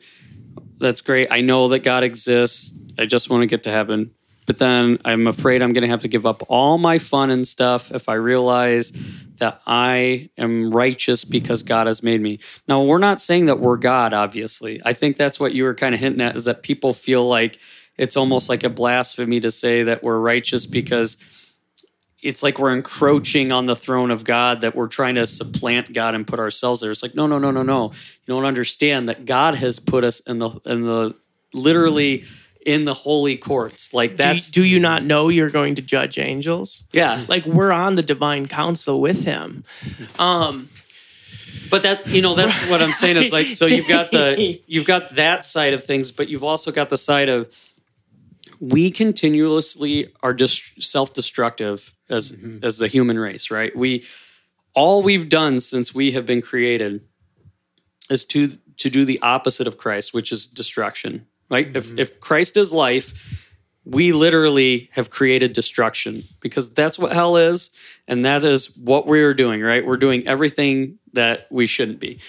That's 0.79 1.01
great. 1.01 1.29
I 1.31 1.41
know 1.41 1.69
that 1.69 1.81
God 1.81 2.03
exists. 2.03 2.77
I 2.99 3.07
just 3.07 3.31
want 3.31 3.43
to 3.43 3.47
get 3.47 3.63
to 3.65 3.71
heaven. 3.71 4.13
But 4.47 4.59
then 4.59 4.99
I'm 5.05 5.29
afraid 5.29 5.63
I'm 5.63 5.73
going 5.73 5.83
to 5.83 5.89
have 5.89 6.03
to 6.03 6.09
give 6.09 6.27
up 6.27 6.43
all 6.49 6.77
my 6.77 6.99
fun 6.99 7.31
and 7.31 7.47
stuff 7.47 7.93
if 7.93 8.09
I 8.09 8.15
realize 8.15 8.93
that 9.37 9.63
I 9.67 10.31
am 10.37 10.71
righteous 10.71 11.25
because 11.25 11.63
God 11.63 11.87
has 11.87 12.03
made 12.03 12.21
me. 12.21 12.41
Now, 12.67 12.83
we're 12.83 12.99
not 12.99 13.21
saying 13.21 13.47
that 13.47 13.61
we're 13.61 13.77
God, 13.77 14.13
obviously. 14.13 14.81
I 14.85 14.95
think 14.95 15.17
that's 15.17 15.39
what 15.39 15.53
you 15.53 15.65
were 15.65 15.75
kind 15.75 15.95
of 15.95 16.01
hinting 16.01 16.21
at 16.21 16.35
is 16.37 16.45
that 16.45 16.63
people 16.63 16.93
feel 16.93 17.27
like 17.27 17.59
it's 17.99 18.17
almost 18.17 18.49
like 18.49 18.65
a 18.65 18.71
blasphemy 18.71 19.41
to 19.41 19.51
say 19.51 19.83
that 19.85 20.03
we're 20.03 20.19
righteous 20.19 20.67
because 20.67 21.17
it's 22.23 22.43
like 22.43 22.59
we're 22.59 22.73
encroaching 22.73 23.51
on 23.51 23.67
the 23.67 23.75
throne 23.75 24.11
of 24.11 24.25
God, 24.25 24.61
that 24.61 24.77
we're 24.77 24.87
trying 24.87 25.17
to 25.17 25.27
supplant 25.27 25.93
God 25.93 26.15
and 26.15 26.27
put 26.27 26.39
ourselves 26.39 26.81
there. 26.81 26.91
It's 26.91 27.03
like, 27.03 27.17
no, 27.17 27.27
no, 27.27 27.39
no, 27.39 27.51
no, 27.51 27.63
no. 27.63 27.91
You 27.91 28.35
don't 28.35 28.45
understand 28.45 29.09
that 29.09 29.25
God 29.25 29.57
has 29.57 29.81
put 29.81 30.05
us 30.05 30.21
in 30.21 30.39
the 30.39 30.51
in 30.65 30.83
the 30.87 31.17
literally 31.53 32.25
in 32.65 32.85
the 32.85 32.95
holy 32.95 33.37
courts. 33.37 33.93
Like 33.93 34.17
do, 34.17 34.23
you- 34.23 34.35
that's 34.35 34.51
do 34.53 34.65
you 34.65 34.79
not 34.79 35.05
know 35.05 35.29
you're 35.29 35.51
going 35.51 35.75
to 35.75 35.83
judge 35.83 36.17
angels 36.17 36.85
yeah. 36.93 37.25
like 37.29 37.45
we're 37.45 37.73
on 37.73 37.97
the 37.97 38.03
divine 38.03 38.47
council 38.47 39.01
with 39.01 39.25
him 39.25 39.65
um 40.21 40.69
But 41.71 41.83
that 41.83 42.07
you 42.07 42.23
know 42.23 42.35
that's 42.35 42.71
what 42.71 42.81
I'm 42.81 42.91
saying 42.91 43.17
is 43.17 43.33
like 43.33 43.47
so 43.47 43.67
you've 43.67 43.89
got 43.89 44.11
the 44.13 44.61
you've 44.67 44.87
got 44.87 45.17
that 45.17 45.45
side 45.45 45.73
of 45.73 45.83
things, 45.83 46.13
but 46.13 46.29
you've 46.29 46.45
also 46.45 46.71
got 46.71 46.89
the 46.89 46.97
side 46.97 47.29
of 47.29 47.53
we 48.63 48.93
continuously 48.93 50.13
are 50.23 50.33
just 50.33 50.81
self-destructive 50.81 51.97
as 52.09 52.31
mm-hmm. 52.31 52.65
as 52.65 52.79
the 52.79 52.87
human 52.87 53.19
race, 53.19 53.51
right? 53.51 53.75
We 53.75 54.05
all 54.73 55.03
we've 55.03 55.29
done 55.29 55.59
since 55.59 55.93
we 55.93 56.13
have 56.13 56.27
been 56.27 56.41
created 56.41 57.03
is 58.09 58.25
to 58.27 58.51
to 58.77 58.89
do 58.89 59.05
the 59.05 59.19
opposite 59.21 59.67
of 59.67 59.79
Christ, 59.79 60.15
which 60.15 60.31
is 60.31 60.47
destruction. 60.47 61.27
Right? 61.51 61.75
If 61.75 61.89
mm-hmm. 61.89 61.99
if 61.99 62.21
Christ 62.21 62.57
is 62.57 62.73
life, 62.73 63.13
we 63.85 64.13
literally 64.13 64.89
have 64.93 65.11
created 65.11 65.55
destruction 65.55 66.23
because 66.41 66.73
that's 66.73 67.01
what 67.01 67.13
hell 67.13 67.37
is 67.37 67.71
and 68.07 68.25
that 68.25 68.45
is 68.45 68.77
what 68.79 69.09
we're 69.09 69.35
doing 69.35 69.61
right 69.61 69.85
we're 69.85 69.97
doing 69.97 70.25
everything 70.25 71.01
that 71.15 71.49
we 71.51 71.67
shouldn't 71.67 71.99
be 71.99 72.21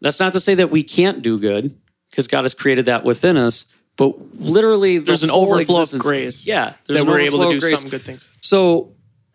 that's 0.00 0.18
not 0.18 0.32
to 0.32 0.40
say 0.40 0.56
that 0.56 0.72
we 0.72 0.82
can't 0.82 1.22
do 1.22 1.38
good 1.38 1.78
because 2.10 2.26
god 2.26 2.42
has 2.42 2.54
created 2.54 2.86
that 2.86 3.04
within 3.04 3.36
us 3.36 3.72
but 3.96 4.14
literally 4.38 4.98
the 4.98 5.04
There's 5.06 5.22
an 5.22 5.30
overflow 5.30 5.82
of 5.82 5.98
grace 5.98 6.46
yeah 6.46 6.74
there's 6.86 7.00
that 7.00 7.10
we're 7.10 7.20
able 7.20 7.44
to 7.44 7.50
do 7.52 7.60
grace. 7.60 7.80
some 7.80 7.90
good 7.90 8.02
things 8.02 8.26
So 8.40 8.92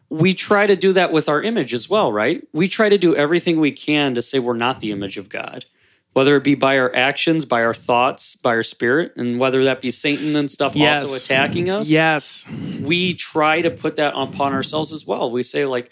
we 0.10 0.34
try 0.34 0.68
to 0.68 0.76
do 0.76 0.92
that 0.94 1.14
with 1.14 1.30
our 1.30 1.42
image 1.42 1.74
as 1.74 1.90
well, 1.90 2.12
right? 2.12 2.46
We 2.52 2.68
try 2.68 2.90
to 2.90 2.98
do 2.98 3.16
everything 3.16 3.62
we 3.62 3.72
can 3.72 4.14
to 4.16 4.22
say 4.22 4.40
we're 4.40 4.58
not 4.58 4.82
the 4.82 4.92
image 4.92 5.18
of 5.18 5.30
God, 5.30 5.64
whether 6.12 6.36
it 6.36 6.44
be 6.44 6.54
by 6.54 6.78
our 6.78 6.94
actions, 6.94 7.46
by 7.46 7.64
our 7.64 7.74
thoughts, 7.74 8.36
by 8.36 8.50
our 8.50 8.64
spirit, 8.64 9.14
and 9.16 9.40
whether 9.40 9.64
that 9.64 9.82
be 9.82 9.90
Satan 9.90 10.36
and 10.36 10.52
stuff 10.52 10.76
also 10.76 11.16
attacking 11.16 11.70
us. 11.70 11.90
yes 11.90 12.46
We 12.82 13.14
try 13.14 13.62
to 13.62 13.72
put 13.72 13.96
that 13.96 14.14
upon 14.14 14.52
ourselves 14.52 14.92
as 14.92 15.08
well. 15.08 15.32
We 15.32 15.44
say 15.44 15.66
like, 15.66 15.92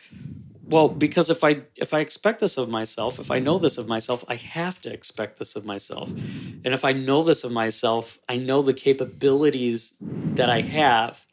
well, 0.70 0.88
because 0.88 1.30
if 1.30 1.44
I 1.44 1.62
if 1.76 1.94
I 1.94 2.00
expect 2.00 2.40
this 2.40 2.58
of 2.58 2.70
myself, 2.70 3.20
if 3.20 3.32
I 3.32 3.40
know 3.40 3.58
this 3.58 3.78
of 3.78 3.88
myself, 3.88 4.24
I 4.28 4.36
have 4.36 4.80
to 4.82 4.94
expect 4.94 5.40
this 5.40 5.56
of 5.56 5.66
myself. 5.66 6.10
And 6.10 6.68
if 6.68 6.86
I 6.86 6.94
know 6.94 7.24
this 7.24 7.44
of 7.44 7.52
myself, 7.52 8.20
I 8.30 8.38
know 8.38 8.62
the 8.62 8.74
capabilities 8.74 9.98
that 10.02 10.50
I 10.50 10.62
have. 10.62 11.26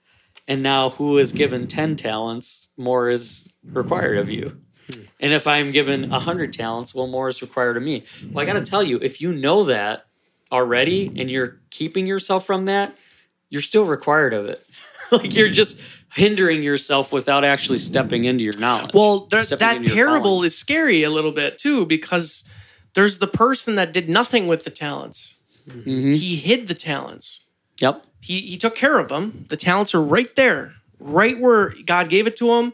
And 0.48 0.62
now 0.62 0.90
who 0.90 1.18
is 1.18 1.32
given 1.32 1.66
10 1.66 1.96
talents, 1.96 2.70
more 2.76 3.10
is 3.10 3.52
required 3.64 4.18
of 4.18 4.30
you. 4.30 4.56
Hmm. 4.92 5.02
And 5.18 5.32
if 5.32 5.46
I'm 5.46 5.72
given 5.72 6.08
100 6.08 6.52
talents, 6.52 6.94
well, 6.94 7.08
more 7.08 7.28
is 7.28 7.42
required 7.42 7.76
of 7.76 7.82
me. 7.82 8.04
Well, 8.30 8.42
I 8.42 8.46
got 8.46 8.54
to 8.54 8.70
tell 8.70 8.82
you, 8.82 8.98
if 9.02 9.20
you 9.20 9.32
know 9.32 9.64
that 9.64 10.06
already 10.52 11.08
and 11.16 11.28
you're 11.28 11.60
keeping 11.70 12.06
yourself 12.06 12.46
from 12.46 12.66
that, 12.66 12.94
you're 13.50 13.62
still 13.62 13.84
required 13.84 14.34
of 14.34 14.46
it. 14.46 14.64
like 15.12 15.34
you're 15.34 15.48
hmm. 15.48 15.54
just 15.54 15.80
hindering 16.16 16.62
yourself 16.62 17.12
without 17.12 17.44
actually 17.44 17.78
stepping 17.78 18.24
into 18.24 18.42
your 18.42 18.56
knowledge. 18.58 18.90
well 18.94 19.26
there, 19.30 19.42
that 19.44 19.84
parable 19.84 20.42
is 20.42 20.56
scary 20.56 21.02
a 21.02 21.10
little 21.10 21.30
bit 21.32 21.58
too 21.58 21.84
because 21.86 22.44
there's 22.94 23.18
the 23.18 23.26
person 23.26 23.74
that 23.74 23.92
did 23.92 24.08
nothing 24.08 24.46
with 24.48 24.64
the 24.64 24.70
talents 24.70 25.36
Mhm. 25.68 26.16
he 26.16 26.36
hid 26.36 26.68
the 26.68 26.74
talents 26.74 27.44
Yep. 27.80 28.04
he, 28.22 28.40
he 28.40 28.56
took 28.56 28.74
care 28.74 28.98
of 28.98 29.08
them 29.08 29.44
the 29.50 29.56
talents 29.58 29.94
are 29.94 30.02
right 30.02 30.34
there 30.36 30.72
right 30.98 31.38
where 31.38 31.74
god 31.84 32.08
gave 32.08 32.26
it 32.26 32.36
to 32.36 32.50
him 32.54 32.72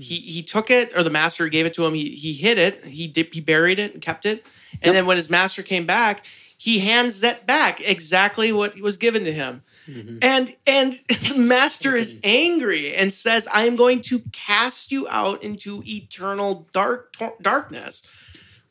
he 0.00 0.16
he 0.20 0.42
took 0.42 0.70
it 0.70 0.90
or 0.96 1.02
the 1.02 1.10
master 1.10 1.48
gave 1.48 1.66
it 1.66 1.74
to 1.74 1.84
him 1.84 1.92
he 1.92 2.10
he 2.10 2.32
hid 2.32 2.56
it 2.56 2.84
he 2.86 3.06
did 3.06 3.28
he 3.32 3.40
buried 3.42 3.78
it 3.78 3.92
and 3.92 4.00
kept 4.02 4.24
it 4.24 4.42
and 4.72 4.84
Yep. 4.86 4.94
then 4.94 5.06
when 5.06 5.16
his 5.18 5.28
master 5.28 5.62
came 5.62 5.84
back 5.84 6.24
he 6.56 6.78
hands 6.78 7.20
that 7.20 7.46
back 7.46 7.80
exactly 7.86 8.52
what 8.52 8.80
was 8.80 8.96
given 8.96 9.24
to 9.24 9.32
him 9.32 9.62
Mm-hmm. 9.88 10.18
and 10.22 10.56
and 10.66 10.92
the 11.08 11.34
master 11.36 11.94
is 11.94 12.18
angry 12.24 12.94
and 12.94 13.12
says 13.12 13.46
i 13.52 13.66
am 13.66 13.76
going 13.76 14.00
to 14.02 14.20
cast 14.32 14.90
you 14.90 15.06
out 15.10 15.42
into 15.42 15.82
eternal 15.86 16.66
dark 16.72 17.14
darkness 17.42 18.08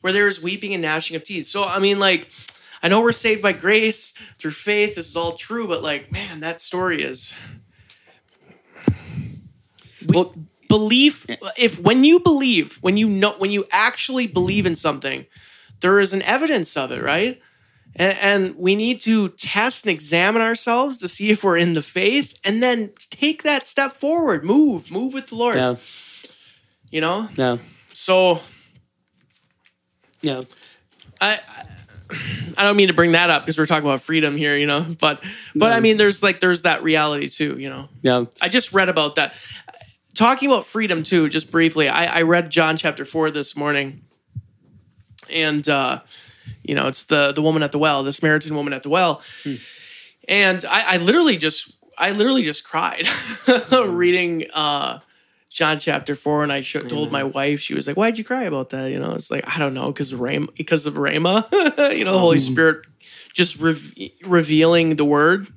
where 0.00 0.12
there 0.12 0.26
is 0.26 0.42
weeping 0.42 0.74
and 0.74 0.82
gnashing 0.82 1.16
of 1.16 1.22
teeth. 1.22 1.46
So 1.46 1.64
i 1.64 1.78
mean 1.78 2.00
like 2.00 2.30
i 2.82 2.88
know 2.88 3.00
we're 3.00 3.12
saved 3.12 3.42
by 3.42 3.52
grace 3.52 4.10
through 4.10 4.50
faith 4.50 4.96
this 4.96 5.08
is 5.08 5.16
all 5.16 5.32
true 5.34 5.68
but 5.68 5.82
like 5.84 6.10
man 6.10 6.40
that 6.40 6.60
story 6.60 7.02
is 7.02 7.32
Well, 10.06 10.34
belief 10.68 11.26
if 11.56 11.78
when 11.80 12.04
you 12.04 12.20
believe 12.20 12.78
when 12.82 12.96
you 12.96 13.06
know 13.08 13.34
when 13.38 13.50
you 13.52 13.64
actually 13.70 14.26
believe 14.26 14.66
in 14.66 14.74
something 14.74 15.26
there 15.80 16.00
is 16.00 16.12
an 16.12 16.22
evidence 16.22 16.76
of 16.76 16.90
it 16.90 17.02
right 17.02 17.40
and, 17.96 18.18
and 18.18 18.56
we 18.56 18.74
need 18.76 19.00
to 19.00 19.28
test 19.30 19.86
and 19.86 19.92
examine 19.92 20.42
ourselves 20.42 20.98
to 20.98 21.08
see 21.08 21.30
if 21.30 21.44
we're 21.44 21.56
in 21.56 21.74
the 21.74 21.82
faith 21.82 22.38
and 22.44 22.62
then 22.62 22.90
take 23.10 23.42
that 23.42 23.66
step 23.66 23.92
forward 23.92 24.44
move 24.44 24.90
move 24.90 25.14
with 25.14 25.28
the 25.28 25.34
lord 25.36 25.56
yeah. 25.56 25.76
you 26.90 27.00
know 27.00 27.28
Yeah. 27.36 27.58
so 27.92 28.40
Yeah. 30.22 30.40
I, 31.20 31.38
I 32.58 32.62
don't 32.64 32.76
mean 32.76 32.88
to 32.88 32.94
bring 32.94 33.12
that 33.12 33.30
up 33.30 33.42
because 33.42 33.56
we're 33.58 33.66
talking 33.66 33.88
about 33.88 34.02
freedom 34.02 34.36
here, 34.36 34.56
you 34.56 34.66
know. 34.66 34.84
But 35.00 35.22
but 35.54 35.72
I 35.72 35.80
mean, 35.80 35.96
there's 35.96 36.22
like 36.22 36.40
there's 36.40 36.62
that 36.62 36.82
reality 36.82 37.28
too, 37.28 37.56
you 37.58 37.70
know. 37.70 37.88
Yeah. 38.02 38.24
I 38.42 38.48
just 38.48 38.72
read 38.72 38.88
about 38.88 39.14
that. 39.14 39.34
Talking 40.14 40.50
about 40.50 40.66
freedom 40.66 41.02
too, 41.02 41.28
just 41.28 41.50
briefly. 41.50 41.88
I, 41.88 42.18
I 42.18 42.22
read 42.22 42.50
John 42.50 42.76
chapter 42.76 43.04
four 43.04 43.30
this 43.30 43.56
morning, 43.56 44.02
and 45.32 45.66
uh, 45.68 46.00
you 46.62 46.74
know, 46.74 46.88
it's 46.88 47.04
the 47.04 47.32
the 47.32 47.42
woman 47.42 47.62
at 47.62 47.72
the 47.72 47.78
well, 47.78 48.02
the 48.02 48.12
Samaritan 48.12 48.54
woman 48.54 48.72
at 48.72 48.82
the 48.82 48.88
well, 48.90 49.22
and 50.28 50.64
I, 50.64 50.94
I 50.94 50.96
literally 50.98 51.36
just 51.36 51.76
I 51.98 52.10
literally 52.12 52.42
just 52.42 52.64
cried 52.64 53.06
reading 53.86 54.46
uh, 54.52 54.98
John 55.50 55.78
chapter 55.78 56.14
four, 56.14 56.42
and 56.42 56.50
I 56.52 56.60
sh- 56.62 56.76
told 56.88 57.12
my 57.12 57.24
wife. 57.24 57.60
She 57.60 57.74
was 57.74 57.86
like, 57.86 57.96
"Why'd 57.96 58.18
you 58.18 58.24
cry 58.24 58.42
about 58.44 58.70
that?" 58.70 58.90
You 58.90 58.98
know, 58.98 59.14
it's 59.14 59.30
like 59.30 59.44
I 59.46 59.58
don't 59.58 59.74
know, 59.74 59.88
because 59.92 60.14
Ram 60.14 60.48
because 60.56 60.86
of 60.86 60.94
Rhema, 60.94 61.50
you 61.96 62.04
know, 62.04 62.12
the 62.12 62.18
Holy 62.18 62.38
Spirit 62.38 62.84
just 63.32 63.60
re- 63.60 64.12
revealing 64.24 64.94
the 64.96 65.04
word 65.04 65.48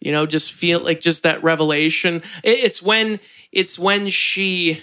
you 0.00 0.12
know 0.12 0.24
just 0.26 0.52
feel 0.52 0.80
like 0.80 1.00
just 1.00 1.22
that 1.24 1.42
revelation. 1.44 2.16
It- 2.42 2.58
it's 2.60 2.82
when 2.82 3.20
it's 3.52 3.78
when 3.78 4.08
she 4.08 4.82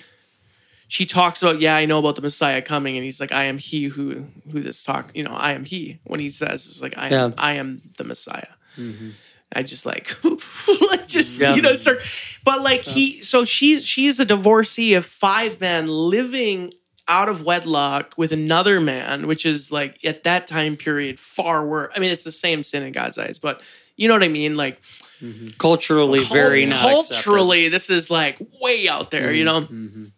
she 0.90 1.06
talks 1.06 1.42
about 1.42 1.62
yeah 1.62 1.76
i 1.76 1.86
know 1.86 2.00
about 2.00 2.18
the 2.18 2.22
messiah 2.22 2.62
coming 2.62 2.98
and 2.98 3.06
he's 3.06 3.22
like 3.22 3.32
i 3.32 3.44
am 3.46 3.58
he 3.58 3.86
who 3.86 4.28
who 4.52 4.60
this 4.60 4.84
talk 4.84 5.12
you 5.16 5.24
know 5.24 5.32
i 5.32 5.54
am 5.54 5.64
he. 5.64 6.00
When 6.04 6.20
he 6.20 6.30
says 6.32 6.66
it's 6.66 6.82
like 6.82 6.98
i 6.98 7.06
am 7.06 7.12
Yeah. 7.12 7.32
i 7.38 7.54
am 7.54 7.82
the 7.98 8.04
messiah. 8.04 8.54
Mm-hmm. 8.76 9.12
I 9.54 9.64
just 9.64 9.86
like 9.86 10.12
like 10.92 11.08
just 11.08 11.42
Yeah. 11.42 11.56
you 11.56 11.62
know 11.62 11.74
start 11.74 12.00
but 12.44 12.62
like 12.62 12.84
he 12.84 13.22
so 13.22 13.46
she's 13.46 13.86
she's 13.86 14.20
a 14.20 14.26
divorcee 14.26 14.96
of 14.96 15.06
five 15.06 15.62
men 15.62 15.88
living 15.88 16.72
out 17.08 17.30
of 17.30 17.46
wedlock 17.46 18.14
with 18.18 18.32
another 18.32 18.80
man 18.82 19.28
which 19.28 19.46
is 19.46 19.72
like 19.72 20.04
at 20.06 20.24
that 20.24 20.46
time 20.48 20.76
period 20.76 21.20
far 21.20 21.66
worse 21.66 21.92
i 21.96 22.00
mean 22.00 22.12
it's 22.12 22.24
the 22.24 22.32
same 22.32 22.62
sin 22.64 22.84
in 22.84 22.92
god's 22.92 23.18
eyes 23.18 23.40
but 23.40 23.62
you 23.96 24.08
know 24.08 24.14
what 24.14 24.24
i 24.24 24.28
mean? 24.30 24.56
Like 24.56 24.82
mm-hmm. 25.22 25.50
Culturally, 25.58 26.24
very 26.24 26.66
not 26.66 26.76
accepted. 26.86 27.24
culturally 27.24 27.70
this 27.70 27.90
is 27.90 28.10
like 28.10 28.40
way 28.62 28.88
out 28.88 29.12
there 29.12 29.32
you 29.34 29.46
mm-hmm. 29.46 30.04
know 30.04 30.10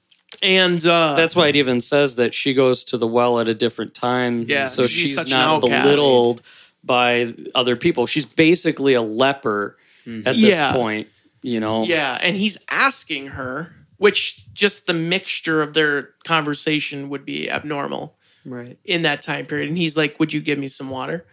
and 0.41 0.85
uh 0.85 1.15
That's 1.15 1.35
why 1.35 1.47
it 1.47 1.55
even 1.55 1.81
says 1.81 2.15
that 2.15 2.33
she 2.33 2.53
goes 2.53 2.83
to 2.85 2.97
the 2.97 3.07
well 3.07 3.39
at 3.39 3.47
a 3.47 3.53
different 3.53 3.93
time. 3.93 4.43
Yeah, 4.47 4.67
So 4.67 4.87
she's 4.87 5.11
she's, 5.19 5.29
not 5.29 5.61
belittled 5.61 6.41
by 6.83 7.33
other 7.55 7.75
people. 7.75 8.05
She's 8.07 8.25
basically 8.25 8.93
a 8.93 9.01
leper 9.01 9.77
at 10.07 10.35
this 10.35 10.55
Yeah. 10.57 10.71
point, 10.73 11.07
you 11.43 11.59
know? 11.59 11.83
yeah 11.83 12.17
and 12.21 12.35
he's 12.35 12.57
asking 12.69 13.27
her 13.27 13.75
which 13.97 14.51
just 14.53 14.87
the 14.87 14.93
mixture 14.93 15.61
of 15.61 15.73
their 15.75 16.09
conversation 16.25 17.09
would 17.09 17.23
be 17.25 17.49
abnormal 17.51 18.17
Right. 18.43 18.79
in 18.83 19.03
that 19.03 19.21
time 19.21 19.45
period 19.45 19.69
and 19.69 19.77
he's 19.77 19.95
like 19.95 20.19
would 20.19 20.33
you 20.33 20.41
give 20.41 20.57
me 20.57 20.67
some 20.67 20.89
water 20.89 21.25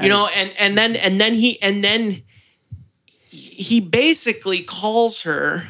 you 0.00 0.08
know 0.08 0.28
and 0.34 0.52
and 0.58 0.78
then 0.78 0.94
and 0.94 1.20
then 1.20 1.34
he 1.34 1.60
and 1.62 1.82
then 1.82 2.22
he 3.30 3.80
basically 3.80 4.62
calls 4.62 5.22
her 5.22 5.68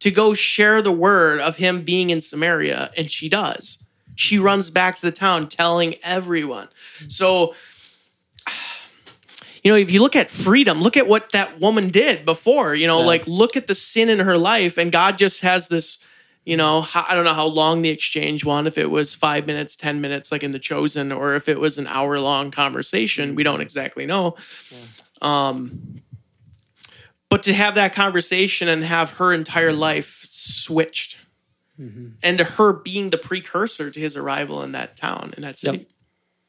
to 0.00 0.10
go 0.10 0.34
share 0.34 0.80
the 0.82 0.92
word 0.92 1.40
of 1.40 1.56
him 1.56 1.82
being 1.82 2.10
in 2.10 2.20
Samaria 2.20 2.90
and 2.96 3.10
she 3.10 3.28
does. 3.28 3.84
She 4.14 4.38
runs 4.38 4.70
back 4.70 4.96
to 4.96 5.02
the 5.02 5.12
town 5.12 5.48
telling 5.48 5.94
everyone. 6.02 6.68
So 7.08 7.54
you 9.62 9.70
know 9.72 9.76
if 9.76 9.90
you 9.90 10.00
look 10.00 10.14
at 10.16 10.30
freedom 10.30 10.80
look 10.80 10.96
at 10.96 11.06
what 11.08 11.32
that 11.32 11.58
woman 11.60 11.88
did 11.90 12.24
before 12.24 12.74
you 12.74 12.86
know 12.86 13.00
Yeah. 13.00 13.06
like 13.06 13.26
look 13.26 13.56
at 13.56 13.66
the 13.66 13.74
sin 13.74 14.08
in 14.08 14.20
her 14.20 14.38
life 14.38 14.78
and 14.78 14.92
god 14.92 15.18
just 15.18 15.42
has 15.42 15.66
this 15.68 15.98
you 16.46 16.56
know 16.56 16.86
i 16.94 17.14
don't 17.14 17.24
know 17.24 17.34
how 17.34 17.46
long 17.46 17.82
the 17.82 17.88
exchange 17.88 18.44
went 18.44 18.68
if 18.68 18.78
it 18.78 18.88
was 18.90 19.14
five 19.16 19.46
minutes 19.48 19.74
ten 19.74 20.00
minutes 20.00 20.30
like 20.30 20.44
in 20.44 20.52
the 20.52 20.58
chosen 20.60 21.10
or 21.10 21.34
if 21.34 21.48
it 21.48 21.58
was 21.58 21.76
an 21.76 21.88
hour 21.88 22.20
long 22.20 22.50
conversation 22.52 23.34
we 23.34 23.42
don't 23.42 23.60
exactly 23.60 24.06
know. 24.06 24.36
Um 25.20 26.00
but 27.28 27.42
to 27.44 27.52
have 27.52 27.74
that 27.74 27.92
conversation 27.92 28.68
and 28.68 28.84
have 28.84 29.18
her 29.18 29.32
entire 29.32 29.70
mm-hmm. 29.70 29.80
life 29.80 30.24
switched 30.28 31.18
mm-hmm. 31.78 32.08
and 32.22 32.38
to 32.38 32.44
her 32.44 32.72
being 32.72 33.10
the 33.10 33.18
precursor 33.18 33.90
to 33.90 34.00
his 34.00 34.16
arrival 34.16 34.62
in 34.62 34.72
that 34.72 34.96
town 34.96 35.32
in 35.36 35.42
that 35.42 35.56
city 35.58 35.86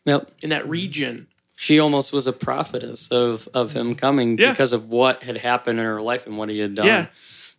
Yep. 0.06 0.32
in 0.42 0.50
that 0.50 0.68
region 0.68 1.16
mm-hmm. 1.16 1.24
She 1.62 1.78
almost 1.78 2.14
was 2.14 2.26
a 2.26 2.32
prophetess 2.32 3.10
of, 3.12 3.50
of 3.54 3.74
him 3.74 3.94
coming 3.94 4.38
Yeah. 4.38 4.52
because 4.52 4.72
of 4.72 4.92
what 4.92 5.24
had 5.24 5.36
happened 5.36 5.78
in 5.78 5.84
her 5.84 6.02
life 6.02 6.26
and 6.26 6.38
what 6.38 6.48
he 6.48 6.58
had 6.60 6.74
done. 6.74 6.86
Yeah. 6.86 7.08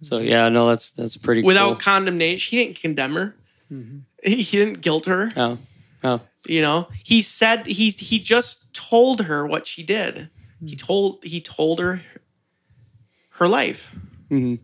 So 0.01 0.17
yeah, 0.17 0.49
no, 0.49 0.69
that's 0.69 0.91
that's 0.93 1.19
pretty 1.19 1.43
without 1.43 1.67
cool. 1.73 1.77
condemnation 1.77 2.57
he 2.59 2.65
didn't 2.65 2.81
condemn 2.81 3.13
her 3.15 3.37
he, 4.23 4.37
he 4.43 4.57
didn't 4.57 4.81
guilt 4.81 5.05
her 5.05 5.31
Oh. 5.37 5.59
Oh. 6.03 6.23
you 6.49 6.63
know 6.63 6.89
he 7.05 7.21
said 7.21 7.67
he 7.67 7.91
he 7.91 8.19
just 8.19 8.73
told 8.73 9.25
her 9.25 9.47
what 9.47 9.67
she 9.67 9.83
did 9.83 10.31
he 10.65 10.75
told 10.77 11.23
he 11.23 11.43
told 11.43 11.79
her 11.79 12.01
her 13.41 13.49
life 13.49 13.91
Mhm. 14.31 14.61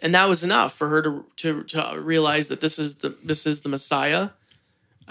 and 0.00 0.14
that 0.14 0.28
was 0.28 0.42
enough 0.42 0.74
for 0.74 0.88
her 0.88 1.02
to 1.02 1.24
to 1.36 1.62
to 1.64 2.00
realize 2.00 2.48
that 2.48 2.60
this 2.60 2.78
is 2.78 2.96
the 2.96 3.10
this 3.22 3.46
is 3.46 3.60
the 3.60 3.68
messiah 3.68 4.30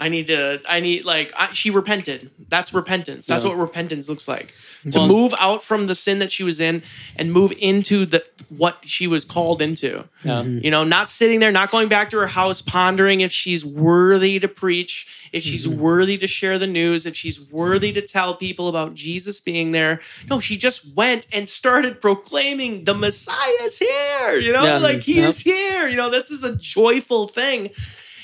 i 0.02 0.10
need 0.10 0.28
to 0.28 0.60
i 0.68 0.80
need 0.82 1.06
like 1.06 1.32
I, 1.38 1.52
she 1.54 1.70
repented 1.70 2.30
that's 2.50 2.74
repentance 2.74 3.26
that's 3.28 3.44
Yeah. 3.44 3.52
what 3.52 3.60
repentance 3.60 4.10
looks 4.10 4.28
like 4.28 4.54
to 4.92 5.06
move 5.08 5.32
out 5.40 5.62
from 5.64 5.86
the 5.86 5.94
sin 5.94 6.18
that 6.20 6.32
she 6.32 6.44
was 6.44 6.60
in 6.60 6.82
and 7.16 7.32
move 7.32 7.54
into 7.60 8.04
the 8.06 8.26
what 8.50 8.80
she 8.84 9.06
was 9.06 9.24
called 9.24 9.62
into 9.62 10.08
Yeah. 10.24 10.42
Mm-hmm. 10.42 10.66
you 10.66 10.72
know, 10.72 10.84
not 10.84 11.08
sitting 11.10 11.40
there, 11.40 11.52
not 11.52 11.70
going 11.70 11.88
back 11.88 12.10
to 12.10 12.18
her 12.18 12.28
house, 12.28 12.62
pondering 12.64 13.20
if 13.22 13.32
she's 13.32 13.64
worthy 13.64 14.40
to 14.40 14.48
preach, 14.48 15.30
if 15.32 15.44
she's 15.44 15.68
mm-hmm. 15.68 15.80
worthy 15.80 16.18
to 16.18 16.26
share 16.28 16.58
the 16.58 16.68
news, 16.68 17.06
if 17.06 17.16
she's 17.16 17.40
worthy 17.40 17.92
to 17.94 18.02
tell 18.02 18.36
people 18.36 18.68
about 18.68 18.96
Jesus 18.96 19.40
being 19.40 19.72
there. 19.72 20.02
No, 20.30 20.40
she 20.40 20.58
just 20.58 20.96
went 20.96 21.28
and 21.32 21.48
started 21.48 22.02
proclaiming 22.02 22.84
the 22.84 22.96
Messiah's 22.96 23.78
here, 23.78 24.36
you 24.40 24.52
know, 24.52 24.64
Yeah. 24.64 24.78
like 24.80 25.02
he 25.04 25.18
Yep. 25.18 25.30
is 25.30 25.40
here. 25.42 25.88
You 25.88 25.96
know, 25.96 26.10
this 26.10 26.32
is 26.32 26.44
a 26.44 26.56
joyful 26.56 27.28
thing. 27.28 27.70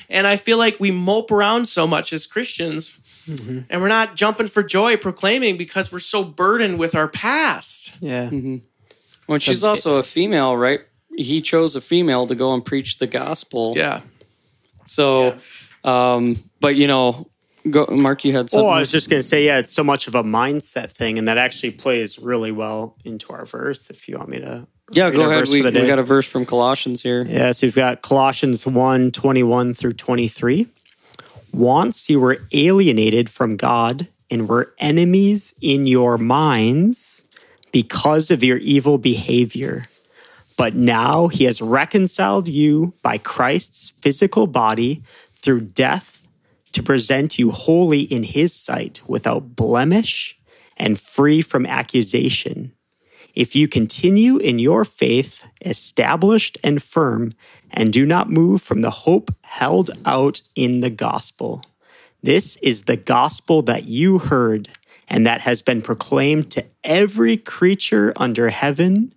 And 0.09 0.25
I 0.25 0.37
feel 0.37 0.57
like 0.57 0.79
we 0.79 0.91
mope 0.91 1.31
around 1.31 1.67
so 1.67 1.85
much 1.87 2.13
as 2.13 2.25
Christians. 2.25 2.99
And 3.27 3.81
we're 3.81 3.89
not 3.89 4.15
jumping 4.15 4.47
for 4.47 4.63
joy 4.63 4.95
proclaiming 4.95 5.57
because 5.57 5.91
we're 5.91 5.99
so 5.99 6.23
burdened 6.23 6.79
with 6.79 6.95
our 6.95 7.09
past. 7.09 7.91
Yeah. 7.99 8.29
Well, 9.27 9.37
she's 9.37 9.65
also 9.65 9.97
a 9.97 10.03
female, 10.03 10.55
right? 10.55 10.79
He 11.17 11.41
chose 11.41 11.75
a 11.75 11.81
female 11.81 12.27
to 12.27 12.35
go 12.35 12.53
and 12.53 12.63
preach 12.63 12.99
the 12.99 13.07
gospel. 13.07 13.73
Yeah. 13.75 14.01
So, 14.85 15.37
um, 15.83 16.41
but 16.61 16.75
you 16.77 16.87
know, 16.87 17.29
go, 17.69 17.85
Mark, 17.87 18.23
you 18.23 18.31
had 18.31 18.49
something. 18.49 18.65
Oh, 18.65 18.69
I 18.69 18.79
was 18.79 18.91
just 18.91 19.09
going 19.09 19.19
to 19.19 19.27
say, 19.27 19.45
yeah, 19.45 19.57
it's 19.57 19.73
so 19.73 19.83
much 19.83 20.07
of 20.07 20.15
a 20.15 20.23
mindset 20.23 20.91
thing, 20.91 21.17
and 21.17 21.27
that 21.27 21.37
actually 21.37 21.71
plays 21.71 22.17
really 22.17 22.51
well 22.51 22.95
into 23.03 23.33
our 23.33 23.45
verse. 23.45 23.89
If 23.89 24.07
you 24.07 24.17
want 24.17 24.29
me 24.29 24.39
to, 24.39 24.67
yeah, 24.91 25.09
go 25.09 25.29
ahead. 25.29 25.47
We, 25.49 25.61
we 25.61 25.71
got 25.71 25.99
a 25.99 26.03
verse 26.03 26.25
from 26.25 26.45
Colossians 26.45 27.01
here. 27.01 27.25
Yeah, 27.27 27.51
so 27.51 27.67
we've 27.67 27.75
got 27.75 28.01
Colossians 28.01 28.65
1 28.65 29.11
21 29.11 29.73
through 29.73 29.93
23. 29.93 30.67
Once 31.53 32.09
you 32.09 32.19
were 32.19 32.39
alienated 32.53 33.29
from 33.29 33.57
God 33.57 34.07
and 34.29 34.47
were 34.47 34.73
enemies 34.79 35.53
in 35.61 35.87
your 35.87 36.17
minds 36.17 37.25
because 37.71 38.31
of 38.31 38.43
your 38.43 38.57
evil 38.57 38.97
behavior. 38.97 39.85
But 40.55 40.75
now 40.75 41.27
he 41.27 41.43
has 41.43 41.61
reconciled 41.61 42.47
you 42.47 42.93
by 43.01 43.17
Christ's 43.17 43.91
physical 43.91 44.47
body 44.47 45.03
through 45.35 45.61
death 45.61 46.27
to 46.71 46.81
present 46.81 47.37
you 47.37 47.51
holy 47.51 48.01
in 48.01 48.23
his 48.23 48.53
sight 48.53 49.01
without 49.07 49.55
blemish 49.55 50.37
and 50.77 50.99
free 50.99 51.41
from 51.41 51.65
accusation 51.65 52.73
if 53.37 53.55
you 53.55 53.67
continue 53.67 54.37
in 54.37 54.57
your 54.57 54.83
faith, 54.83 55.47
established 55.63 56.57
and 56.63 56.81
firm, 56.81 57.29
and 57.69 57.93
do 57.93 58.03
not 58.03 58.31
move 58.31 58.63
from 58.63 58.81
the 58.81 58.89
hope 58.89 59.29
held 59.43 59.91
out 60.07 60.41
in 60.55 60.79
the 60.79 60.89
gospel. 60.89 61.61
This 62.23 62.55
is 62.63 62.83
the 62.83 62.97
gospel 62.97 63.61
that 63.61 63.85
you 63.85 64.17
heard 64.17 64.69
and 65.07 65.27
that 65.27 65.41
has 65.41 65.61
been 65.61 65.83
proclaimed 65.83 66.49
to 66.49 66.65
every 66.83 67.37
creature 67.37 68.11
under 68.15 68.49
heaven, 68.49 69.13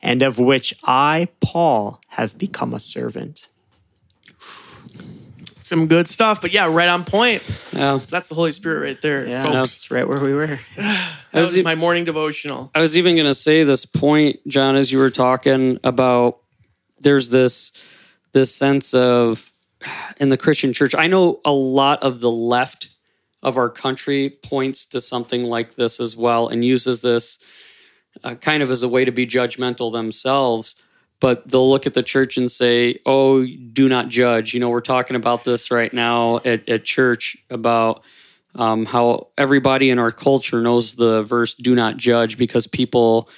and 0.00 0.22
of 0.22 0.38
which 0.38 0.72
I, 0.84 1.26
Paul, 1.40 2.00
have 2.10 2.38
become 2.38 2.74
a 2.74 2.80
servant. 2.80 3.48
Some 5.64 5.86
good 5.86 6.10
stuff, 6.10 6.42
but 6.42 6.52
yeah, 6.52 6.70
right 6.70 6.90
on 6.90 7.06
point. 7.06 7.42
Yeah. 7.72 7.98
That's 8.10 8.28
the 8.28 8.34
Holy 8.34 8.52
Spirit 8.52 8.84
right 8.84 9.00
there. 9.00 9.26
Yeah, 9.26 9.44
folks. 9.44 9.54
that's 9.54 9.90
right 9.90 10.06
where 10.06 10.20
we 10.20 10.34
were. 10.34 10.58
That 10.76 11.40
was 11.40 11.48
was 11.52 11.58
e- 11.60 11.62
my 11.62 11.74
morning 11.74 12.04
devotional. 12.04 12.70
I 12.76 12.80
was 12.80 12.98
even 12.98 13.16
going 13.16 13.26
to 13.26 13.34
say 13.34 13.64
this 13.64 13.86
point, 13.86 14.46
John, 14.46 14.76
as 14.76 14.92
you 14.92 14.98
were 14.98 15.10
talking 15.10 15.80
about 15.82 16.38
there's 17.00 17.30
this 17.30 17.72
this 18.32 18.54
sense 18.54 18.92
of 18.92 19.50
in 20.18 20.28
the 20.28 20.36
Christian 20.36 20.74
church. 20.74 20.94
I 20.94 21.06
know 21.06 21.40
a 21.46 21.50
lot 21.50 22.02
of 22.02 22.20
the 22.20 22.30
left 22.30 22.90
of 23.42 23.56
our 23.56 23.70
country 23.70 24.36
points 24.44 24.84
to 24.84 25.00
something 25.00 25.44
like 25.44 25.76
this 25.76 25.98
as 25.98 26.14
well 26.14 26.46
and 26.46 26.62
uses 26.62 27.00
this 27.00 27.38
uh, 28.22 28.34
kind 28.34 28.62
of 28.62 28.70
as 28.70 28.82
a 28.82 28.88
way 28.88 29.06
to 29.06 29.12
be 29.12 29.26
judgmental 29.26 29.90
themselves. 29.90 30.76
But 31.20 31.48
they'll 31.48 31.70
look 31.70 31.86
at 31.86 31.94
the 31.94 32.02
church 32.02 32.36
and 32.36 32.50
say, 32.50 33.00
"Oh, 33.06 33.46
do 33.46 33.88
not 33.88 34.08
judge." 34.08 34.52
You 34.52 34.60
know, 34.60 34.68
we're 34.68 34.80
talking 34.80 35.16
about 35.16 35.44
this 35.44 35.70
right 35.70 35.92
now 35.92 36.38
at, 36.44 36.68
at 36.68 36.84
church 36.84 37.36
about 37.50 38.02
um, 38.54 38.84
how 38.84 39.28
everybody 39.38 39.90
in 39.90 39.98
our 39.98 40.12
culture 40.12 40.60
knows 40.60 40.96
the 40.96 41.22
verse 41.22 41.54
"Do 41.54 41.74
not 41.74 41.96
judge" 41.96 42.36
because 42.36 42.66
people 42.66 43.28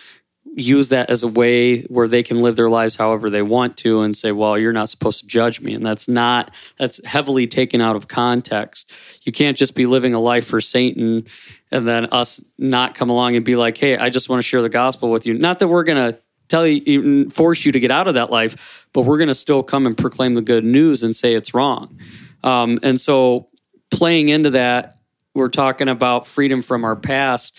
use 0.57 0.89
that 0.89 1.11
as 1.11 1.23
a 1.23 1.29
way 1.29 1.83
where 1.83 2.09
they 2.09 2.23
can 2.23 2.41
live 2.41 2.57
their 2.57 2.71
lives 2.71 2.97
however 2.97 3.29
they 3.29 3.43
want 3.43 3.77
to 3.77 4.01
and 4.01 4.17
say 4.17 4.33
well 4.33 4.57
you're 4.57 4.73
not 4.73 4.89
supposed 4.89 5.21
to 5.21 5.27
judge 5.27 5.61
me. 5.61 5.75
And 5.75 5.85
that's 5.85 6.09
not 6.09 6.55
that's 6.79 7.05
heavily 7.05 7.47
taken 7.47 7.83
out 7.83 7.95
of 7.95 8.09
context. 8.09 8.91
You 9.25 9.33
can't 9.33 9.57
just 9.57 9.75
be 9.75 9.85
living 9.85 10.15
a 10.15 10.19
life 10.19 10.47
for 10.47 10.61
satan 10.61 11.25
and 11.71 11.87
then 11.87 12.07
us 12.07 12.41
not 12.57 12.95
come 12.95 13.11
along 13.11 13.37
and 13.37 13.45
be 13.45 13.55
like 13.55 13.77
hey 13.77 13.99
i 13.99 14.09
just 14.09 14.31
want 14.31 14.39
to 14.39 14.43
share 14.43 14.63
the 14.63 14.71
gospel 14.71 15.11
with 15.11 15.27
you. 15.27 15.35
Not 15.35 15.59
that 15.59 15.69
we're 15.69 15.85
going 15.85 16.13
to 16.13 16.19
tell 16.49 16.67
you 16.67 17.29
force 17.31 17.65
you 17.65 17.73
to 17.73 17.81
get 17.81 17.91
out 17.91 18.09
of 18.09 18.15
that 18.15 18.31
life 18.31 18.87
but 18.93 19.03
we're 19.03 19.19
going 19.19 19.29
to 19.29 19.35
still 19.35 19.63
come 19.63 19.87
and 19.87 19.97
proclaim 19.97 20.35
the 20.35 20.43
good 20.43 20.65
news 20.65 21.03
and 21.03 21.15
say 21.15 21.35
it's 21.35 21.55
wrong 21.55 21.99
um, 22.45 22.79
and 22.83 23.01
so 23.01 23.49
playing 23.91 24.29
into 24.29 24.51
that 24.51 24.99
we're 25.35 25.49
talking 25.49 25.89
about 25.89 26.27
freedom 26.27 26.63
from 26.63 26.85
our 26.85 26.97
past 26.97 27.59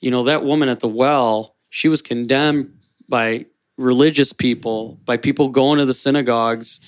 you 0.00 0.10
know 0.10 0.24
that 0.24 0.42
woman 0.44 0.68
at 0.68 0.80
the 0.80 0.88
well 0.88 1.56
she 1.70 1.88
was 1.88 2.02
condemned 2.02 2.72
by 3.08 3.46
religious 3.76 4.32
people, 4.32 5.00
by 5.04 5.16
people 5.16 5.48
going 5.48 5.78
to 5.78 5.84
the 5.84 5.94
synagogues. 5.94 6.80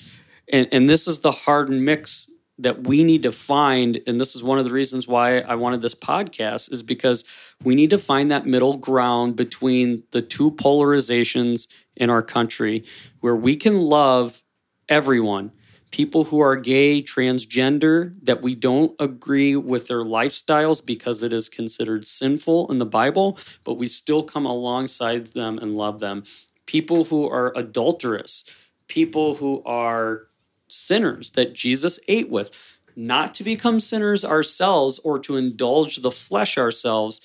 And, 0.51 0.67
and 0.71 0.87
this 0.87 1.07
is 1.07 1.19
the 1.19 1.31
hardened 1.31 1.83
mix 1.83 2.31
that 2.59 2.87
we 2.87 3.03
need 3.03 3.23
to 3.23 3.31
find. 3.31 4.01
And 4.07 4.19
this 4.19 4.35
is 4.35 4.43
one 4.43 4.57
of 4.57 4.65
the 4.65 4.73
reasons 4.73 5.07
why 5.07 5.39
I 5.39 5.55
wanted 5.55 5.81
this 5.81 5.95
podcast, 5.95 6.71
is 6.71 6.83
because 6.83 7.23
we 7.63 7.75
need 7.75 7.89
to 7.91 7.99
find 7.99 8.31
that 8.31 8.45
middle 8.45 8.77
ground 8.77 9.35
between 9.35 10.03
the 10.11 10.21
two 10.21 10.51
polarizations 10.51 11.67
in 11.95 12.09
our 12.09 12.21
country 12.21 12.83
where 13.21 13.35
we 13.35 13.55
can 13.55 13.81
love 13.81 14.43
everyone 14.89 15.51
people 15.91 16.25
who 16.25 16.39
are 16.39 16.55
gay, 16.55 17.01
transgender, 17.01 18.15
that 18.21 18.41
we 18.41 18.55
don't 18.55 18.93
agree 18.99 19.55
with 19.55 19.87
their 19.87 20.03
lifestyles 20.03 20.85
because 20.85 21.23
it 21.23 21.33
is 21.33 21.49
considered 21.49 22.05
sinful 22.05 22.69
in 22.71 22.77
the 22.77 22.85
Bible, 22.85 23.37
but 23.63 23.75
we 23.75 23.87
still 23.87 24.23
come 24.23 24.45
alongside 24.45 25.27
them 25.27 25.57
and 25.57 25.75
love 25.75 25.99
them. 25.99 26.23
People 26.65 27.05
who 27.05 27.29
are 27.29 27.53
adulterous, 27.55 28.43
people 28.87 29.35
who 29.35 29.63
are 29.65 30.27
sinners 30.67 31.31
that 31.31 31.53
Jesus 31.53 31.99
ate 32.07 32.29
with, 32.29 32.77
not 32.95 33.33
to 33.35 33.43
become 33.43 33.79
sinners 33.79 34.25
ourselves 34.25 34.99
or 34.99 35.19
to 35.19 35.37
indulge 35.37 35.97
the 35.97 36.11
flesh 36.11 36.57
ourselves, 36.57 37.21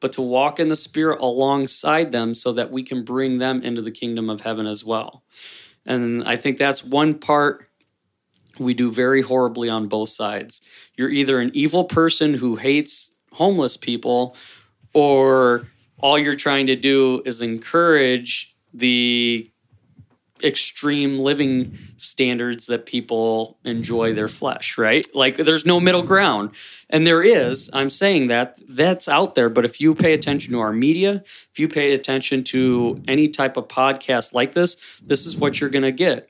but 0.00 0.12
to 0.12 0.22
walk 0.22 0.60
in 0.60 0.68
the 0.68 0.76
Spirit 0.76 1.20
alongside 1.20 2.12
them 2.12 2.34
so 2.34 2.52
that 2.52 2.70
we 2.70 2.82
can 2.82 3.02
bring 3.02 3.38
them 3.38 3.62
into 3.62 3.82
the 3.82 3.90
kingdom 3.90 4.28
of 4.28 4.42
heaven 4.42 4.66
as 4.66 4.84
well. 4.84 5.24
And 5.84 6.24
I 6.24 6.36
think 6.36 6.58
that's 6.58 6.84
one 6.84 7.14
part 7.14 7.68
we 8.58 8.74
do 8.74 8.90
very 8.90 9.22
horribly 9.22 9.68
on 9.68 9.88
both 9.88 10.08
sides. 10.08 10.60
You're 10.96 11.10
either 11.10 11.40
an 11.40 11.50
evil 11.54 11.84
person 11.84 12.34
who 12.34 12.56
hates 12.56 13.18
homeless 13.32 13.76
people, 13.76 14.36
or 14.94 15.66
all 15.98 16.18
you're 16.18 16.34
trying 16.34 16.66
to 16.68 16.76
do 16.76 17.22
is 17.24 17.40
encourage 17.40 18.54
the 18.72 19.50
extreme 20.42 21.18
living 21.18 21.78
standards 21.96 22.66
that 22.66 22.86
people 22.86 23.58
enjoy 23.64 24.12
their 24.12 24.28
flesh, 24.28 24.76
right? 24.78 25.06
Like 25.14 25.36
there's 25.36 25.66
no 25.66 25.80
middle 25.80 26.02
ground. 26.02 26.50
And 26.90 27.06
there 27.06 27.22
is, 27.22 27.70
I'm 27.72 27.90
saying 27.90 28.28
that 28.28 28.60
that's 28.68 29.08
out 29.08 29.34
there, 29.34 29.48
but 29.48 29.64
if 29.64 29.80
you 29.80 29.94
pay 29.94 30.12
attention 30.12 30.52
to 30.52 30.60
our 30.60 30.72
media, 30.72 31.22
if 31.50 31.58
you 31.58 31.68
pay 31.68 31.94
attention 31.94 32.44
to 32.44 33.02
any 33.08 33.28
type 33.28 33.56
of 33.56 33.68
podcast 33.68 34.32
like 34.34 34.52
this, 34.52 35.00
this 35.04 35.26
is 35.26 35.36
what 35.36 35.60
you're 35.60 35.70
going 35.70 35.82
to 35.82 35.92
get 35.92 36.28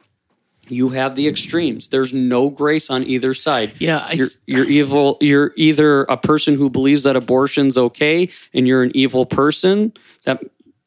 you 0.68 0.90
have 0.90 1.14
the 1.14 1.28
extremes. 1.28 1.88
There's 1.88 2.12
no 2.12 2.50
grace 2.50 2.90
on 2.90 3.04
either 3.04 3.34
side. 3.34 3.72
Yeah, 3.78 3.98
I, 3.98 4.12
you're, 4.12 4.28
you're 4.46 4.64
evil. 4.64 5.16
You're 5.20 5.52
either 5.56 6.02
a 6.04 6.16
person 6.16 6.54
who 6.54 6.70
believes 6.70 7.04
that 7.04 7.16
abortion's 7.16 7.78
okay, 7.78 8.28
and 8.52 8.66
you're 8.66 8.82
an 8.82 8.92
evil 8.94 9.26
person. 9.26 9.92
That 10.24 10.42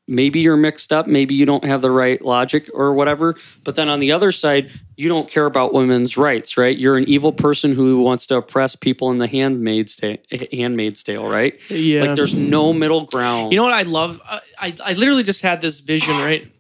maybe 0.10 0.40
you're 0.40 0.58
mixed 0.58 0.92
up. 0.92 1.08
Maybe 1.08 1.36
you 1.36 1.46
don't 1.46 1.64
have 1.64 1.82
the 1.82 1.92
right 1.92 2.22
logic 2.22 2.70
or 2.74 2.94
whatever. 2.94 3.36
But 3.64 3.76
then 3.76 3.88
on 3.88 4.00
the 4.00 4.12
other 4.12 4.32
side, 4.32 4.72
you 4.98 5.08
don't 5.08 5.30
care 5.30 5.46
about 5.46 5.74
women's 5.74 6.18
rights, 6.18 6.58
right? 6.58 6.78
You're 6.78 6.98
an 6.98 7.08
evil 7.08 7.32
person 7.32 7.74
who 7.74 8.02
wants 8.02 8.26
to 8.28 8.38
oppress 8.38 8.76
people 8.76 9.12
in 9.12 9.20
the 9.20 9.28
handmaid's 9.28 9.96
tale. 9.96 10.18
Handmaid's 10.52 11.04
tale, 11.04 11.30
right? 11.30 11.58
Yeah. 11.70 12.04
Like 12.04 12.16
there's 12.16 12.34
no 12.34 12.74
middle 12.74 13.06
ground. 13.06 13.54
You 13.54 13.58
know 13.58 13.64
what 13.64 13.74
I 13.74 13.84
love? 13.84 14.20
I 14.28 14.74
I 14.84 14.94
literally 14.94 15.24
just 15.24 15.42
had 15.42 15.62
this 15.62 15.80
vision, 15.80 16.16
right? 16.18 16.52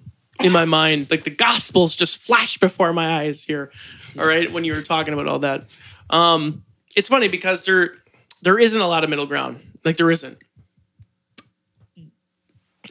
in 0.41 0.51
my 0.51 0.65
mind, 0.65 1.11
like 1.11 1.23
the 1.23 1.29
gospels 1.29 1.95
just 1.95 2.17
flashed 2.17 2.59
before 2.59 2.93
my 2.93 3.21
eyes 3.21 3.43
here. 3.43 3.71
All 4.17 4.25
right, 4.25 4.51
when 4.51 4.63
you 4.63 4.73
were 4.73 4.81
talking 4.81 5.13
about 5.13 5.27
all 5.27 5.39
that, 5.39 5.65
um, 6.09 6.63
it's 6.95 7.07
funny 7.07 7.27
because 7.27 7.65
there 7.65 7.95
there 8.41 8.57
isn't 8.57 8.81
a 8.81 8.87
lot 8.87 9.03
of 9.03 9.09
middle 9.09 9.25
ground. 9.25 9.59
Like 9.83 9.97
there 9.97 10.11
isn't. 10.11 10.37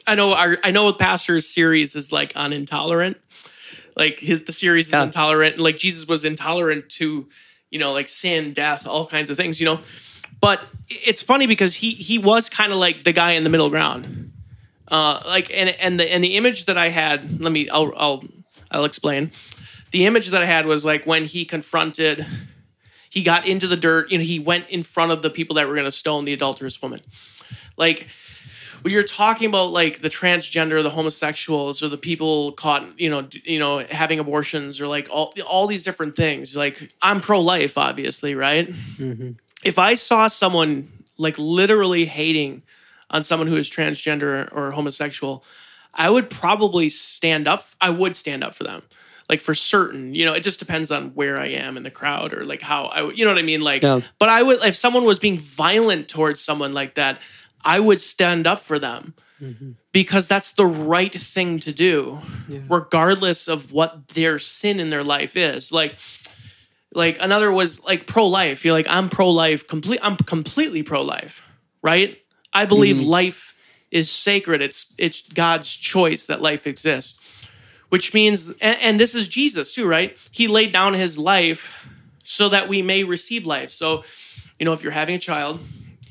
I 0.07 0.15
know 0.15 0.33
our 0.33 0.57
I 0.63 0.71
know 0.71 0.91
pastor's 0.93 1.47
series 1.47 1.95
is 1.95 2.11
like 2.11 2.33
on 2.35 2.53
intolerant. 2.53 3.17
Like 3.95 4.19
his 4.19 4.43
the 4.43 4.51
series 4.51 4.87
is 4.87 4.93
yeah. 4.93 5.03
intolerant. 5.03 5.59
Like 5.59 5.77
Jesus 5.77 6.07
was 6.07 6.25
intolerant 6.25 6.89
to, 6.91 7.27
you 7.69 7.79
know, 7.79 7.91
like 7.93 8.07
sin, 8.07 8.53
death, 8.53 8.87
all 8.87 9.05
kinds 9.05 9.29
of 9.29 9.37
things, 9.37 9.59
you 9.59 9.65
know. 9.65 9.79
But 10.41 10.61
it's 10.89 11.21
funny 11.21 11.47
because 11.47 11.75
he 11.75 11.91
he 11.91 12.17
was 12.17 12.49
kind 12.49 12.71
of 12.71 12.77
like 12.77 13.03
the 13.03 13.11
guy 13.11 13.31
in 13.31 13.43
the 13.43 13.49
middle 13.49 13.69
ground 13.69 14.29
uh, 14.89 15.21
like 15.25 15.51
and 15.53 15.69
and 15.69 15.99
the 15.99 16.11
and 16.11 16.23
the 16.23 16.35
image 16.35 16.65
that 16.65 16.77
I 16.77 16.89
had, 16.89 17.41
let 17.41 17.51
me 17.51 17.69
I'll 17.69 17.93
I'll 17.95 18.23
I'll 18.71 18.85
explain. 18.85 19.31
The 19.91 20.05
image 20.05 20.29
that 20.29 20.41
I 20.41 20.45
had 20.45 20.65
was 20.65 20.85
like 20.85 21.05
when 21.05 21.25
he 21.25 21.45
confronted 21.45 22.25
he 23.09 23.23
got 23.23 23.47
into 23.47 23.65
the 23.67 23.77
dirt, 23.77 24.11
you 24.11 24.19
know, 24.19 24.23
he 24.23 24.39
went 24.39 24.69
in 24.69 24.83
front 24.83 25.11
of 25.11 25.23
the 25.23 25.31
people 25.31 25.55
that 25.55 25.67
were 25.67 25.73
going 25.73 25.85
to 25.85 25.91
stone 25.91 26.25
the 26.25 26.33
adulterous 26.33 26.79
woman. 26.79 27.01
Like 27.75 28.07
when 28.81 28.93
you're 28.93 29.03
talking 29.03 29.47
about 29.47 29.71
like 29.71 29.99
the 29.99 30.09
transgender, 30.09 30.81
the 30.83 30.89
homosexuals, 30.89 31.83
or 31.83 31.89
the 31.89 31.97
people 31.97 32.53
caught, 32.53 32.99
you 32.99 33.09
know, 33.09 33.27
you 33.43 33.59
know, 33.59 33.79
having 33.79 34.19
abortions, 34.19 34.79
or 34.79 34.87
like 34.87 35.07
all 35.11 35.33
all 35.45 35.67
these 35.67 35.83
different 35.83 36.15
things. 36.15 36.55
Like 36.55 36.91
I'm 37.01 37.21
pro-life, 37.21 37.77
obviously, 37.77 38.35
right? 38.35 38.67
Mm-hmm. 38.67 39.31
If 39.63 39.77
I 39.79 39.95
saw 39.95 40.27
someone 40.27 40.91
like 41.17 41.37
literally 41.37 42.05
hating 42.05 42.63
on 43.09 43.23
someone 43.23 43.47
who 43.47 43.57
is 43.57 43.69
transgender 43.69 44.49
or 44.53 44.71
homosexual, 44.71 45.43
I 45.93 46.09
would 46.09 46.29
probably 46.29 46.89
stand 46.89 47.47
up. 47.47 47.65
I 47.81 47.89
would 47.89 48.15
stand 48.15 48.43
up 48.43 48.53
for 48.53 48.63
them. 48.63 48.83
Like 49.27 49.41
for 49.41 49.53
certain, 49.53 50.15
you 50.15 50.25
know, 50.25 50.33
it 50.33 50.41
just 50.41 50.59
depends 50.59 50.89
on 50.89 51.09
where 51.09 51.37
I 51.37 51.47
am 51.47 51.77
in 51.77 51.83
the 51.83 51.91
crowd 51.91 52.33
or 52.33 52.43
like 52.45 52.63
how 52.63 52.85
I, 52.85 53.11
you 53.11 53.25
know 53.25 53.31
what 53.31 53.37
I 53.37 53.43
mean? 53.43 53.61
Like, 53.61 53.83
yeah. 53.83 54.01
but 54.17 54.27
I 54.27 54.41
would, 54.41 54.63
if 54.63 54.75
someone 54.75 55.03
was 55.03 55.19
being 55.19 55.37
violent 55.37 56.07
towards 56.07 56.41
someone 56.41 56.73
like 56.73 56.95
that, 56.95 57.19
I 57.63 57.79
would 57.79 57.99
stand 58.01 58.47
up 58.47 58.59
for 58.59 58.79
them 58.79 59.13
mm-hmm. 59.41 59.71
because 59.91 60.27
that's 60.27 60.53
the 60.53 60.65
right 60.65 61.13
thing 61.13 61.59
to 61.59 61.73
do, 61.73 62.21
yeah. 62.47 62.61
regardless 62.69 63.47
of 63.47 63.71
what 63.71 64.09
their 64.09 64.39
sin 64.39 64.79
in 64.79 64.89
their 64.89 65.03
life 65.03 65.35
is. 65.35 65.71
Like, 65.71 65.97
like 66.93 67.17
another 67.21 67.51
was 67.51 67.83
like 67.83 68.07
pro 68.07 68.27
life. 68.27 68.65
You're 68.65 68.73
like, 68.73 68.87
I'm 68.89 69.09
pro 69.09 69.29
life, 69.29 69.67
complete, 69.67 69.99
I'm 70.01 70.17
completely 70.17 70.83
pro 70.83 71.01
life, 71.01 71.47
right? 71.81 72.17
I 72.53 72.65
believe 72.65 72.97
mm. 72.97 73.05
life 73.05 73.55
is 73.91 74.09
sacred. 74.09 74.61
It's 74.61 74.93
it's 74.97 75.27
God's 75.33 75.75
choice 75.75 76.25
that 76.27 76.41
life 76.41 76.67
exists. 76.67 77.47
Which 77.89 78.13
means 78.13 78.49
and, 78.61 78.79
and 78.79 78.99
this 78.99 79.15
is 79.15 79.27
Jesus 79.27 79.73
too, 79.73 79.87
right? 79.87 80.17
He 80.31 80.47
laid 80.47 80.71
down 80.71 80.93
his 80.93 81.17
life 81.17 81.87
so 82.23 82.49
that 82.49 82.69
we 82.69 82.81
may 82.81 83.03
receive 83.03 83.45
life. 83.45 83.71
So, 83.71 84.03
you 84.59 84.65
know, 84.65 84.73
if 84.73 84.83
you're 84.83 84.91
having 84.91 85.15
a 85.15 85.19
child, 85.19 85.59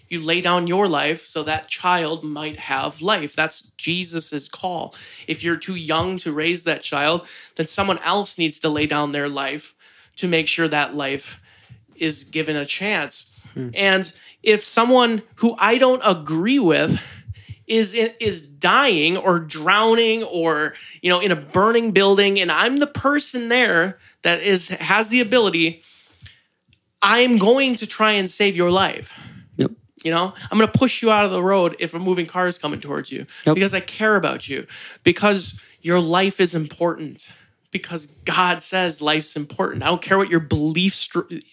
you 0.09 0.21
lay 0.21 0.41
down 0.41 0.67
your 0.67 0.89
life 0.89 1.25
so 1.25 1.43
that 1.43 1.69
child 1.69 2.25
might 2.25 2.57
have 2.57 3.01
life. 3.03 3.35
That's 3.37 3.63
Jesus's 3.77 4.49
call. 4.49 4.95
If 5.27 5.43
you're 5.43 5.57
too 5.57 5.77
young 5.77 6.19
to 6.19 6.33
raise 6.33 6.65
that 6.65 6.83
child, 6.83 7.27
then 7.57 7.67
someone 7.67 7.99
else 7.99 8.39
needs 8.39 8.59
to 8.61 8.69
lay 8.69 8.87
down 8.87 9.13
their 9.13 9.29
life 9.29 9.75
to 10.17 10.29
make 10.29 10.49
sure 10.49 10.69
that 10.69 10.95
life 10.95 11.41
is 11.97 12.25
given 12.25 12.57
a 12.57 12.65
chance. 12.65 13.35
Hmm. 13.55 13.71
And 13.75 14.13
if 14.43 14.63
someone 14.65 15.23
who 15.37 15.57
I 15.59 15.79
don't 15.79 16.03
agree 16.05 16.59
with 16.59 17.03
is 17.67 17.93
is 17.93 18.41
dying 18.41 19.19
or 19.19 19.39
drowning 19.39 20.23
or 20.25 20.75
you 21.03 21.11
know 21.11 21.21
in 21.21 21.31
a 21.31 21.37
burning 21.37 21.93
building 21.93 22.41
and 22.41 22.51
I'm 22.51 22.79
the 22.79 22.87
person 22.87 23.51
there 23.51 23.99
that 24.23 24.41
is 24.41 24.69
has 24.69 25.11
the 25.11 25.21
ability 25.21 25.83
I'm 27.03 27.39
going 27.39 27.77
to 27.77 27.87
try 27.87 28.13
and 28.13 28.29
save 28.29 28.57
your 28.57 28.71
life. 28.71 29.15
You 30.05 30.13
know, 30.13 30.33
I'm 30.51 30.59
going 30.59 30.71
to 30.71 30.79
push 30.79 31.03
you 31.03 31.11
out 31.11 31.25
of 31.25 31.31
the 31.31 31.43
road 31.43 31.77
if 31.79 31.95
a 31.95 31.99
moving 31.99 32.27
car 32.27 32.47
is 32.47 32.59
coming 32.59 32.81
towards 32.81 33.11
you 33.11 33.27
yep. 33.45 33.55
because 33.55 33.75
I 33.75 33.81
care 33.81 34.17
about 34.17 34.49
you 34.49 34.67
because 35.03 35.61
your 35.81 36.01
life 36.01 36.41
is 36.41 36.55
important 36.55 37.29
because 37.71 38.07
God 38.07 38.63
says 38.63 39.01
life's 39.01 39.37
important. 39.37 39.83
I 39.83 39.87
don't 39.87 40.01
care 40.03 40.17
what 40.17 40.31
your 40.31 40.41
beliefs 40.41 41.09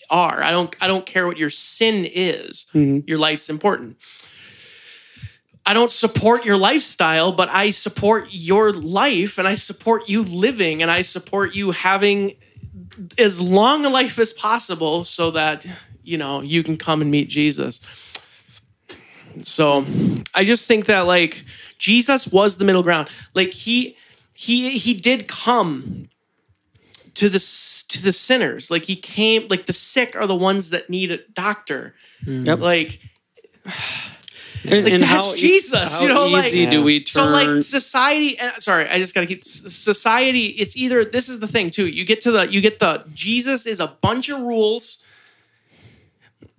are. 0.09 0.41
I 0.41 0.51
don't 0.51 0.75
I 0.79 0.87
don't 0.87 1.05
care 1.05 1.27
what 1.27 1.37
your 1.37 1.49
sin 1.49 2.05
is. 2.05 2.65
Mm-hmm. 2.73 3.07
Your 3.07 3.17
life's 3.17 3.49
important. 3.49 3.97
I 5.65 5.73
don't 5.73 5.91
support 5.91 6.45
your 6.45 6.57
lifestyle, 6.57 7.31
but 7.31 7.49
I 7.49 7.71
support 7.71 8.27
your 8.29 8.71
life 8.71 9.39
and 9.39 9.47
I 9.47 9.55
support 9.55 10.07
you 10.07 10.23
living 10.23 10.83
and 10.83 10.91
I 10.91 11.01
support 11.01 11.55
you 11.55 11.71
having 11.71 12.35
as 13.17 13.41
long 13.41 13.83
a 13.83 13.89
life 13.89 14.19
as 14.19 14.31
possible 14.31 15.03
so 15.03 15.31
that 15.31 15.65
you 16.03 16.17
know 16.17 16.41
you 16.41 16.61
can 16.61 16.77
come 16.77 17.01
and 17.01 17.09
meet 17.09 17.29
Jesus. 17.29 17.79
So 19.43 19.85
I 20.33 20.43
just 20.43 20.67
think 20.67 20.85
that 20.85 21.01
like 21.01 21.43
Jesus 21.77 22.27
was 22.27 22.57
the 22.57 22.65
middle 22.65 22.83
ground. 22.83 23.09
Like 23.33 23.51
he 23.51 23.97
he 24.35 24.77
he 24.77 24.93
did 24.93 25.27
come 25.27 26.09
to 27.15 27.29
the 27.29 27.39
to 27.89 28.03
the 28.03 28.11
sinners. 28.11 28.69
Like 28.69 28.85
he 28.85 28.95
came 28.95 29.47
like 29.49 29.65
the 29.65 29.73
sick 29.73 30.15
are 30.15 30.27
the 30.27 30.35
ones 30.35 30.69
that 30.71 30.89
need 30.89 31.11
a 31.11 31.17
doctor. 31.33 31.95
Mm. 32.25 32.45
Yep. 32.47 32.59
Like 32.59 32.99
and, 34.69 34.83
like 34.83 34.93
and 34.93 35.03
that's 35.03 35.31
how, 35.31 35.35
Jesus, 35.35 35.99
how 35.99 36.01
you 36.01 36.09
know, 36.09 36.27
like- 36.27 36.45
easy 36.45 36.65
do 36.65 36.83
we 36.83 37.01
turn? 37.01 37.23
so 37.23 37.29
like 37.29 37.63
society 37.63 38.37
and 38.37 38.51
sorry, 38.61 38.87
I 38.89 38.99
just 38.99 39.15
got 39.15 39.21
to 39.21 39.27
keep 39.27 39.45
society 39.45 40.47
it's 40.47 40.75
either 40.75 41.05
this 41.05 41.29
is 41.29 41.39
the 41.39 41.47
thing 41.47 41.71
too. 41.71 41.87
You 41.87 42.05
get 42.05 42.21
to 42.21 42.31
the 42.31 42.51
you 42.51 42.61
get 42.61 42.79
the 42.79 43.03
Jesus 43.13 43.65
is 43.65 43.79
a 43.79 43.87
bunch 44.01 44.29
of 44.29 44.41
rules 44.41 45.03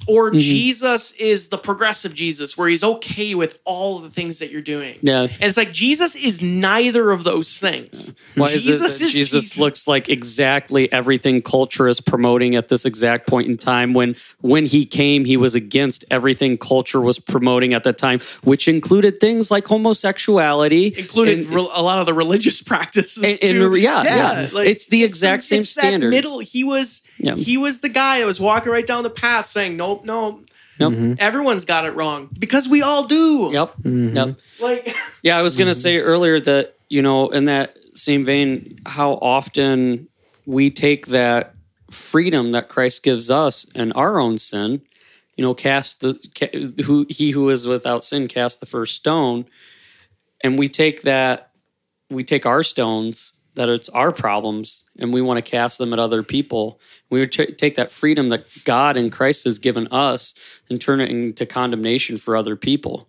or 0.06 0.30
Mm-hmm. 0.30 0.38
Jesus 0.38 1.12
is 1.12 1.48
the 1.48 1.58
progressive 1.58 2.14
Jesus 2.14 2.56
where 2.56 2.68
he's 2.68 2.82
okay 2.84 3.34
with 3.34 3.60
all 3.64 3.96
of 3.96 4.02
the 4.04 4.10
things 4.10 4.38
that 4.40 4.50
you're 4.50 4.60
doing. 4.62 4.98
yeah. 5.02 5.22
And 5.22 5.42
it's 5.42 5.56
like 5.56 5.72
Jesus 5.72 6.14
is 6.16 6.40
neither 6.42 7.10
of 7.10 7.24
those 7.24 7.58
things. 7.58 8.12
Why 8.34 8.46
is 8.46 8.66
it 8.66 8.72
Jesus 8.72 8.98
that 8.98 9.04
is 9.04 9.12
Jesus 9.12 9.42
Jesus. 9.44 9.58
looks 9.58 9.86
like 9.88 10.08
exactly 10.08 10.90
everything 10.92 11.42
culture 11.42 11.88
is 11.88 12.00
promoting 12.00 12.54
at 12.56 12.68
this 12.68 12.84
exact 12.84 13.28
point 13.28 13.48
in 13.48 13.56
time? 13.56 13.94
When 13.94 14.16
when 14.40 14.66
he 14.66 14.84
came, 14.86 15.24
he 15.24 15.36
was 15.36 15.54
against 15.54 16.04
everything 16.10 16.56
culture 16.58 17.00
was 17.00 17.18
promoting 17.18 17.74
at 17.74 17.84
that 17.84 17.98
time, 17.98 18.20
which 18.44 18.68
included 18.68 19.18
things 19.18 19.50
like 19.50 19.66
homosexuality, 19.66 20.94
included 20.98 21.38
and- 21.40 21.46
re- 21.54 21.68
a 21.72 21.82
lot 21.82 21.98
of 21.98 22.06
the 22.06 22.14
religious 22.14 22.62
practices 22.72 23.22
And- 23.22 23.38
and 23.42 23.50
too. 23.72 23.76
yeah, 23.76 24.02
yeah. 24.02 24.48
It's 24.62 24.86
the 24.86 25.04
exact 25.04 25.44
same 25.44 25.60
it's 25.60 25.74
that 25.74 25.80
standards. 25.82 26.10
middle, 26.10 26.38
he 26.40 26.64
was 26.64 27.02
Yeah. 27.18 27.34
he 27.34 27.56
was 27.56 27.80
the 27.80 27.88
guy 27.88 28.20
that 28.20 28.26
was 28.26 28.40
walking 28.40 28.70
right 28.72 28.86
down 28.86 29.02
the 29.02 29.10
path 29.10 29.46
saying, 29.48 29.76
"Nope, 29.76 30.04
no, 30.04 30.42
Yep. 30.78 30.90
Mm-hmm. 30.92 31.12
everyone's 31.18 31.64
got 31.64 31.86
it 31.86 31.94
wrong 31.94 32.28
because 32.38 32.68
we 32.68 32.82
all 32.82 33.04
do." 33.06 33.50
Yep. 33.52 33.74
Mm-hmm. 33.78 34.16
Yep. 34.16 34.36
Like, 34.60 34.96
Yeah, 35.22 35.38
I 35.38 35.42
was 35.42 35.56
going 35.56 35.66
to 35.66 35.72
mm-hmm. 35.72 35.80
say 35.80 35.98
earlier 35.98 36.38
that, 36.40 36.76
you 36.88 37.02
know, 37.02 37.28
in 37.28 37.46
that 37.46 37.76
same 37.94 38.24
vein, 38.24 38.78
how 38.86 39.12
often 39.14 40.08
we 40.44 40.70
take 40.70 41.06
that 41.08 41.54
freedom 41.90 42.52
that 42.52 42.68
Christ 42.68 43.02
gives 43.02 43.30
us 43.30 43.66
and 43.74 43.92
our 43.94 44.18
own 44.18 44.38
sin, 44.38 44.82
you 45.36 45.44
know, 45.44 45.54
cast 45.54 46.00
the, 46.00 46.18
ca- 46.34 46.82
who 46.82 47.06
he 47.08 47.30
who 47.30 47.48
is 47.50 47.66
without 47.66 48.04
sin 48.04 48.28
cast 48.28 48.60
the 48.60 48.66
first 48.66 48.94
stone. 48.94 49.46
And 50.42 50.58
we 50.58 50.68
take 50.68 51.02
that, 51.02 51.50
we 52.10 52.22
take 52.24 52.44
our 52.46 52.62
stones, 52.62 53.32
that 53.54 53.68
it's 53.68 53.88
our 53.88 54.12
problems, 54.12 54.84
and 54.98 55.12
we 55.12 55.22
want 55.22 55.38
to 55.38 55.50
cast 55.50 55.78
them 55.78 55.92
at 55.92 55.98
other 55.98 56.22
people. 56.22 56.80
We 57.10 57.20
would 57.20 57.32
t- 57.32 57.52
take 57.52 57.76
that 57.76 57.90
freedom 57.90 58.28
that 58.30 58.46
God 58.64 58.96
and 58.96 59.12
Christ 59.12 59.44
has 59.44 59.58
given 59.58 59.88
us 59.88 60.34
and 60.70 60.80
turn 60.80 61.00
it 61.00 61.10
into 61.10 61.46
condemnation 61.46 62.16
for 62.16 62.36
other 62.36 62.56
people. 62.56 63.08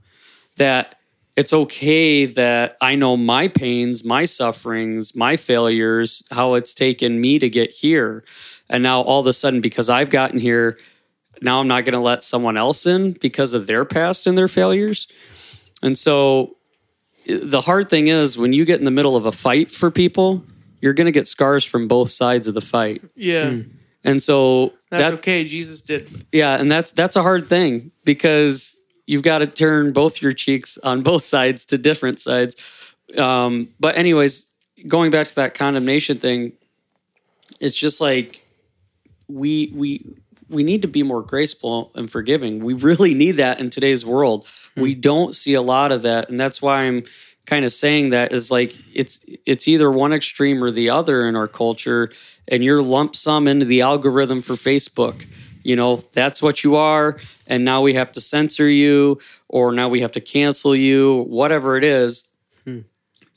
That 0.58 0.96
it's 1.36 1.54
okay 1.54 2.26
that 2.26 2.78
I 2.82 2.96
know 2.96 3.16
my 3.16 3.48
pains, 3.48 4.04
my 4.04 4.26
sufferings, 4.26 5.16
my 5.16 5.38
failures, 5.38 6.24
how 6.32 6.56
it's 6.56 6.74
taken 6.74 7.22
me 7.22 7.38
to 7.40 7.50
get 7.50 7.70
here. 7.70 8.24
And 8.70 8.82
now 8.82 9.02
all 9.02 9.20
of 9.20 9.28
a 9.28 9.34
sudden, 9.34 9.62
because 9.62 9.90
I've 9.90 10.10
gotten 10.10 10.40
here, 10.40 10.80
now 11.42 11.60
I'm 11.60 11.68
not 11.68 11.86
going 11.86 11.94
to 11.94 12.00
let 12.00 12.24
someone 12.24 12.58
else 12.58 12.88
in 12.88 13.12
because 13.14 13.54
of 13.54 13.68
their 13.68 13.86
past 13.86 14.26
and 14.26 14.36
their 14.36 14.48
failures. 14.48 15.08
And 15.84 15.98
so 15.98 16.58
the 17.28 17.62
hard 17.62 17.90
thing 17.90 18.08
is 18.08 18.38
when 18.38 18.54
you 18.54 18.66
get 18.66 18.80
in 18.80 18.86
the 18.86 18.92
middle 18.92 19.16
of 19.16 19.26
a 19.26 19.32
fight 19.32 19.70
for 19.70 19.92
people, 19.92 20.44
you're 20.82 20.94
going 20.94 21.06
to 21.06 21.12
get 21.12 21.28
scars 21.28 21.64
from 21.64 21.88
both 21.88 22.12
sides 22.12 22.48
of 22.48 22.54
the 22.54 22.62
fight. 22.62 23.04
yeah, 23.16 23.60
And 24.04 24.22
so 24.22 24.74
that's 24.90 25.10
that, 25.12 25.14
okay. 25.20 25.44
Jesus 25.44 25.82
did. 25.82 26.26
yeah, 26.32 26.60
and 26.60 26.70
that's 26.72 26.92
that's 26.92 27.16
a 27.16 27.22
hard 27.22 27.48
thing 27.48 27.92
because 28.06 28.76
you've 29.06 29.24
got 29.24 29.40
to 29.40 29.48
turn 29.48 29.92
both 29.94 30.22
your 30.22 30.34
cheeks 30.34 30.78
on 30.80 31.02
both 31.02 31.24
sides 31.36 31.66
to 31.66 31.78
different 31.78 32.20
sides. 32.20 32.56
Um, 33.18 33.70
but 33.80 33.98
anyways, 33.98 34.52
going 34.88 35.12
back 35.12 35.28
to 35.30 35.36
that 35.36 35.54
condemnation 35.54 36.18
thing, 36.18 36.54
it's 37.60 37.78
just 37.78 38.00
like 38.02 38.46
we 39.30 39.72
we 39.74 40.06
we 40.50 40.64
need 40.64 40.82
to 40.84 40.88
be 40.88 41.04
more 41.04 41.22
graceful 41.22 41.92
and 41.96 42.10
forgiving. 42.10 42.64
We 42.64 42.74
really 42.74 43.14
need 43.14 43.34
that 43.34 43.60
in 43.60 43.70
today's 43.70 44.06
world. 44.06 44.48
We 44.78 44.94
don't 44.94 45.34
see 45.36 45.56
a 45.56 45.62
lot 45.62 45.92
of 45.92 46.04
that, 46.04 46.30
and 46.30 46.40
that's 46.40 46.62
why 46.62 46.84
I'm 46.84 47.04
kind 47.48 47.66
of 47.66 47.74
saying 47.74 48.10
that 48.10 48.32
is 48.32 48.52
like 48.52 48.78
it's 48.94 49.26
it's 49.46 49.68
either 49.68 49.90
one 49.90 50.14
extreme 50.14 50.64
or 50.64 50.70
the 50.70 50.92
other 50.92 51.28
in 51.28 51.36
our 51.36 51.48
culture, 51.48 52.12
and 52.48 52.64
you're 52.64 52.84
lump 52.84 53.16
sum 53.16 53.48
into 53.48 53.66
the 53.66 53.82
algorithm 53.82 54.44
for 54.44 54.54
Facebook. 54.54 55.26
You 55.64 55.76
know, 55.76 55.96
that's 55.96 56.42
what 56.42 56.64
you 56.64 56.76
are, 56.76 57.18
and 57.48 57.66
now 57.66 57.82
we 57.82 57.96
have 57.96 58.12
to 58.12 58.22
censor 58.22 58.70
you, 58.70 59.20
or 59.50 59.72
now 59.72 59.90
we 59.90 60.02
have 60.02 60.12
to 60.12 60.22
cancel 60.22 60.76
you, 60.76 61.24
whatever 61.24 61.76
it 61.78 61.84
is. 61.84 62.30
Hmm. 62.64 62.82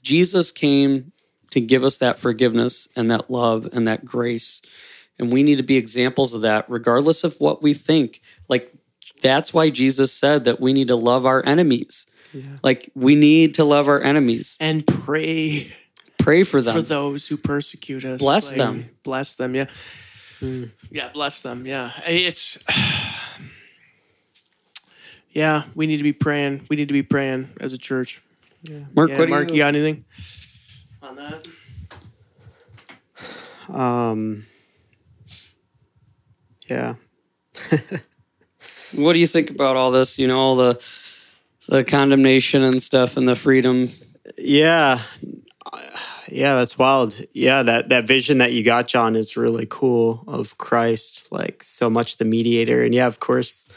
Jesus 0.02 0.50
came 0.50 1.12
to 1.50 1.60
give 1.60 1.82
us 1.82 1.96
that 1.96 2.18
forgiveness 2.18 2.88
and 2.94 3.10
that 3.10 3.30
love 3.30 3.68
and 3.72 3.86
that 3.86 4.04
grace. 4.04 4.62
And 5.18 5.32
we 5.32 5.42
need 5.42 5.56
to 5.56 5.62
be 5.62 5.76
examples 5.76 6.32
of 6.32 6.40
that, 6.42 6.64
regardless 6.68 7.24
of 7.24 7.38
what 7.40 7.62
we 7.62 7.74
think. 7.74 8.22
Like, 8.48 8.72
that's 9.20 9.52
why 9.52 9.68
Jesus 9.68 10.12
said 10.12 10.44
that 10.44 10.60
we 10.60 10.72
need 10.72 10.88
to 10.88 10.96
love 10.96 11.26
our 11.26 11.44
enemies. 11.44 12.06
Like, 12.62 12.90
we 12.94 13.14
need 13.14 13.54
to 13.54 13.64
love 13.64 13.88
our 13.88 14.00
enemies, 14.00 14.56
And 14.60 14.86
pray 14.86 15.72
pray 16.18 16.42
for 16.44 16.60
them. 16.62 16.74
for 16.74 16.82
those 16.82 17.26
who 17.26 17.36
persecute 17.36 18.04
us. 18.04 18.20
Bless 18.20 18.50
Like, 18.50 18.58
them. 18.58 18.90
Bless 19.02 19.34
them. 19.34 19.54
Yeah. 19.54 19.66
Yeah, 20.90 21.10
bless 21.12 21.40
them. 21.42 21.66
Yeah. 21.66 21.90
It's 22.06 22.58
Yeah, 25.32 25.62
we 25.74 25.86
need 25.86 25.98
to 25.98 26.02
be 26.02 26.12
praying. 26.12 26.66
We 26.68 26.76
need 26.76 26.88
to 26.88 26.92
be 26.94 27.02
praying 27.02 27.50
as 27.60 27.72
a 27.72 27.78
church. 27.78 28.20
Mark, 28.94 29.10
Yeah, 29.10 29.18
what 29.18 29.26
do 29.26 29.30
Mark, 29.30 29.48
you, 29.48 29.54
you 29.54 29.60
got 29.62 29.74
anything 29.74 30.04
on 31.02 31.16
that? 31.16 31.46
Um, 33.72 34.44
yeah. 36.68 36.94
what 38.94 39.12
do 39.12 39.18
you 39.20 39.26
think 39.26 39.50
about 39.50 39.76
all 39.76 39.90
this? 39.92 40.18
You 40.18 40.26
know, 40.26 40.38
all 40.38 40.56
the 40.56 40.74
the 41.70 41.84
condemnation 41.84 42.62
and 42.62 42.82
stuff 42.82 43.16
and 43.16 43.26
the 43.26 43.36
freedom. 43.36 43.88
Yeah. 44.36 45.00
Yeah, 46.28 46.56
that's 46.56 46.76
wild. 46.76 47.16
Yeah, 47.32 47.62
that 47.64 47.88
that 47.88 48.06
vision 48.06 48.38
that 48.38 48.52
you 48.52 48.62
got, 48.62 48.86
John, 48.86 49.16
is 49.16 49.36
really 49.36 49.66
cool 49.68 50.22
of 50.28 50.58
Christ, 50.58 51.30
like 51.32 51.62
so 51.64 51.90
much 51.90 52.18
the 52.18 52.24
mediator. 52.24 52.84
And 52.84 52.94
yeah, 52.94 53.06
of 53.06 53.18
course, 53.18 53.68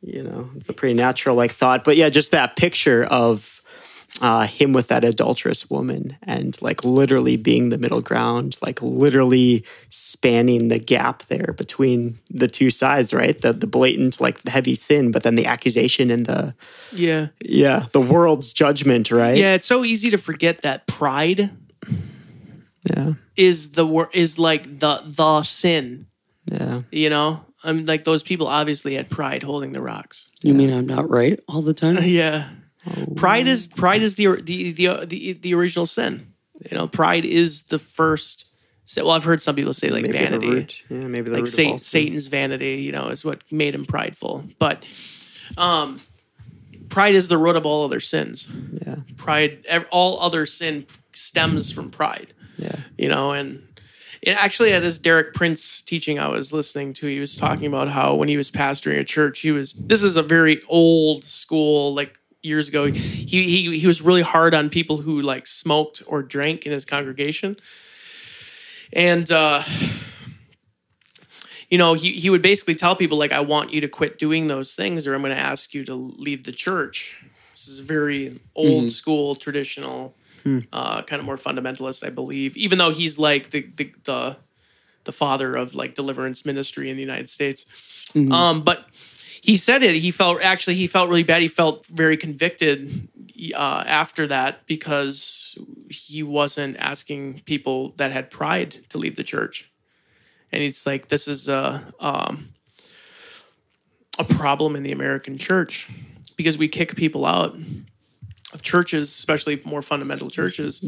you 0.00 0.22
know, 0.22 0.50
it's 0.54 0.68
a 0.68 0.72
pretty 0.72 0.94
natural 0.94 1.34
like 1.34 1.50
thought. 1.52 1.82
But 1.82 1.96
yeah, 1.96 2.08
just 2.08 2.30
that 2.32 2.56
picture 2.56 3.04
of 3.04 3.59
uh, 4.20 4.46
him 4.46 4.72
with 4.72 4.88
that 4.88 5.04
adulterous 5.04 5.70
woman 5.70 6.16
and 6.22 6.60
like 6.60 6.84
literally 6.84 7.36
being 7.36 7.68
the 7.70 7.78
middle 7.78 8.02
ground, 8.02 8.56
like 8.60 8.82
literally 8.82 9.64
spanning 9.88 10.68
the 10.68 10.78
gap 10.78 11.22
there 11.26 11.54
between 11.56 12.18
the 12.28 12.48
two 12.48 12.70
sides, 12.70 13.14
right? 13.14 13.40
The 13.40 13.52
the 13.52 13.66
blatant 13.66 14.20
like 14.20 14.46
heavy 14.48 14.74
sin, 14.74 15.10
but 15.12 15.22
then 15.22 15.36
the 15.36 15.46
accusation 15.46 16.10
and 16.10 16.26
the 16.26 16.54
Yeah. 16.92 17.28
yeah, 17.44 17.86
the 17.92 18.00
world's 18.00 18.52
judgment, 18.52 19.10
right? 19.10 19.36
Yeah, 19.38 19.54
it's 19.54 19.66
so 19.66 19.84
easy 19.84 20.10
to 20.10 20.18
forget 20.18 20.62
that 20.62 20.86
pride 20.86 21.50
Yeah. 22.88 23.12
is 23.36 23.72
the 23.72 23.86
wor- 23.86 24.10
is 24.12 24.38
like 24.38 24.64
the 24.80 25.02
the 25.06 25.42
sin, 25.42 26.06
Yeah. 26.50 26.82
you 26.90 27.10
know? 27.10 27.44
I'm 27.62 27.84
like 27.84 28.04
those 28.04 28.22
people 28.22 28.46
obviously 28.46 28.94
had 28.94 29.10
pride 29.10 29.42
holding 29.42 29.72
the 29.72 29.82
rocks. 29.82 30.30
You 30.42 30.54
mean 30.54 30.72
I'm 30.72 30.86
not 30.86 31.08
right 31.10 31.38
all 31.48 31.62
the 31.62 31.74
time? 31.74 31.98
Yeah. 32.04 32.48
Oh. 32.86 33.14
Pride 33.14 33.46
is 33.46 33.66
pride 33.66 34.02
is 34.02 34.14
the 34.14 34.40
the 34.42 34.72
the 34.72 35.06
the, 35.06 35.32
the 35.34 35.54
original 35.54 35.86
sin. 35.86 36.32
You 36.70 36.76
know, 36.76 36.88
pride 36.88 37.24
is 37.24 37.62
the 37.62 37.78
first 37.78 38.46
sin. 38.84 39.04
Well, 39.04 39.12
I've 39.12 39.24
heard 39.24 39.40
some 39.40 39.54
people 39.54 39.72
say 39.72 39.88
like 39.88 40.02
maybe 40.02 40.18
vanity. 40.18 40.68
Yeah, 40.88 40.96
maybe 41.06 41.30
the 41.30 41.36
like 41.36 41.40
root 41.40 41.48
of 41.48 41.54
Satan, 41.54 41.72
all 41.72 41.78
sin. 41.78 42.02
Satan's 42.02 42.28
vanity, 42.28 42.76
you 42.76 42.92
know, 42.92 43.08
is 43.08 43.24
what 43.24 43.42
made 43.50 43.74
him 43.74 43.86
prideful. 43.86 44.44
But 44.58 44.84
um 45.56 46.00
pride 46.88 47.14
is 47.14 47.28
the 47.28 47.38
root 47.38 47.56
of 47.56 47.66
all 47.66 47.84
other 47.84 48.00
sins. 48.00 48.48
Yeah. 48.86 48.96
Pride 49.16 49.64
all 49.90 50.20
other 50.20 50.46
sin 50.46 50.86
stems 51.12 51.70
from 51.72 51.90
pride. 51.90 52.32
Yeah. 52.58 52.76
you 52.98 53.08
know 53.08 53.32
and 53.32 53.66
it 54.20 54.36
actually 54.36 54.74
at 54.74 54.80
this 54.80 54.98
derek 54.98 55.32
prince 55.32 55.80
teaching 55.80 56.18
i 56.18 56.28
was 56.28 56.52
listening 56.52 56.92
to 56.92 57.06
he 57.06 57.18
was 57.18 57.36
talking 57.38 57.64
about 57.66 57.88
how 57.88 58.14
when 58.14 58.28
he 58.28 58.36
was 58.36 58.50
pastoring 58.50 58.98
a 58.98 59.04
church 59.04 59.38
he 59.38 59.50
was 59.50 59.72
this 59.72 60.02
is 60.02 60.18
a 60.18 60.22
very 60.22 60.60
old 60.68 61.24
school 61.24 61.94
like 61.94 62.19
years 62.42 62.68
ago 62.68 62.86
he 62.86 62.94
he, 62.94 63.78
he 63.78 63.86
was 63.86 64.00
really 64.00 64.22
hard 64.22 64.54
on 64.54 64.70
people 64.70 64.98
who 64.98 65.20
like 65.20 65.46
smoked 65.46 66.02
or 66.06 66.22
drank 66.22 66.66
in 66.66 66.72
his 66.72 66.84
congregation. 66.84 67.56
And 68.92 69.30
uh 69.30 69.62
you 71.68 71.78
know 71.78 71.94
he, 71.94 72.12
he 72.12 72.30
would 72.30 72.42
basically 72.42 72.74
tell 72.74 72.96
people 72.96 73.16
like 73.16 73.30
i 73.32 73.38
want 73.40 73.72
you 73.72 73.80
to 73.80 73.88
quit 73.88 74.18
doing 74.18 74.48
those 74.48 74.74
things 74.74 75.06
or 75.06 75.14
i'm 75.14 75.22
going 75.22 75.32
to 75.32 75.38
ask 75.38 75.72
you 75.72 75.84
to 75.84 75.94
leave 75.94 76.44
the 76.44 76.52
church. 76.52 77.22
This 77.52 77.68
is 77.68 77.78
very 77.80 78.32
old 78.54 78.90
school 78.90 79.34
traditional 79.34 80.14
uh, 80.72 81.02
kind 81.02 81.20
of 81.20 81.26
more 81.26 81.36
fundamentalist, 81.36 82.04
I 82.06 82.08
believe. 82.10 82.56
Even 82.56 82.78
though 82.78 82.90
he's 82.90 83.18
like 83.18 83.50
the 83.50 83.68
the 83.76 83.92
the, 84.04 84.36
the 85.04 85.12
father 85.12 85.54
of 85.54 85.74
like 85.74 85.94
deliverance 85.94 86.46
ministry 86.46 86.88
in 86.88 86.96
the 86.96 87.02
United 87.02 87.28
States, 87.28 87.66
um, 88.32 88.62
but 88.62 88.86
he 89.42 89.56
said 89.56 89.82
it. 89.82 89.94
He 89.96 90.10
felt 90.10 90.42
actually 90.42 90.76
he 90.76 90.86
felt 90.86 91.08
really 91.08 91.22
bad. 91.22 91.42
He 91.42 91.48
felt 91.48 91.86
very 91.86 92.16
convicted 92.16 93.08
uh, 93.54 93.84
after 93.86 94.26
that 94.26 94.66
because 94.66 95.58
he 95.88 96.22
wasn't 96.22 96.76
asking 96.78 97.40
people 97.40 97.94
that 97.96 98.12
had 98.12 98.30
pride 98.30 98.76
to 98.90 98.98
leave 98.98 99.16
the 99.16 99.24
church, 99.24 99.70
and 100.52 100.62
it's 100.62 100.86
like 100.86 101.08
this 101.08 101.26
is 101.26 101.48
a 101.48 101.82
um, 102.00 102.50
a 104.18 104.24
problem 104.24 104.76
in 104.76 104.82
the 104.82 104.92
American 104.92 105.38
church 105.38 105.88
because 106.36 106.58
we 106.58 106.68
kick 106.68 106.96
people 106.96 107.24
out 107.24 107.54
of 108.52 108.62
churches, 108.62 109.08
especially 109.08 109.60
more 109.64 109.80
fundamental 109.80 110.28
churches, 110.28 110.84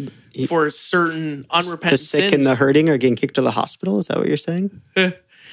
for 0.48 0.68
certain 0.70 1.46
unrepentant 1.50 1.92
the 1.92 1.98
sick 1.98 2.20
sins. 2.22 2.32
and 2.32 2.44
the 2.44 2.56
hurting 2.56 2.88
are 2.88 2.98
getting 2.98 3.16
kicked 3.16 3.34
to 3.36 3.42
the 3.42 3.52
hospital. 3.52 3.98
Is 3.98 4.08
that 4.08 4.18
what 4.18 4.26
you're 4.26 4.36
saying? 4.36 4.82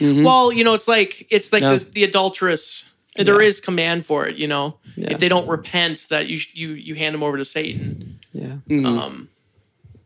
Well, 0.02 0.52
you 0.52 0.64
know, 0.64 0.74
it's 0.74 0.88
like 0.88 1.28
it's 1.30 1.52
like 1.54 1.62
Yeah. 1.62 1.76
the, 1.76 1.84
the 1.86 2.04
adulterous. 2.04 2.86
There 3.16 3.42
is 3.42 3.60
command 3.60 4.06
for 4.06 4.28
it, 4.28 4.38
you 4.38 4.48
know. 4.48 4.78
Yeah. 4.96 5.12
If 5.12 5.20
they 5.20 5.28
don't 5.28 5.48
repent, 5.48 6.08
that 6.10 6.28
you 6.28 6.40
you 6.54 6.70
you 6.74 6.96
hand 6.96 7.14
them 7.14 7.24
over 7.24 7.38
to 7.38 7.44
Satan, 7.44 8.20
Yeah. 8.32 8.58
um, 8.70 9.28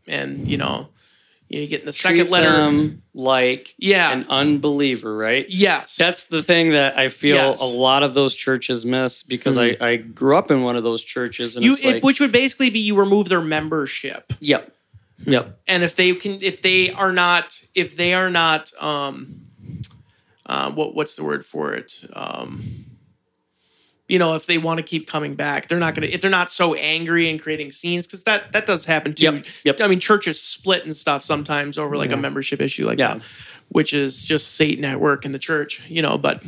and 0.08 0.48
you 0.48 0.56
know, 0.56 0.88
you 1.48 1.66
get 1.68 1.80
in 1.80 1.86
the 1.86 1.92
Treat 1.92 2.18
second 2.18 2.30
letter. 2.30 2.50
them 2.50 3.02
like 3.14 3.74
Yeah. 3.78 4.10
an 4.12 4.26
unbeliever, 4.28 5.16
right? 5.16 5.46
yes, 5.48 5.96
That's 5.96 6.24
the 6.24 6.42
thing 6.42 6.72
that 6.72 6.98
I 6.98 7.08
feel 7.08 7.36
Yes. 7.36 7.60
a 7.60 7.66
lot 7.66 8.02
of 8.02 8.14
those 8.14 8.34
churches 8.34 8.84
miss 8.84 9.22
because 9.22 9.58
I, 9.58 9.76
I 9.80 9.96
grew 9.96 10.36
up 10.36 10.50
in 10.50 10.62
one 10.64 10.74
of 10.74 10.82
those 10.82 11.04
churches 11.04 11.54
and 11.54 11.64
you, 11.64 11.72
it's 11.72 11.84
it, 11.84 11.86
like, 11.86 12.04
which 12.04 12.18
would 12.20 12.32
basically 12.32 12.70
be 12.70 12.80
you 12.80 12.96
remove 12.96 13.28
their 13.28 13.42
membership, 13.42 14.32
yep, 14.40 14.74
yep, 15.24 15.60
and 15.68 15.84
if 15.84 15.94
they 15.94 16.12
can, 16.14 16.38
if 16.42 16.62
they 16.62 16.90
are 16.90 17.12
not, 17.12 17.62
if 17.76 17.94
they 17.94 18.12
are 18.14 18.30
not, 18.30 18.72
um, 18.82 19.42
uh, 20.46 20.70
what 20.72 20.94
what's 20.94 21.16
the 21.16 21.24
word 21.24 21.44
for 21.44 21.72
it? 21.72 22.04
Um, 22.12 22.62
you 24.06 24.18
know, 24.18 24.34
if 24.34 24.44
they 24.44 24.58
want 24.58 24.76
to 24.78 24.82
keep 24.82 25.06
coming 25.06 25.34
back, 25.34 25.68
they're 25.68 25.78
not 25.78 25.94
gonna. 25.94 26.08
If 26.08 26.20
they're 26.20 26.30
not 26.30 26.50
so 26.50 26.74
angry 26.74 27.30
and 27.30 27.40
creating 27.40 27.72
scenes, 27.72 28.06
because 28.06 28.24
that 28.24 28.52
that 28.52 28.66
does 28.66 28.84
happen 28.84 29.14
too. 29.14 29.24
Yep, 29.24 29.46
yep. 29.64 29.80
I 29.80 29.86
mean, 29.86 30.00
churches 30.00 30.40
split 30.40 30.84
and 30.84 30.94
stuff 30.94 31.24
sometimes 31.24 31.78
over 31.78 31.96
like 31.96 32.12
a 32.12 32.16
membership 32.16 32.60
issue 32.60 32.86
like 32.86 32.98
Yeah. 32.98 33.14
that, 33.14 33.22
which 33.68 33.94
is 33.94 34.22
just 34.22 34.54
Satan 34.56 34.84
at 34.84 35.00
work 35.00 35.24
in 35.24 35.32
the 35.32 35.38
church. 35.38 35.82
You 35.88 36.02
know, 36.02 36.18
but. 36.18 36.42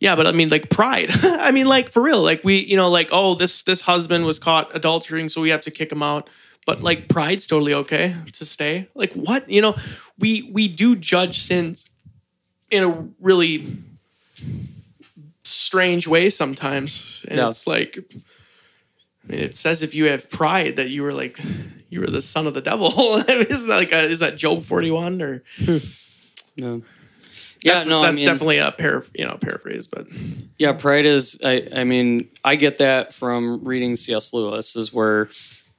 Yeah, 0.00 0.16
but 0.16 0.26
I 0.26 0.32
mean, 0.32 0.50
like 0.50 0.68
pride. 0.68 1.08
I 1.22 1.50
mean, 1.50 1.66
like 1.66 1.88
for 1.88 2.02
real. 2.02 2.20
Like 2.20 2.42
we, 2.44 2.58
you 2.58 2.76
know, 2.76 2.90
like 2.90 3.08
oh, 3.10 3.34
this 3.36 3.62
this 3.62 3.80
husband 3.80 4.26
was 4.26 4.38
caught 4.38 4.70
adultering, 4.74 5.30
so 5.30 5.40
we 5.40 5.48
have 5.50 5.62
to 5.62 5.70
kick 5.70 5.90
him 5.90 6.02
out. 6.02 6.28
But 6.66 6.82
like 6.82 7.08
pride's 7.08 7.46
totally 7.46 7.72
okay 7.74 8.14
to 8.32 8.44
stay. 8.44 8.88
Like 8.94 9.12
what? 9.14 9.48
You 9.48 9.62
know, 9.62 9.76
we 10.18 10.50
we 10.52 10.68
do 10.68 10.94
judge 10.94 11.40
sins 11.42 11.88
in 12.74 12.82
a 12.84 13.08
really 13.20 13.66
strange 15.44 16.06
way 16.08 16.30
sometimes, 16.30 17.24
and 17.28 17.38
Yeah. 17.38 17.48
it's 17.48 17.66
like. 17.66 17.98
I 19.26 19.32
mean, 19.32 19.40
it 19.40 19.56
says 19.56 19.82
if 19.82 19.94
you 19.94 20.10
have 20.10 20.28
pride 20.28 20.76
that 20.76 20.90
you 20.90 21.02
were 21.02 21.14
like 21.14 21.38
you 21.88 22.00
were 22.00 22.08
the 22.08 22.20
son 22.20 22.46
of 22.46 22.52
the 22.54 22.60
devil. 22.60 23.16
Isn't 23.28 23.68
that 23.68 23.76
like 23.76 23.92
a, 23.92 24.00
is 24.08 24.20
that 24.20 24.36
Job 24.36 24.62
forty 24.64 24.90
one 24.90 25.22
or 25.22 25.42
no. 26.56 26.82
Yeah, 27.62 27.74
that's, 27.74 27.86
no, 27.86 28.02
that's 28.02 28.12
I 28.12 28.16
mean, 28.16 28.26
definitely 28.26 28.58
a 28.58 28.74
you 29.14 29.24
know 29.24 29.38
paraphrase, 29.40 29.86
but 29.86 30.06
Yeah, 30.58 30.72
pride 30.72 31.06
is. 31.06 31.40
I, 31.42 31.66
I 31.74 31.84
mean, 31.84 32.28
I 32.44 32.56
get 32.56 32.78
that 32.78 33.14
from 33.14 33.64
reading 33.64 33.96
C.S. 33.96 34.34
Lewis. 34.34 34.76
Is 34.76 34.92
where 34.92 35.30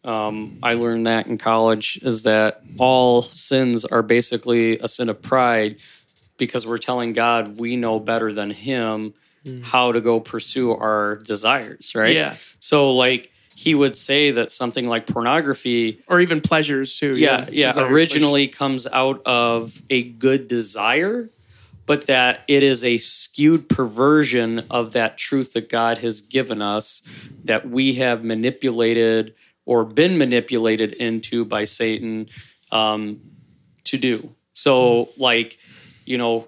um, 0.04 0.58
I 0.64 0.74
learned 0.74 1.06
that 1.06 1.28
in 1.28 1.38
college. 1.38 2.00
Is 2.02 2.24
that 2.24 2.64
all 2.80 3.22
sins 3.22 3.86
are 3.86 4.02
basically 4.02 4.80
a 4.80 4.88
sin 4.88 5.10
of 5.10 5.22
pride 5.22 5.78
because 6.38 6.66
we're 6.68 6.78
telling 6.78 7.14
God 7.14 7.60
we 7.60 7.76
know 7.76 8.00
better 8.00 8.34
than 8.34 8.50
Him 8.50 9.14
how 9.64 9.92
to 9.92 10.02
go 10.02 10.20
pursue 10.20 10.72
our 10.72 11.18
desires, 11.18 11.94
right? 11.96 12.16
Yeah. 12.16 12.36
So, 12.60 12.92
like, 12.92 13.32
he 13.56 13.74
would 13.74 13.98
say 13.98 14.32
that 14.32 14.52
something 14.52 14.88
like 14.88 15.08
pornography 15.08 16.02
or 16.08 16.20
even 16.20 16.42
pleasures 16.42 16.98
too. 17.00 17.16
yeah, 17.16 17.48
yeah, 17.52 17.68
Desires, 17.70 17.92
originally 17.92 18.48
comes 18.48 18.86
out 18.88 19.22
of 19.26 19.82
a 19.90 20.04
good 20.04 20.48
desire, 20.48 21.30
but 21.86 22.08
that 22.08 22.42
it 22.48 22.64
is 22.64 22.84
a 22.84 22.98
skewed 22.98 23.70
perversion 23.70 24.66
of 24.70 24.94
that 24.94 25.18
truth 25.18 25.54
that 25.54 25.70
God 25.70 26.00
has 26.00 26.22
given 26.22 26.62
us 26.62 27.02
that 27.46 27.70
we 27.70 27.94
have 27.94 28.24
manipulated 28.24 29.36
or 29.66 29.86
been 29.86 30.18
manipulated 30.18 30.94
into 30.94 31.46
by 31.46 31.64
Satan 31.64 32.28
um, 32.72 33.22
to 33.86 33.98
do. 33.98 34.36
So, 34.54 35.10
like, 35.18 35.58
you 36.06 36.18
know, 36.18 36.48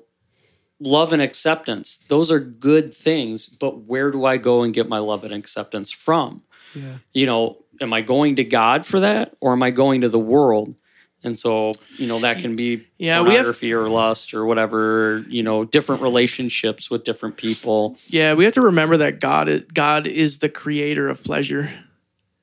love 0.79 1.11
and 1.13 1.21
acceptance, 1.21 1.97
those 2.07 2.31
are 2.31 2.39
good 2.39 2.93
things, 2.93 3.47
but 3.47 3.79
where 3.81 4.11
do 4.11 4.25
I 4.25 4.37
go 4.37 4.61
and 4.63 4.73
get 4.73 4.87
my 4.87 4.99
love 4.99 5.23
and 5.23 5.33
acceptance 5.33 5.91
from? 5.91 6.43
Yeah. 6.75 6.97
you 7.13 7.25
know, 7.25 7.63
am 7.81 7.93
I 7.93 8.01
going 8.01 8.35
to 8.35 8.43
God 8.43 8.85
for 8.85 8.99
that 8.99 9.35
or 9.39 9.53
am 9.53 9.63
I 9.63 9.71
going 9.71 10.01
to 10.01 10.09
the 10.09 10.19
world? 10.19 10.75
And 11.23 11.39
so, 11.39 11.71
you 11.95 12.05
know, 12.07 12.19
that 12.19 12.39
can 12.39 12.55
be 12.55 12.85
Yeah, 12.99 13.21
we 13.21 13.29
have- 13.29 13.37
pornography 13.45 13.73
or 13.73 13.87
lust 13.89 14.33
or 14.33 14.45
whatever, 14.45 15.25
you 15.29 15.41
know, 15.41 15.63
different 15.65 16.01
relationships 16.03 16.91
with 16.91 17.03
different 17.05 17.37
people. 17.37 17.97
Yeah, 18.07 18.33
we 18.35 18.43
have 18.43 18.53
to 18.53 18.61
remember 18.61 18.97
that 18.97 19.19
God 19.19 19.47
is, 19.49 19.61
God 19.73 20.05
is 20.07 20.39
the 20.39 20.49
creator 20.49 21.07
of 21.07 21.23
pleasure. 21.23 21.71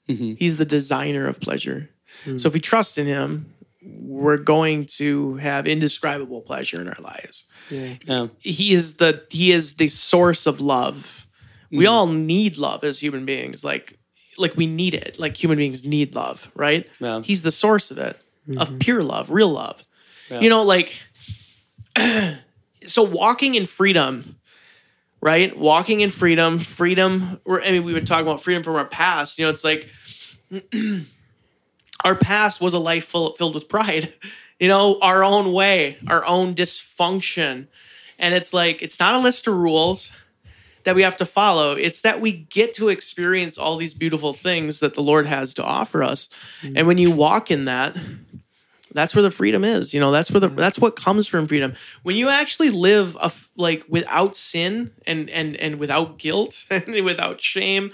Mhm. 0.09 0.37
He's 0.39 0.57
the 0.57 0.65
designer 0.65 1.29
of 1.29 1.39
pleasure. 1.41 1.91
So 2.39 2.49
if 2.49 2.55
we 2.55 2.61
trust 2.61 2.97
in 2.99 3.07
him, 3.07 3.54
we're 3.85 4.39
going 4.39 4.87
to 4.87 5.37
have 5.37 5.67
indescribable 5.67 6.41
pleasure 6.41 6.81
in 6.81 6.89
our 6.89 7.01
lives. 7.01 7.45
Yeah. 7.71 7.95
Yeah. 8.07 8.27
He 8.39 8.73
is 8.73 8.95
the 8.95 9.25
he 9.31 9.53
is 9.53 9.75
the 9.75 9.89
source 9.89 10.47
of 10.47 10.61
love. 10.61 11.27
We 11.71 11.85
mm. 11.85 11.91
all 11.91 12.07
need 12.07 12.57
love 12.57 12.85
as 12.85 13.01
human 13.01 13.25
beings. 13.27 13.65
Like 13.65 13.99
like 14.39 14.57
we 14.57 14.67
need 14.67 14.95
it. 14.95 15.19
Like 15.19 15.37
human 15.37 15.59
beings 15.59 15.85
need 15.85 16.15
love, 16.15 16.51
right? 16.55 16.89
Yeah. 16.99 17.23
He's 17.23 17.43
the 17.43 17.53
source 17.53 17.91
of 17.91 17.99
it, 17.99 18.17
of 18.59 18.69
mm-hmm. 18.69 18.79
pure 18.79 19.03
love, 19.03 19.31
real 19.31 19.51
love. 19.51 19.85
Yeah. 20.31 20.41
You 20.41 20.49
know, 20.49 20.63
like 20.63 20.99
so 22.87 23.03
walking 23.03 23.55
in 23.55 23.67
freedom, 23.67 24.37
right? 25.21 25.57
Walking 25.57 26.01
in 26.01 26.11
freedom, 26.11 26.59
freedom. 26.59 27.41
I 27.49 27.71
mean, 27.73 27.85
we've 27.85 27.95
been 27.95 28.05
talking 28.05 28.27
about 28.27 28.43
freedom 28.43 28.63
from 28.63 28.77
our 28.77 28.87
past. 28.87 29.39
You 29.39 29.45
know, 29.47 29.51
it's 29.51 29.65
like 29.65 29.89
our 32.05 32.15
past 32.15 32.61
was 32.61 32.75
a 32.75 32.79
life 32.79 33.07
full, 33.07 33.35
filled 33.35 33.55
with 33.55 33.69
pride. 33.69 34.13
You 34.61 34.69
know, 34.69 35.01
our 35.03 35.25
own 35.25 35.53
way, 35.53 35.97
our 36.07 36.25
own 36.25 36.55
dysfunction, 36.55 37.67
and 38.21 38.35
it's 38.35 38.55
like 38.55 38.83
it's 38.83 39.01
not 39.01 39.17
a 39.17 39.19
list 39.19 39.49
of 39.49 39.55
rules 39.55 40.13
that 40.85 40.95
we 40.95 41.03
have 41.03 41.17
to 41.17 41.27
follow. 41.27 41.73
It's 41.73 42.03
that 42.03 42.21
we 42.21 42.31
get 42.33 42.73
to 42.75 42.89
experience 42.89 43.59
all 43.59 43.77
these 43.77 43.95
beautiful 43.95 44.33
things 44.33 44.79
that 44.79 44.95
the 44.95 45.03
Lord 45.03 45.27
has 45.27 45.55
to 45.55 45.65
offer 45.65 46.05
us. 46.05 46.29
Mm. 46.63 46.73
And 46.77 46.87
when 46.87 46.99
you 46.99 47.11
walk 47.11 47.51
in 47.51 47.65
that, 47.65 47.97
that's 48.93 49.15
where 49.15 49.23
the 49.23 49.31
freedom 49.31 49.65
is. 49.65 49.93
You 49.93 50.01
know, 50.01 50.13
that's 50.13 50.31
where 50.31 50.41
the 50.41 50.49
that's 50.49 50.79
what 50.79 50.97
comes 50.97 51.27
from 51.27 51.49
freedom. 51.49 51.75
When 52.05 52.17
you 52.17 52.29
actually 52.29 52.71
live 52.71 53.17
a 53.21 53.31
like 53.57 53.85
without 53.89 54.37
sin 54.37 54.93
and 55.07 55.29
and 55.31 55.57
and 55.57 55.79
without 55.79 56.19
guilt 56.19 56.65
and 56.71 57.05
without 57.05 57.41
shame, 57.41 57.93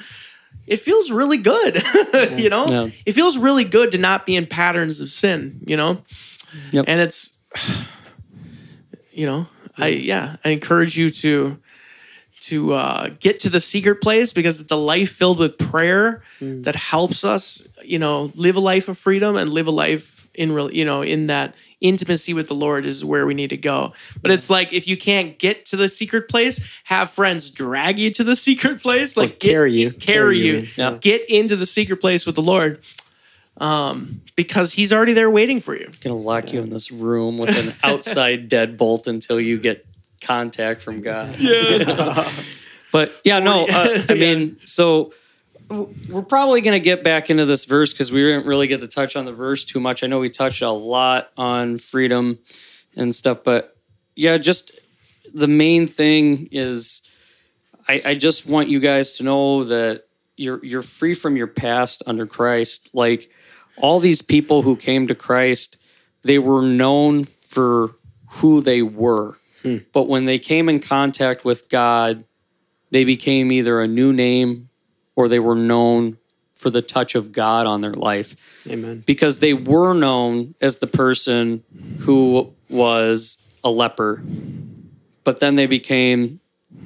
it 0.70 0.78
feels 0.78 1.10
really 1.10 1.36
good. 1.36 1.82
you 2.38 2.48
know, 2.48 2.66
Yeah. 2.68 2.88
it 3.04 3.12
feels 3.12 3.36
really 3.36 3.64
good 3.64 3.90
to 3.92 3.98
not 3.98 4.24
be 4.24 4.36
in 4.36 4.46
patterns 4.46 5.00
of 5.00 5.10
sin. 5.10 5.60
You 5.66 5.76
know, 5.76 6.02
Yep. 6.72 6.84
and 6.88 7.00
it's 7.00 7.38
you 9.12 9.26
know, 9.26 9.46
I 9.76 9.88
yeah, 9.88 10.36
I 10.44 10.50
encourage 10.50 10.96
you 10.96 11.10
to 11.10 11.58
to 12.42 12.72
uh, 12.72 13.10
get 13.20 13.40
to 13.40 13.50
the 13.50 13.60
secret 13.60 14.00
place 14.00 14.32
because 14.32 14.60
it's 14.62 14.70
a 14.72 14.76
life 14.76 15.10
filled 15.12 15.38
with 15.38 15.58
prayer 15.58 16.22
that 16.40 16.74
helps 16.74 17.22
us, 17.22 17.68
you 17.84 17.98
know, 17.98 18.30
live 18.34 18.56
a 18.56 18.60
life 18.60 18.88
of 18.88 18.96
freedom 18.96 19.36
and 19.36 19.52
live 19.52 19.66
a 19.66 19.70
life 19.70 20.19
in 20.34 20.52
real, 20.52 20.72
you 20.72 20.84
know, 20.84 21.02
in 21.02 21.26
that 21.26 21.54
intimacy 21.80 22.34
with 22.34 22.46
the 22.48 22.54
Lord 22.54 22.84
is 22.86 23.04
where 23.04 23.26
we 23.26 23.34
need 23.34 23.50
to 23.50 23.56
go. 23.56 23.92
But 24.22 24.30
it's 24.30 24.50
like 24.50 24.72
if 24.72 24.86
you 24.86 24.96
can't 24.96 25.38
get 25.38 25.64
to 25.66 25.76
the 25.76 25.88
secret 25.88 26.28
place, 26.28 26.62
have 26.84 27.10
friends 27.10 27.50
drag 27.50 27.98
you 27.98 28.10
to 28.10 28.24
the 28.24 28.36
secret 28.48 28.80
place, 28.82 29.16
like 29.16 29.38
get- 29.40 29.50
carry 29.50 29.72
you. 29.72 29.90
carry, 29.90 30.00
Carry 30.00 30.38
you 30.38 30.52
you. 30.58 30.68
Yeah. 30.76 30.98
get 31.00 31.28
into 31.28 31.56
the 31.56 31.66
secret 31.66 32.00
place 32.00 32.26
with 32.26 32.34
the 32.36 32.42
Lord. 32.42 32.80
Um, 33.56 34.22
because 34.36 34.72
he's 34.72 34.90
already 34.92 35.12
there 35.12 35.30
waiting 35.30 35.60
for 35.60 35.76
you. 35.76 35.90
Gonna 36.00 36.16
lock 36.16 36.50
you 36.52 36.60
in 36.60 36.70
this 36.70 36.90
room 36.90 37.36
with 37.36 37.50
an 37.50 37.74
outside 37.92 38.48
deadbolt 38.48 39.06
until 39.06 39.38
you 39.38 39.58
get 39.58 39.84
contact 40.22 40.80
from 40.82 41.00
God. 41.02 41.36
Yeah. 41.38 42.30
But 42.92 43.12
yeah, 43.22 43.38
no, 43.38 43.66
uh, 43.68 44.02
I 44.08 44.14
mean, 44.14 44.58
so 44.64 45.12
we're 45.70 46.22
probably 46.22 46.60
going 46.60 46.74
to 46.74 46.84
get 46.84 47.04
back 47.04 47.30
into 47.30 47.46
this 47.46 47.64
verse 47.64 47.92
because 47.92 48.10
we 48.10 48.22
didn't 48.22 48.44
really 48.44 48.66
get 48.66 48.80
to 48.80 48.88
touch 48.88 49.14
on 49.14 49.24
the 49.24 49.32
verse 49.32 49.64
too 49.64 49.78
much. 49.78 50.02
I 50.02 50.08
know 50.08 50.18
we 50.18 50.28
touched 50.28 50.62
a 50.62 50.70
lot 50.70 51.30
on 51.36 51.78
freedom 51.78 52.40
and 52.96 53.14
stuff, 53.14 53.44
but 53.44 53.76
yeah, 54.16 54.36
just 54.36 54.72
the 55.32 55.46
main 55.46 55.86
thing 55.86 56.48
is 56.50 57.08
I, 57.88 58.02
I 58.04 58.14
just 58.14 58.48
want 58.48 58.68
you 58.68 58.80
guys 58.80 59.12
to 59.12 59.22
know 59.22 59.64
that 59.64 60.06
you're 60.36 60.64
you're 60.64 60.82
free 60.82 61.14
from 61.14 61.36
your 61.36 61.46
past 61.46 62.02
under 62.06 62.26
Christ. 62.26 62.90
Like 62.92 63.30
all 63.76 64.00
these 64.00 64.22
people 64.22 64.62
who 64.62 64.74
came 64.74 65.06
to 65.06 65.14
Christ, 65.14 65.76
they 66.24 66.38
were 66.38 66.62
known 66.62 67.24
for 67.24 67.94
who 68.30 68.60
they 68.60 68.82
were. 68.82 69.36
Hmm. 69.62 69.78
But 69.92 70.08
when 70.08 70.24
they 70.24 70.38
came 70.38 70.68
in 70.68 70.80
contact 70.80 71.44
with 71.44 71.68
God, 71.68 72.24
they 72.90 73.04
became 73.04 73.52
either 73.52 73.80
a 73.80 73.86
new 73.86 74.12
name 74.12 74.69
or 75.20 75.28
they 75.28 75.38
were 75.38 75.54
known 75.54 76.16
for 76.54 76.70
the 76.70 76.80
touch 76.80 77.14
of 77.14 77.30
God 77.30 77.66
on 77.66 77.82
their 77.82 77.92
life 77.92 78.34
Amen. 78.66 79.02
because 79.06 79.40
they 79.40 79.52
were 79.52 79.92
known 79.92 80.54
as 80.62 80.78
the 80.78 80.86
person 80.86 81.62
who 82.00 82.52
was 82.70 83.36
a 83.62 83.70
leper, 83.70 84.22
but 85.24 85.40
then 85.40 85.56
they 85.56 85.66
became 85.66 86.40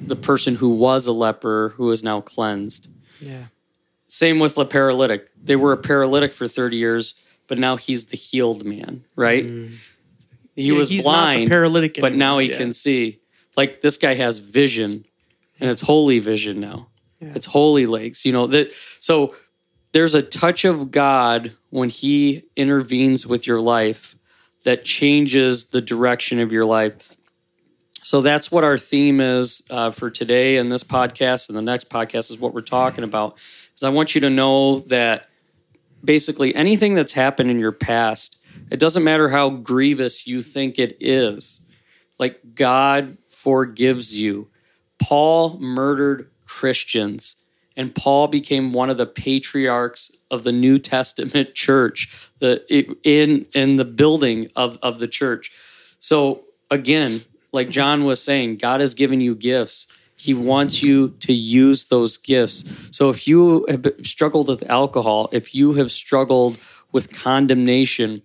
the 0.05 0.15
person 0.17 0.55
who 0.55 0.69
was 0.75 1.07
a 1.07 1.13
leper 1.13 1.69
who 1.77 1.91
is 1.91 2.03
now 2.03 2.19
cleansed. 2.19 2.87
Yeah. 3.21 3.45
Same 4.09 4.39
with 4.39 4.55
the 4.55 4.65
paralytic. 4.65 5.29
They 5.41 5.55
were 5.55 5.71
a 5.71 5.77
paralytic 5.77 6.33
for 6.33 6.47
30 6.47 6.75
years, 6.75 7.21
but 7.47 7.57
now 7.57 7.77
he's 7.77 8.05
the 8.05 8.17
healed 8.17 8.65
man, 8.65 9.05
right? 9.15 9.45
Mm. 9.45 9.75
He 10.55 10.63
Yeah, 10.71 10.77
was 10.77 10.89
he's 10.89 11.05
not 11.05 11.11
the 11.31 11.35
blind, 11.37 11.49
paralytic 11.49 11.97
but 12.01 12.13
now 12.13 12.39
he. 12.39 12.49
Yeah. 12.49 12.57
can 12.57 12.73
see. 12.73 13.19
Like 13.57 13.79
this 13.81 13.95
guy 13.97 14.15
has 14.15 14.37
vision, 14.39 15.05
and 15.59 15.69
it's 15.69 15.81
holy 15.81 16.19
vision 16.19 16.59
now. 16.59 16.87
It's 17.33 17.45
holy 17.45 17.85
lakes, 17.85 18.25
You 18.25 18.33
know 18.33 18.47
that. 18.47 18.71
So 18.99 19.35
there's 19.91 20.15
a 20.15 20.21
touch 20.21 20.65
of 20.65 20.91
God 20.91 21.53
when 21.69 21.89
He 21.89 22.43
intervenes 22.55 23.25
with 23.25 23.47
your 23.47 23.61
life 23.61 24.17
that 24.65 24.83
changes 24.83 25.67
the 25.67 25.81
direction 25.81 26.39
of 26.39 26.51
your 26.51 26.65
life. 26.65 27.11
So 28.03 28.21
that's 28.21 28.51
what 28.51 28.63
our 28.63 28.77
theme 28.77 29.19
is 29.19 29.63
uh, 29.69 29.91
for 29.91 30.11
today 30.11 30.57
and 30.57 30.71
this 30.71 30.83
podcast 30.83 31.49
and 31.49 31.57
the 31.57 31.61
next 31.61 31.89
podcast 31.89 32.29
is 32.29 32.37
what 32.39 32.53
we're 32.53 32.61
talking 32.61 33.03
about. 33.03 33.37
Is 33.75 33.83
I 33.83 33.89
want 33.89 34.13
you 34.13 34.21
to 34.21 34.29
know 34.29 34.79
that 34.81 35.27
basically 36.03 36.53
anything 36.53 36.93
that's 36.93 37.13
happened 37.13 37.49
in 37.49 37.57
your 37.57 37.71
past, 37.71 38.39
it 38.69 38.79
doesn't 38.79 39.03
matter 39.03 39.29
how 39.29 39.49
grievous 39.49 40.27
you 40.27 40.41
think 40.41 40.77
it 40.77 40.97
is. 40.99 41.65
Like 42.19 42.39
God 42.53 43.17
forgives 43.27 44.13
you. 44.19 44.49
Paul 44.99 45.57
murdered 45.59 46.29
Christians 46.55 47.45
and 47.77 47.93
Paul 47.93 48.29
became 48.29 48.71
one 48.71 48.89
of 48.89 48.95
the 48.95 49.05
patriarchs 49.05 50.15
of 50.31 50.45
the 50.45 50.53
New 50.53 50.79
Testament 50.79 51.53
church, 51.65 52.29
the 52.39 52.63
in 53.03 53.45
in 53.53 53.75
the 53.75 53.85
building 53.85 54.49
of 54.55 54.77
of 54.81 54.99
the 54.99 55.07
church. 55.07 55.51
So 55.99 56.45
again, 56.71 57.21
like 57.51 57.69
John 57.69 58.05
was 58.05 58.23
saying, 58.23 58.57
God 58.57 58.79
has 58.79 58.93
given 58.93 59.19
you 59.19 59.35
gifts. 59.35 59.87
He 60.15 60.33
wants 60.33 60.81
you 60.81 61.09
to 61.19 61.33
use 61.33 61.85
those 61.85 62.15
gifts. 62.15 62.63
So 62.91 63.09
if 63.09 63.27
you 63.27 63.65
have 63.69 63.85
struggled 64.03 64.47
with 64.47 64.69
alcohol, 64.69 65.27
if 65.33 65.53
you 65.53 65.73
have 65.73 65.91
struggled 65.91 66.57
with 66.93 67.11
condemnation, 67.11 68.21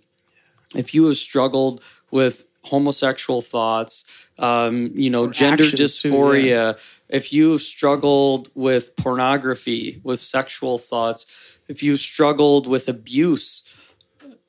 if 0.76 0.95
you 0.95 1.07
have 1.07 1.16
struggled 1.16 1.83
with 2.12 2.47
homosexual 2.64 3.41
thoughts, 3.41 4.05
um, 4.41 4.91
you 4.95 5.11
know, 5.11 5.28
gender 5.28 5.64
actions 5.64 6.01
too, 6.01 6.11
dysphoria, 6.11 6.78
if 7.09 7.32
you've 7.32 7.61
struggled 7.61 8.51
with 8.55 8.97
pornography, 8.97 10.01
with 10.03 10.18
sexual 10.18 10.78
thoughts, 10.78 11.26
if 11.68 11.82
you've 11.82 12.01
struggled 12.01 12.66
with 12.66 12.88
abuse, 12.88 13.62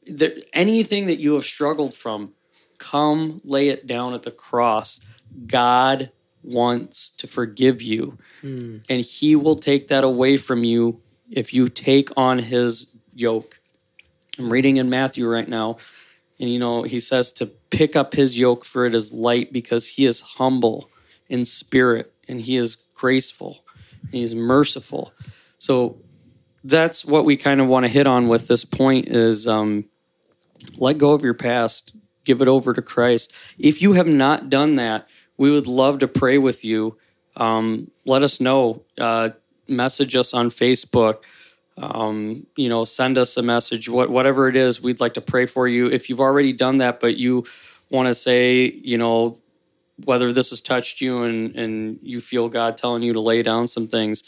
there, 0.08 0.32
anything 0.54 1.06
that 1.08 1.20
you 1.20 1.36
have 1.36 1.44
struggled 1.44 1.94
from, 1.94 2.34
come 2.78 3.42
lay 3.44 3.70
it 3.70 3.86
down 3.86 4.14
at 4.14 4.24
the 4.24 4.32
cross. 4.32 5.00
God 5.46 6.12
wants 6.42 7.10
to 7.10 7.28
forgive 7.28 7.82
you, 7.82 8.18
and 8.90 9.02
He 9.02 9.36
will 9.36 9.56
take 9.56 9.90
that 9.90 10.04
away 10.04 10.38
from 10.38 10.64
you 10.64 11.02
if 11.30 11.54
you 11.54 11.68
take 11.70 12.10
on 12.18 12.40
His 12.40 12.96
yoke. 13.14 13.60
I'm 14.40 14.52
reading 14.52 14.78
in 14.78 14.90
Matthew 14.90 15.28
right 15.28 15.48
now, 15.48 15.78
and 16.40 16.50
you 16.50 16.60
know, 16.60 16.84
He 16.84 17.00
says 17.00 17.32
to 17.34 17.52
pick 17.72 17.96
up 17.96 18.14
His 18.14 18.38
yoke, 18.38 18.64
for 18.64 18.86
it 18.86 18.94
is 18.94 19.12
light, 19.12 19.52
because 19.52 19.88
He 19.88 20.06
is 20.06 20.22
humble 20.22 20.90
in 21.30 21.46
spirit 21.46 22.14
and 22.28 22.42
He 22.42 22.58
is 22.58 22.76
graceful 22.94 23.64
and 24.04 24.14
He 24.14 24.24
is 24.24 24.36
merciful. 24.36 25.14
So 25.58 25.98
that's 26.64 27.04
what 27.04 27.26
we 27.26 27.38
kind 27.38 27.60
of 27.60 27.68
want 27.68 27.86
to 27.86 27.90
hit 27.90 28.06
on 28.06 28.28
with 28.28 28.48
this 28.48 28.66
point 28.66 29.08
is 29.08 29.48
um, 29.48 29.86
let 30.78 30.98
go 30.98 31.12
of 31.12 31.24
your 31.24 31.34
past 31.34 31.96
give 32.24 32.42
it 32.42 32.48
over 32.48 32.72
to 32.74 32.82
christ. 32.84 33.34
If 33.58 33.82
you 33.82 33.94
have 33.94 34.08
not 34.08 34.50
done 34.50 34.76
that 34.76 35.08
we 35.38 35.50
would 35.50 35.66
love 35.66 35.98
to 36.00 36.08
pray 36.08 36.38
with 36.38 36.64
you. 36.64 36.98
Um, 37.36 37.90
let 38.06 38.22
us 38.22 38.40
know. 38.40 38.84
Uh, 38.96 39.30
message 39.68 40.16
us 40.16 40.34
on 40.34 40.50
facebook 40.50 41.24
um, 41.82 42.46
you 42.56 42.70
know 42.70 42.84
send 42.86 43.18
us 43.18 43.36
a 43.38 43.42
message 43.42 43.90
what, 43.90 44.10
whatever 44.10 44.48
it 44.48 44.56
is 44.56 44.82
we'd 44.82 45.00
like 45.02 45.14
to 45.16 45.22
pray 45.22 45.46
for 45.46 45.68
you 45.68 45.88
if 45.88 46.10
you've 46.10 46.20
already 46.22 46.54
done 46.54 46.78
that 46.78 47.00
but 47.00 47.18
you 47.18 47.44
want 47.90 48.08
to 48.08 48.16
say 48.16 48.72
you 48.84 48.98
know 48.98 49.38
whether 50.06 50.32
this 50.34 50.50
has 50.52 50.62
touched 50.62 51.02
you 51.02 51.24
and, 51.24 51.56
and 51.56 52.00
you 52.02 52.22
feel 52.22 52.50
god 52.50 52.78
telling 52.78 53.04
you 53.04 53.14
to 53.14 53.20
lay 53.20 53.42
down 53.44 53.68
some 53.68 53.88
things 53.88 54.24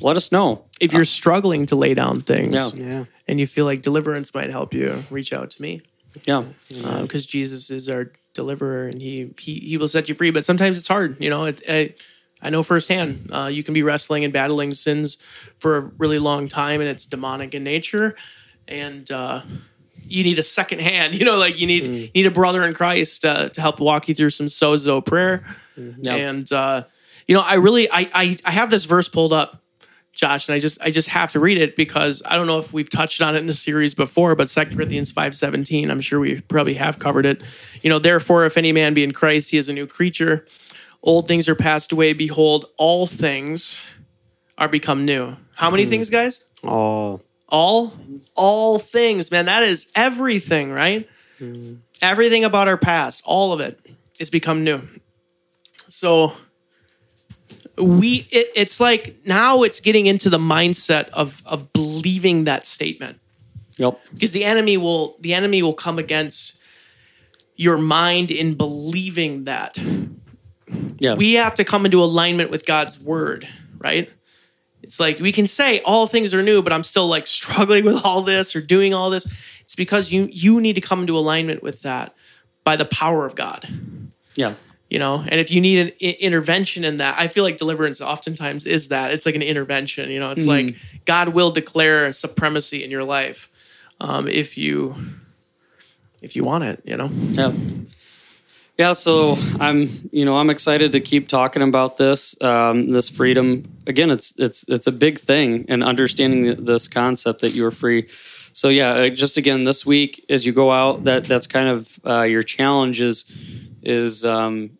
let 0.00 0.16
us 0.16 0.30
know 0.30 0.64
If 0.80 0.92
you're 0.92 1.04
struggling 1.04 1.66
to 1.66 1.76
lay 1.76 1.94
down 1.94 2.20
things 2.22 2.54
Yeah. 2.54 2.70
Yeah. 2.74 3.04
and 3.26 3.40
you 3.40 3.46
feel 3.46 3.64
like 3.64 3.82
deliverance 3.82 4.32
might 4.34 4.50
help 4.50 4.72
you, 4.72 5.02
reach 5.10 5.32
out 5.32 5.50
to 5.50 5.62
me 5.62 5.82
yeah 6.26 6.44
because 7.02 7.24
Jesus 7.26 7.70
is 7.70 7.88
our 7.88 8.12
deliverer 8.34 8.86
and 8.88 9.00
he, 9.00 9.32
he 9.38 9.58
he 9.60 9.76
will 9.76 9.88
set 9.88 10.08
you 10.08 10.14
free. 10.14 10.30
But 10.30 10.44
sometimes 10.44 10.78
it's 10.78 10.88
hard, 10.88 11.20
you 11.20 11.30
know. 11.30 11.46
It, 11.46 11.62
I, 11.68 11.94
I 12.42 12.50
know 12.50 12.62
firsthand. 12.62 13.30
Uh, 13.32 13.50
you 13.52 13.62
can 13.62 13.74
be 13.74 13.82
wrestling 13.82 14.24
and 14.24 14.32
battling 14.32 14.74
sins 14.74 15.18
for 15.58 15.76
a 15.76 15.80
really 15.98 16.18
long 16.18 16.48
time, 16.48 16.80
and 16.80 16.88
it's 16.88 17.06
demonic 17.06 17.54
in 17.54 17.64
nature, 17.64 18.16
and 18.66 19.10
uh, 19.10 19.42
you 20.06 20.24
need 20.24 20.38
a 20.38 20.42
second 20.42 20.80
hand. 20.80 21.14
You 21.20 21.26
know, 21.26 21.36
like 21.36 21.60
you 21.60 21.66
need 21.66 21.84
you 21.84 22.10
need 22.14 22.26
a 22.26 22.30
brother 22.30 22.64
in 22.64 22.72
Christ 22.72 23.24
uh, 23.24 23.50
to 23.50 23.60
help 23.60 23.78
walk 23.78 24.08
you 24.08 24.14
through 24.14 24.30
some 24.30 24.46
sozo 24.46 25.04
prayer. 25.04 25.44
Yeah. 25.76 26.14
And 26.14 26.50
uh, 26.50 26.84
you 27.26 27.34
know, 27.34 27.42
I 27.42 27.54
really 27.54 27.90
I, 27.90 28.08
I 28.14 28.36
I 28.44 28.50
have 28.50 28.70
this 28.70 28.86
verse 28.86 29.08
pulled 29.08 29.34
up, 29.34 29.58
Josh, 30.12 30.48
and 30.48 30.54
I 30.54 30.58
just 30.60 30.80
I 30.80 30.90
just 30.90 31.08
have 31.10 31.32
to 31.32 31.40
read 31.40 31.58
it 31.58 31.76
because 31.76 32.22
I 32.24 32.36
don't 32.36 32.46
know 32.46 32.58
if 32.58 32.72
we've 32.72 32.88
touched 32.88 33.20
on 33.20 33.36
it 33.36 33.38
in 33.38 33.46
the 33.46 33.54
series 33.54 33.94
before, 33.94 34.34
but 34.34 34.48
2 34.48 34.64
Corinthians 34.76 35.12
five 35.12 35.36
seventeen, 35.36 35.90
I'm 35.90 36.00
sure 36.00 36.18
we 36.18 36.40
probably 36.40 36.74
have 36.74 36.98
covered 36.98 37.26
it. 37.26 37.42
You 37.82 37.90
know, 37.90 37.98
therefore, 37.98 38.46
if 38.46 38.56
any 38.56 38.72
man 38.72 38.94
be 38.94 39.04
in 39.04 39.12
Christ, 39.12 39.50
he 39.50 39.58
is 39.58 39.68
a 39.68 39.74
new 39.74 39.86
creature. 39.86 40.46
Old 41.02 41.26
things 41.26 41.48
are 41.48 41.54
passed 41.54 41.92
away. 41.92 42.12
Behold, 42.12 42.66
all 42.76 43.06
things 43.06 43.78
are 44.58 44.68
become 44.68 45.04
new. 45.04 45.36
How 45.54 45.70
many 45.70 45.84
mm-hmm. 45.84 45.90
things, 45.90 46.10
guys? 46.10 46.44
All. 46.62 47.22
all? 47.48 47.92
All 48.36 48.78
things 48.78 49.30
man. 49.30 49.46
That 49.46 49.62
is 49.62 49.88
everything 49.94 50.70
right? 50.70 51.08
Mm-hmm. 51.40 51.76
Everything 52.02 52.44
about 52.44 52.68
our 52.68 52.76
past 52.76 53.22
all 53.24 53.52
of 53.52 53.60
it 53.60 53.78
is 54.18 54.30
become 54.30 54.62
new. 54.62 54.82
So 55.88 56.32
we 57.78 58.28
it, 58.30 58.48
it's 58.54 58.78
like 58.80 59.16
now 59.24 59.62
it's 59.62 59.80
getting 59.80 60.06
into 60.06 60.28
the 60.28 60.38
mindset 60.38 61.08
of 61.10 61.42
of 61.46 61.72
believing 61.72 62.44
that 62.44 62.66
statement. 62.66 63.18
Yep 63.78 63.98
because 64.12 64.32
the 64.32 64.44
enemy 64.44 64.76
will 64.76 65.16
the 65.20 65.32
enemy 65.32 65.62
will 65.62 65.74
come 65.74 65.98
against 65.98 66.60
your 67.56 67.78
mind 67.78 68.30
in 68.30 68.54
believing 68.54 69.44
that 69.44 69.78
yeah 70.98 71.14
we 71.14 71.34
have 71.34 71.54
to 71.54 71.64
come 71.64 71.84
into 71.84 72.02
alignment 72.02 72.50
with 72.50 72.66
God's 72.66 73.00
word, 73.00 73.48
right? 73.78 74.10
It's 74.82 74.98
like 74.98 75.18
we 75.18 75.32
can 75.32 75.46
say 75.46 75.80
all 75.80 76.06
things 76.06 76.32
are 76.34 76.42
new, 76.42 76.62
but 76.62 76.72
I'm 76.72 76.82
still 76.82 77.06
like 77.06 77.26
struggling 77.26 77.84
with 77.84 78.04
all 78.04 78.22
this 78.22 78.56
or 78.56 78.60
doing 78.60 78.94
all 78.94 79.10
this. 79.10 79.32
It's 79.60 79.74
because 79.74 80.12
you 80.12 80.28
you 80.30 80.60
need 80.60 80.74
to 80.74 80.80
come 80.80 81.00
into 81.00 81.16
alignment 81.16 81.62
with 81.62 81.82
that 81.82 82.14
by 82.64 82.76
the 82.76 82.84
power 82.84 83.26
of 83.26 83.34
God, 83.34 83.68
yeah 84.34 84.54
you 84.90 84.98
know. 84.98 85.24
And 85.26 85.40
if 85.40 85.50
you 85.50 85.60
need 85.60 85.78
an 85.78 85.92
I- 86.02 86.18
intervention 86.20 86.84
in 86.84 86.98
that, 86.98 87.14
I 87.18 87.28
feel 87.28 87.44
like 87.44 87.56
deliverance 87.56 88.00
oftentimes 88.00 88.66
is 88.66 88.88
that 88.88 89.12
it's 89.12 89.24
like 89.24 89.36
an 89.36 89.42
intervention. 89.42 90.10
You 90.10 90.18
know, 90.18 90.32
it's 90.32 90.46
like 90.46 90.74
God 91.04 91.30
will 91.30 91.52
declare 91.52 92.12
supremacy 92.12 92.84
in 92.84 92.90
your 92.90 93.04
life 93.04 93.48
um, 94.00 94.28
if 94.28 94.58
you 94.58 94.96
if 96.20 96.36
you 96.36 96.44
want 96.44 96.64
it. 96.64 96.82
You 96.84 96.96
know. 96.96 97.08
Yeah. 97.08 97.52
Yeah, 98.80 98.94
so 98.94 99.36
I'm, 99.60 99.90
you 100.10 100.24
know, 100.24 100.38
I'm 100.38 100.48
excited 100.48 100.92
to 100.92 101.00
keep 101.00 101.28
talking 101.28 101.60
about 101.60 101.98
this, 101.98 102.40
um, 102.40 102.88
this 102.88 103.10
freedom. 103.10 103.64
Again, 103.86 104.08
it's 104.08 104.32
it's 104.38 104.64
it's 104.68 104.86
a 104.86 104.90
big 104.90 105.18
thing, 105.18 105.66
and 105.68 105.84
understanding 105.84 106.64
this 106.64 106.88
concept 106.88 107.42
that 107.42 107.50
you 107.50 107.66
are 107.66 107.70
free. 107.70 108.08
So 108.54 108.70
yeah, 108.70 108.92
uh, 108.92 109.08
just 109.10 109.36
again 109.36 109.64
this 109.64 109.84
week 109.84 110.24
as 110.30 110.46
you 110.46 110.54
go 110.54 110.70
out, 110.70 111.04
that 111.04 111.24
that's 111.24 111.46
kind 111.46 111.68
of 111.68 112.00
uh, 112.06 112.22
your 112.22 112.42
challenge 112.42 113.02
is 113.02 113.26
is 113.82 114.24
um, 114.24 114.78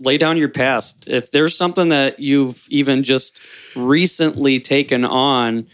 lay 0.00 0.18
down 0.18 0.38
your 0.38 0.48
past. 0.48 1.04
If 1.06 1.30
there's 1.30 1.56
something 1.56 1.86
that 1.90 2.18
you've 2.18 2.66
even 2.68 3.04
just 3.04 3.38
recently 3.76 4.58
taken 4.58 5.04
on 5.04 5.68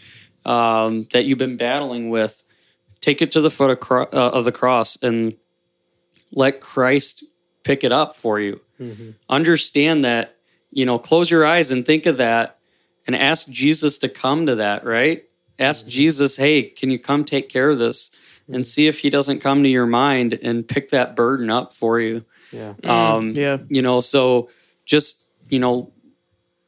um, 0.45 1.07
that 1.11 1.25
you've 1.25 1.39
been 1.39 1.57
battling 1.57 2.11
with, 2.11 2.43
take 3.01 3.23
it 3.23 3.31
to 3.31 3.41
the 3.41 3.49
foot 3.49 3.71
of, 3.71 3.79
cro- 3.79 4.09
uh, 4.13 4.29
of 4.31 4.45
the 4.45 4.51
cross 4.51 4.95
and 5.01 5.37
let 6.31 6.61
Christ 6.61 7.23
pick 7.63 7.83
it 7.83 7.91
up 7.91 8.15
for 8.15 8.39
you. 8.39 8.61
Understand 9.29 10.03
that, 10.03 10.35
you 10.71 10.85
know, 10.85 10.99
close 10.99 11.31
your 11.31 11.45
eyes 11.45 11.71
and 11.71 11.85
think 11.85 12.05
of 12.05 12.17
that 12.17 12.57
and 13.07 13.15
ask 13.15 13.47
Jesus 13.49 13.97
to 13.99 14.09
come 14.09 14.45
to 14.45 14.55
that, 14.55 14.85
right? 14.85 15.23
Ask 15.59 15.87
Jesus, 15.87 16.37
hey, 16.37 16.63
can 16.63 16.89
you 16.89 16.99
come 16.99 17.23
take 17.23 17.49
care 17.49 17.69
of 17.69 17.77
this? 17.77 18.11
And 18.49 18.67
see 18.67 18.87
if 18.87 18.99
he 18.99 19.09
doesn't 19.09 19.39
come 19.39 19.63
to 19.63 19.69
your 19.69 19.85
mind 19.85 20.33
and 20.43 20.67
pick 20.67 20.89
that 20.89 21.15
burden 21.15 21.49
up 21.49 21.71
for 21.71 21.99
you. 21.99 22.25
yeah. 22.51 22.73
Um, 22.83 23.33
yeah. 23.35 23.59
You 23.69 23.81
know, 23.81 24.01
so 24.01 24.49
just, 24.85 25.31
you 25.49 25.59
know, 25.59 25.93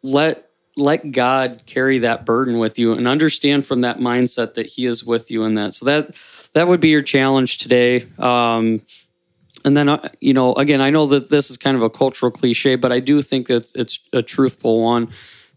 let 0.01 0.49
let 0.77 1.11
God 1.11 1.63
carry 1.65 1.99
that 1.99 2.25
burden 2.25 2.59
with 2.59 2.77
you 2.77 2.93
and 2.93 3.07
understand 3.07 3.65
from 3.65 3.81
that 3.81 3.97
mindset 3.99 4.55
that 4.55 4.67
He 4.67 4.85
is 4.85 5.03
with 5.03 5.31
you 5.31 5.43
in 5.43 5.55
that. 5.55 5.73
So 5.73 5.85
that 5.85 6.15
that 6.53 6.67
would 6.67 6.81
be 6.81 6.89
your 6.89 7.01
challenge 7.01 7.57
today. 7.57 8.05
Um, 8.19 8.81
and 9.65 9.75
then 9.75 9.89
uh, 9.89 10.09
you 10.21 10.33
know, 10.33 10.53
again, 10.53 10.79
I 10.79 10.91
know 10.91 11.07
that 11.07 11.29
this 11.29 11.49
is 11.49 11.57
kind 11.57 11.75
of 11.75 11.83
a 11.83 11.89
cultural 11.89 12.31
cliche, 12.31 12.75
but 12.75 12.91
I 12.91 12.99
do 12.99 13.21
think 13.21 13.47
that 13.47 13.71
it's 13.75 13.99
a 14.13 14.21
truthful 14.21 14.81
one. 14.81 15.09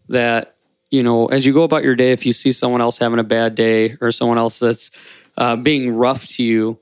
That 0.09 0.55
you 0.89 1.03
know, 1.03 1.27
as 1.27 1.45
you 1.45 1.53
go 1.53 1.63
about 1.63 1.83
your 1.83 1.95
day, 1.95 2.11
if 2.11 2.25
you 2.25 2.33
see 2.33 2.51
someone 2.51 2.81
else 2.81 2.97
having 2.97 3.19
a 3.19 3.23
bad 3.23 3.53
day 3.55 3.95
or 4.01 4.11
someone 4.11 4.39
else 4.39 4.59
that's 4.59 4.89
uh, 5.37 5.55
being 5.55 5.95
rough 5.95 6.27
to 6.29 6.43
you, 6.43 6.79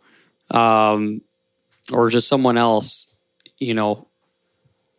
um, 0.51 1.21
or 1.91 2.09
just 2.09 2.29
someone 2.29 2.57
else, 2.57 3.13
you 3.59 3.73
know, 3.73 4.07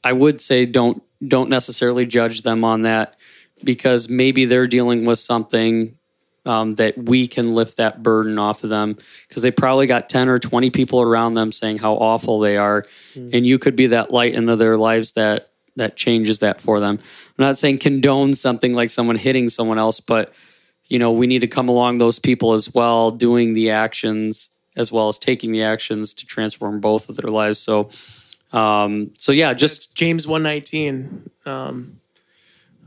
I 0.05 0.13
would 0.13 0.41
say 0.43 0.67
don't 0.67 1.03
don't 1.27 1.49
necessarily 1.49 2.07
judge 2.07 2.43
them 2.43 2.63
on 2.63 2.83
that 2.83 3.17
because 3.65 4.09
maybe 4.09 4.45
they're 4.45 4.67
dealing 4.67 5.05
with 5.05 5.19
something 5.19 5.98
um, 6.47 6.75
that 6.77 6.97
we 6.97 7.29
can 7.29 7.55
lift 7.55 7.77
that 7.77 8.03
burden 8.03 8.39
off 8.39 8.65
of 8.65 8.71
them. 8.71 8.97
Because 9.29 9.43
they 9.43 9.51
probably 9.51 9.87
got 9.87 10.09
10 10.09 10.29
or 10.29 10.39
20 10.39 10.71
people 10.71 11.01
around 11.01 11.35
them 11.35 11.53
saying 11.53 11.79
how 11.79 11.95
awful 11.95 12.39
they 12.41 12.57
are. 12.57 12.87
Mm. 13.15 13.35
and 13.35 13.47
you 13.47 13.59
could 13.59 13.77
be 13.77 13.89
that 13.89 14.11
light 14.11 14.35
into 14.35 14.57
their 14.57 14.77
lives 14.77 15.13
that 15.13 15.51
that 15.77 15.97
changes 15.97 16.41
that 16.41 16.61
for 16.61 16.81
them. 16.81 16.99
I'm 16.99 17.45
not 17.45 17.57
saying 17.57 17.79
condone 17.79 18.35
something 18.35 18.75
like 18.75 18.91
someone 18.91 19.17
hitting 19.17 19.49
someone 19.49 19.79
else 19.79 20.01
but 20.01 20.33
you 20.89 20.99
know 20.99 21.13
we 21.13 21.27
need 21.27 21.41
to 21.41 21.47
come 21.47 21.69
along 21.69 21.99
those 21.99 22.19
people 22.19 22.53
as 22.53 22.75
well 22.75 23.11
doing 23.11 23.55
the 23.55 23.71
actions 23.71 24.51
as 24.77 24.91
well 24.93 25.09
as 25.09 25.19
taking 25.19 25.53
the 25.53 25.63
actions 25.63 26.15
to 26.15 26.27
transform 26.27 26.81
both 26.81 27.09
of 27.09 27.17
their 27.17 27.31
lives. 27.31 27.59
So 27.59 27.91
um 28.53 29.11
so 29.17 29.31
yeah 29.33 29.53
just 29.53 29.77
it's 29.77 29.87
james 29.89 30.27
119 30.27 31.31
um 31.45 31.99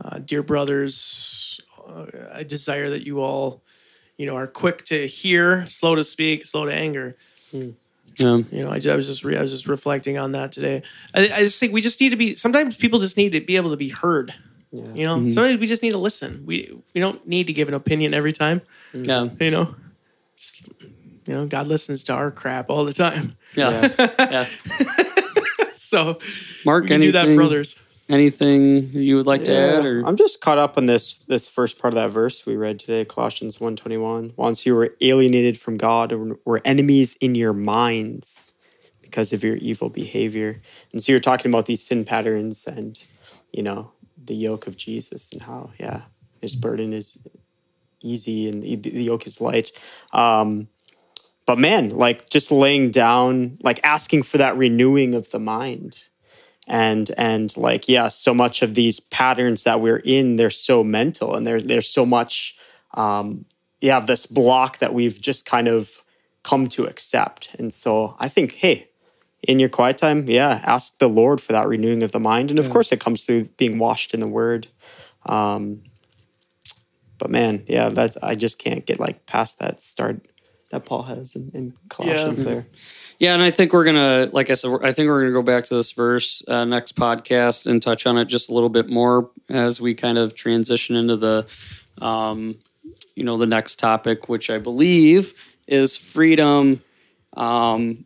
uh, 0.04 0.20
dear 0.20 0.42
brothers, 0.42 1.62
uh, 1.92 2.30
I 2.34 2.44
desire 2.44 2.90
that 2.92 3.06
you 3.06 3.22
all, 3.22 3.62
you 4.18 4.26
know, 4.26 4.36
are 4.36 4.48
quick 4.48 4.86
to 4.86 5.08
hear, 5.08 5.66
slow 5.68 5.96
to 5.96 6.04
speak, 6.04 6.46
slow 6.46 6.66
to 6.66 6.74
anger. 6.74 7.16
Yeah. 7.52 8.38
You 8.52 8.64
know, 8.64 8.72
I, 8.72 8.80
I 8.90 8.96
was 8.96 9.08
just 9.08 9.24
re- 9.24 9.38
I 9.38 9.42
was 9.42 9.52
just 9.52 9.68
reflecting 9.68 10.18
on 10.18 10.34
that 10.34 10.52
today. 10.52 10.84
I, 11.14 11.22
I, 11.22 11.40
just 11.44 11.60
think 11.60 11.74
we 11.74 11.82
just 11.82 12.00
need 12.02 12.10
to 12.10 12.16
be. 12.16 12.36
Sometimes 12.36 12.76
people 12.76 13.00
just 13.00 13.18
need 13.18 13.32
to 13.32 13.42
be 13.42 13.56
able 13.56 13.72
to 13.72 13.78
be 13.78 13.90
heard. 13.90 14.34
Yeah. 14.72 14.94
You 14.94 15.06
know, 15.06 15.18
mm-hmm. 15.18 15.32
sometimes 15.32 15.60
we 15.60 15.68
just 15.68 15.84
need 15.84 15.92
to 15.92 15.98
listen. 15.98 16.44
We 16.46 16.78
we 16.94 17.02
don't 17.02 17.26
need 17.28 17.48
to 17.48 17.54
give 17.54 17.68
an 17.68 17.74
opinion 17.74 18.14
every 18.14 18.34
time. 18.34 18.62
Yeah. 18.94 19.30
You 19.40 19.52
know, 19.52 19.76
just, 20.36 20.62
you 21.26 21.34
know, 21.34 21.46
God 21.48 21.68
listens 21.68 22.04
to 22.06 22.14
our 22.14 22.32
crap 22.32 22.70
all 22.70 22.86
the 22.86 22.94
time. 22.94 23.32
Yeah. 23.56 23.94
yeah. 24.20 24.46
so, 25.78 26.20
Mark, 26.66 26.88
can 26.88 27.02
do 27.02 27.14
that 27.14 27.28
for 27.28 27.42
others. 27.42 27.76
Anything 28.12 28.90
you 28.92 29.16
would 29.16 29.26
like 29.26 29.42
yeah, 29.42 29.46
to 29.46 29.78
add? 29.78 29.86
Or? 29.86 30.04
I'm 30.06 30.18
just 30.18 30.42
caught 30.42 30.58
up 30.58 30.78
on 30.78 30.86
this 30.86 31.20
this 31.20 31.48
first 31.48 31.80
part 31.80 31.94
of 31.94 31.96
that 31.96 32.10
verse 32.10 32.46
we 32.46 32.58
read 32.58 32.78
today, 32.78 33.06
Colossians 33.06 33.60
1.21. 33.60 34.34
Once 34.36 34.66
you 34.66 34.76
were 34.76 34.94
alienated 35.00 35.58
from 35.58 35.78
God 35.78 36.12
and 36.12 36.38
were 36.44 36.62
enemies 36.66 37.16
in 37.22 37.36
your 37.36 37.54
minds 37.54 38.52
because 39.02 39.32
of 39.32 39.46
your 39.46 39.56
evil 39.56 39.88
behavior. 39.88 40.62
And 40.92 41.02
so 41.02 41.14
you're 41.14 41.22
talking 41.22 41.50
about 41.50 41.68
these 41.68 41.82
sin 41.82 42.04
patterns 42.04 42.68
and, 42.68 43.02
you 43.54 43.64
know, 43.64 43.94
the 44.22 44.36
yoke 44.36 44.68
of 44.68 44.76
Jesus 44.76 45.32
and 45.32 45.44
how, 45.44 45.72
yeah, 45.80 46.02
his 46.42 46.58
burden 46.58 46.92
is 46.92 47.18
easy 48.02 48.50
and 48.50 48.62
the, 48.62 48.76
the 48.76 49.04
yoke 49.04 49.26
is 49.26 49.40
light. 49.40 49.72
Um, 50.12 50.68
but 51.46 51.58
man, 51.58 51.90
like 51.92 52.30
just 52.30 52.52
laying 52.52 52.92
down, 52.92 53.58
like 53.64 53.80
asking 53.86 54.24
for 54.24 54.38
that 54.38 54.58
renewing 54.58 55.16
of 55.16 55.32
the 55.32 55.40
mind 55.40 56.10
and 56.72 57.12
and 57.18 57.56
like 57.58 57.90
yeah 57.90 58.08
so 58.08 58.34
much 58.34 58.62
of 58.62 58.76
these 58.76 59.02
patterns 59.02 59.64
that 59.64 59.82
we're 59.82 60.02
in 60.06 60.38
they're 60.38 60.50
so 60.50 60.84
mental 60.84 61.36
and 61.36 61.46
there's 61.46 61.66
there's 61.66 61.90
so 61.90 62.06
much 62.06 62.56
um 62.94 63.46
yeah 63.82 64.00
this 64.00 64.26
block 64.26 64.78
that 64.78 64.94
we've 64.94 65.22
just 65.22 65.46
kind 65.46 65.68
of 65.68 66.02
come 66.44 66.68
to 66.68 66.86
accept. 66.86 67.50
And 67.60 67.72
so 67.74 68.16
i 68.20 68.30
think 68.30 68.54
hey 68.54 68.88
in 69.44 69.60
your 69.60 69.70
quiet 69.70 69.98
time 69.98 70.28
yeah 70.30 70.62
ask 70.64 70.98
the 71.00 71.10
lord 71.10 71.42
for 71.42 71.52
that 71.52 71.68
renewing 71.68 72.04
of 72.04 72.14
the 72.14 72.20
mind. 72.20 72.50
And 72.50 72.58
of 72.58 72.68
yeah. 72.68 72.72
course 72.72 72.92
it 72.92 73.02
comes 73.02 73.24
through 73.24 73.46
being 73.58 73.78
washed 73.78 74.14
in 74.14 74.22
the 74.22 74.28
word. 74.28 74.68
Um 75.26 75.84
but 77.18 77.30
man 77.30 77.66
yeah 77.68 77.90
that 77.90 78.16
i 78.24 78.34
just 78.34 78.58
can't 78.58 78.86
get 78.86 79.00
like 79.00 79.26
past 79.26 79.60
that 79.60 79.80
start 79.80 80.26
that 80.72 80.86
paul 80.86 81.04
has 81.04 81.36
in, 81.36 81.52
in 81.54 81.74
colossians 81.90 82.44
yeah. 82.44 82.50
there 82.50 82.66
yeah, 83.22 83.36
and 83.36 83.44
I 83.44 83.52
think 83.52 83.72
we're 83.72 83.84
gonna, 83.84 84.32
like 84.34 84.50
I 84.50 84.56
said, 84.56 84.80
I 84.82 84.92
think 84.92 85.08
we're 85.08 85.22
gonna 85.22 85.32
go 85.32 85.44
back 85.44 85.66
to 85.66 85.76
this 85.76 85.92
verse 85.92 86.44
uh, 86.48 86.66
next 86.66 86.96
podcast 86.96 87.68
and 87.68 87.80
touch 87.80 88.08
on 88.08 88.18
it 88.18 88.26
just 88.26 88.50
a 88.50 88.54
little 88.56 88.68
bit 88.68 88.90
more 88.90 89.30
as 89.48 89.80
we 89.80 89.94
kind 89.94 90.18
of 90.18 90.34
transition 90.34 90.96
into 90.96 91.16
the, 91.18 91.46
um, 92.02 92.58
you 93.16 93.24
know, 93.24 93.38
the 93.38 93.46
next 93.46 93.78
topic, 93.78 94.28
which 94.28 94.50
I 94.50 94.58
believe 94.58 95.36
is 95.68 95.96
freedom, 95.96 96.82
um, 97.38 98.06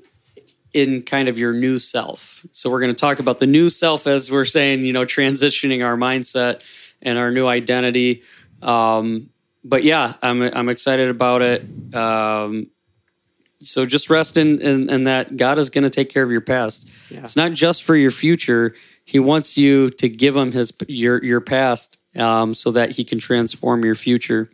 in 0.74 1.01
kind 1.01 1.30
of 1.30 1.39
your 1.39 1.53
new 1.53 1.80
self. 1.80 2.45
So 2.51 2.70
we're 2.70 2.82
going 2.82 2.93
to 2.93 2.99
talk 2.99 3.20
about 3.20 3.39
the 3.39 3.47
new 3.47 3.70
self 3.70 4.07
as 4.07 4.30
we're 4.30 4.43
saying, 4.43 4.84
you 4.84 4.91
know, 4.91 5.05
transitioning 5.05 5.82
our 5.82 5.95
mindset 5.95 6.61
and 7.01 7.18
our 7.18 7.32
new 7.32 7.47
identity. 7.47 8.22
Um, 8.61 9.30
but 9.63 9.86
yeah, 9.86 10.16
I'm 10.22 10.41
I'm 10.41 10.68
excited 10.68 11.07
about 11.07 11.41
it. 11.41 11.95
Um, 11.95 12.70
so 13.66 13.86
just 13.86 14.09
rest 14.09 14.38
in, 14.38 14.61
in, 14.61 14.89
in 14.89 15.03
that 15.05 15.38
God 15.38 15.57
is 15.57 15.70
going 15.70 15.84
to 15.84 15.89
take 15.89 16.09
care 16.09 16.24
of 16.24 16.32
your 16.32 16.41
past. 16.41 16.88
Yeah. 17.09 17.22
It's 17.22 17.36
not 17.36 17.53
just 17.53 17.84
for 17.84 17.95
your 17.95 18.11
future. 18.11 18.76
He 19.03 19.20
wants 19.20 19.57
you 19.57 19.89
to 19.91 20.09
give 20.09 20.36
him 20.36 20.51
his 20.51 20.74
your 20.88 21.24
your 21.24 21.41
past 21.41 21.97
um, 22.16 22.53
so 22.53 22.72
that 22.72 22.91
he 22.91 23.03
can 23.03 23.20
transform 23.20 23.84
your 23.84 23.95
future. 23.95 24.49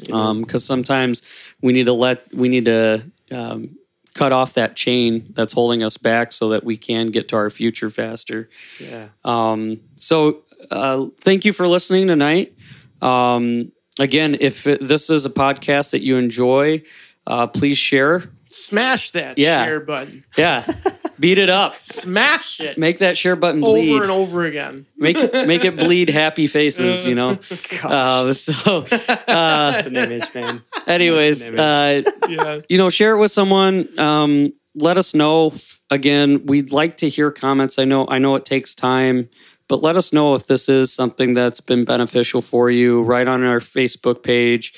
Because 0.00 0.12
um, 0.12 0.44
sometimes 0.58 1.22
we 1.60 1.72
need 1.72 1.86
to 1.86 1.92
let 1.92 2.32
we 2.32 2.48
need 2.48 2.66
to 2.66 3.10
um, 3.30 3.76
cut 4.14 4.32
off 4.32 4.54
that 4.54 4.76
chain 4.76 5.26
that's 5.30 5.52
holding 5.52 5.82
us 5.82 5.96
back 5.96 6.32
so 6.32 6.48
that 6.50 6.64
we 6.64 6.76
can 6.76 7.08
get 7.08 7.28
to 7.28 7.36
our 7.36 7.50
future 7.50 7.90
faster. 7.90 8.48
Yeah. 8.80 9.08
Um, 9.24 9.80
so 9.96 10.42
uh, 10.70 11.06
thank 11.20 11.44
you 11.44 11.52
for 11.52 11.68
listening 11.68 12.08
tonight. 12.08 12.54
Um, 13.00 13.72
again, 13.98 14.36
if 14.40 14.66
it, 14.66 14.80
this 14.80 15.10
is 15.10 15.24
a 15.24 15.30
podcast 15.30 15.90
that 15.92 16.02
you 16.02 16.16
enjoy 16.16 16.82
uh, 17.28 17.46
please 17.46 17.78
share. 17.78 18.24
Smash 18.46 19.10
that 19.10 19.38
yeah. 19.38 19.62
share 19.62 19.80
button. 19.80 20.24
Yeah. 20.38 20.66
Beat 21.20 21.38
it 21.38 21.50
up. 21.50 21.76
Smash 21.76 22.60
it. 22.60 22.78
Make 22.78 22.98
that 22.98 23.18
share 23.18 23.36
button 23.36 23.60
bleed. 23.60 23.92
Over 23.92 24.02
and 24.02 24.10
over 24.10 24.44
again. 24.44 24.86
Make 24.96 25.18
it 25.18 25.46
make 25.46 25.64
it 25.64 25.76
bleed 25.76 26.08
happy 26.08 26.46
faces, 26.46 27.06
you 27.06 27.14
know. 27.14 27.38
Uh, 27.82 28.32
so 28.32 28.78
uh, 28.90 29.70
That's 29.70 29.86
an 29.86 29.96
image, 29.96 30.34
man. 30.34 30.62
Anyways, 30.86 31.54
uh, 31.54 32.02
yeah. 32.28 32.60
you 32.68 32.78
know, 32.78 32.90
share 32.90 33.14
it 33.14 33.18
with 33.18 33.30
someone. 33.30 33.98
Um, 33.98 34.52
let 34.74 34.96
us 34.98 35.14
know. 35.14 35.52
Again, 35.90 36.46
we'd 36.46 36.72
like 36.72 36.96
to 36.98 37.08
hear 37.08 37.30
comments. 37.30 37.78
I 37.78 37.84
know 37.84 38.06
I 38.08 38.18
know 38.18 38.34
it 38.36 38.44
takes 38.44 38.74
time, 38.74 39.28
but 39.68 39.82
let 39.82 39.96
us 39.96 40.12
know 40.12 40.34
if 40.34 40.46
this 40.46 40.68
is 40.68 40.92
something 40.92 41.34
that's 41.34 41.60
been 41.60 41.84
beneficial 41.84 42.40
for 42.40 42.70
you 42.70 43.02
right 43.02 43.28
on 43.28 43.44
our 43.44 43.60
Facebook 43.60 44.22
page 44.22 44.72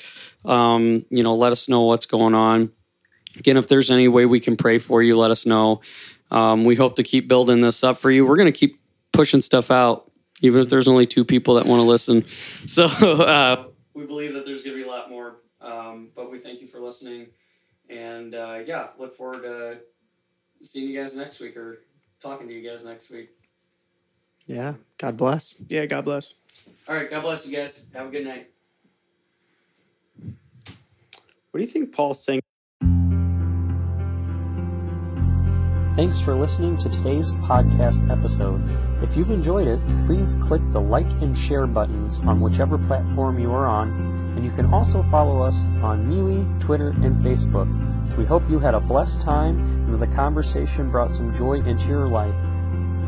um, 0.45 1.05
you 1.09 1.23
know, 1.23 1.33
let 1.33 1.51
us 1.51 1.69
know 1.69 1.81
what's 1.81 2.05
going 2.05 2.35
on. 2.35 2.71
Again, 3.37 3.57
if 3.57 3.67
there's 3.67 3.89
any 3.89 4.07
way 4.07 4.25
we 4.25 4.39
can 4.39 4.57
pray 4.57 4.77
for 4.77 5.01
you, 5.01 5.17
let 5.17 5.31
us 5.31 5.45
know. 5.45 5.81
Um, 6.31 6.63
we 6.63 6.75
hope 6.75 6.95
to 6.97 7.03
keep 7.03 7.27
building 7.27 7.61
this 7.61 7.83
up 7.83 7.97
for 7.97 8.11
you. 8.11 8.25
We're 8.25 8.37
going 8.37 8.51
to 8.51 8.57
keep 8.57 8.79
pushing 9.11 9.41
stuff 9.41 9.71
out, 9.71 10.11
even 10.41 10.61
if 10.61 10.69
there's 10.69 10.87
only 10.87 11.05
two 11.05 11.25
people 11.25 11.55
that 11.55 11.65
want 11.65 11.81
to 11.81 11.87
listen. 11.87 12.25
So 12.67 12.85
uh, 12.85 13.65
we 13.93 14.05
believe 14.05 14.33
that 14.33 14.45
there's 14.45 14.63
going 14.63 14.77
to 14.77 14.83
be 14.83 14.87
a 14.87 14.91
lot 14.91 15.09
more. 15.09 15.37
Um, 15.61 16.09
but 16.15 16.31
we 16.31 16.39
thank 16.39 16.61
you 16.61 16.67
for 16.67 16.79
listening. 16.79 17.27
And 17.89 18.33
uh, 18.33 18.59
yeah, 18.65 18.87
look 18.97 19.13
forward 19.13 19.43
to 19.43 19.79
seeing 20.61 20.89
you 20.89 20.99
guys 20.99 21.15
next 21.15 21.39
week 21.39 21.57
or 21.57 21.83
talking 22.21 22.47
to 22.47 22.53
you 22.53 22.67
guys 22.67 22.85
next 22.85 23.11
week. 23.11 23.29
Yeah. 24.45 24.75
God 24.97 25.17
bless. 25.17 25.55
Yeah. 25.67 25.85
God 25.85 26.05
bless. 26.05 26.35
All 26.87 26.95
right. 26.95 27.09
God 27.09 27.21
bless 27.21 27.45
you 27.45 27.55
guys. 27.55 27.87
Have 27.93 28.07
a 28.07 28.09
good 28.09 28.25
night. 28.25 28.49
What 31.51 31.59
do 31.59 31.65
you 31.65 31.69
think 31.69 31.93
Paul's 31.93 32.23
saying? 32.23 32.39
Thanks 35.97 36.21
for 36.21 36.33
listening 36.33 36.77
to 36.77 36.87
today's 36.87 37.31
podcast 37.31 38.09
episode. 38.09 38.63
If 39.03 39.17
you've 39.17 39.31
enjoyed 39.31 39.67
it, 39.67 39.81
please 40.05 40.35
click 40.35 40.61
the 40.71 40.79
like 40.79 41.09
and 41.21 41.37
share 41.37 41.67
buttons 41.67 42.19
on 42.19 42.39
whichever 42.39 42.77
platform 42.77 43.37
you 43.37 43.51
are 43.51 43.67
on, 43.67 43.89
and 44.37 44.45
you 44.45 44.51
can 44.51 44.73
also 44.73 45.03
follow 45.03 45.41
us 45.41 45.65
on 45.83 46.09
MeWe, 46.09 46.61
Twitter, 46.61 46.91
and 46.91 47.21
Facebook. 47.21 47.67
We 48.15 48.23
hope 48.23 48.49
you 48.49 48.57
had 48.57 48.73
a 48.73 48.79
blessed 48.79 49.21
time 49.21 49.59
and 49.91 50.01
the 50.01 50.07
conversation 50.15 50.89
brought 50.89 51.13
some 51.13 51.33
joy 51.33 51.55
into 51.63 51.89
your 51.89 52.07
life. 52.07 52.33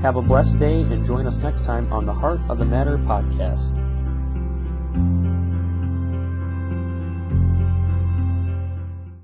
Have 0.01 0.17
a 0.17 0.21
blessed 0.21 0.59
day 0.59 0.81
and 0.81 1.05
join 1.05 1.25
us 1.25 1.37
next 1.37 1.63
time 1.63 1.91
on 1.93 2.05
the 2.05 2.13
Heart 2.13 2.41
of 2.49 2.59
the 2.59 2.65
Matter 2.65 2.97
podcast. 2.97 3.71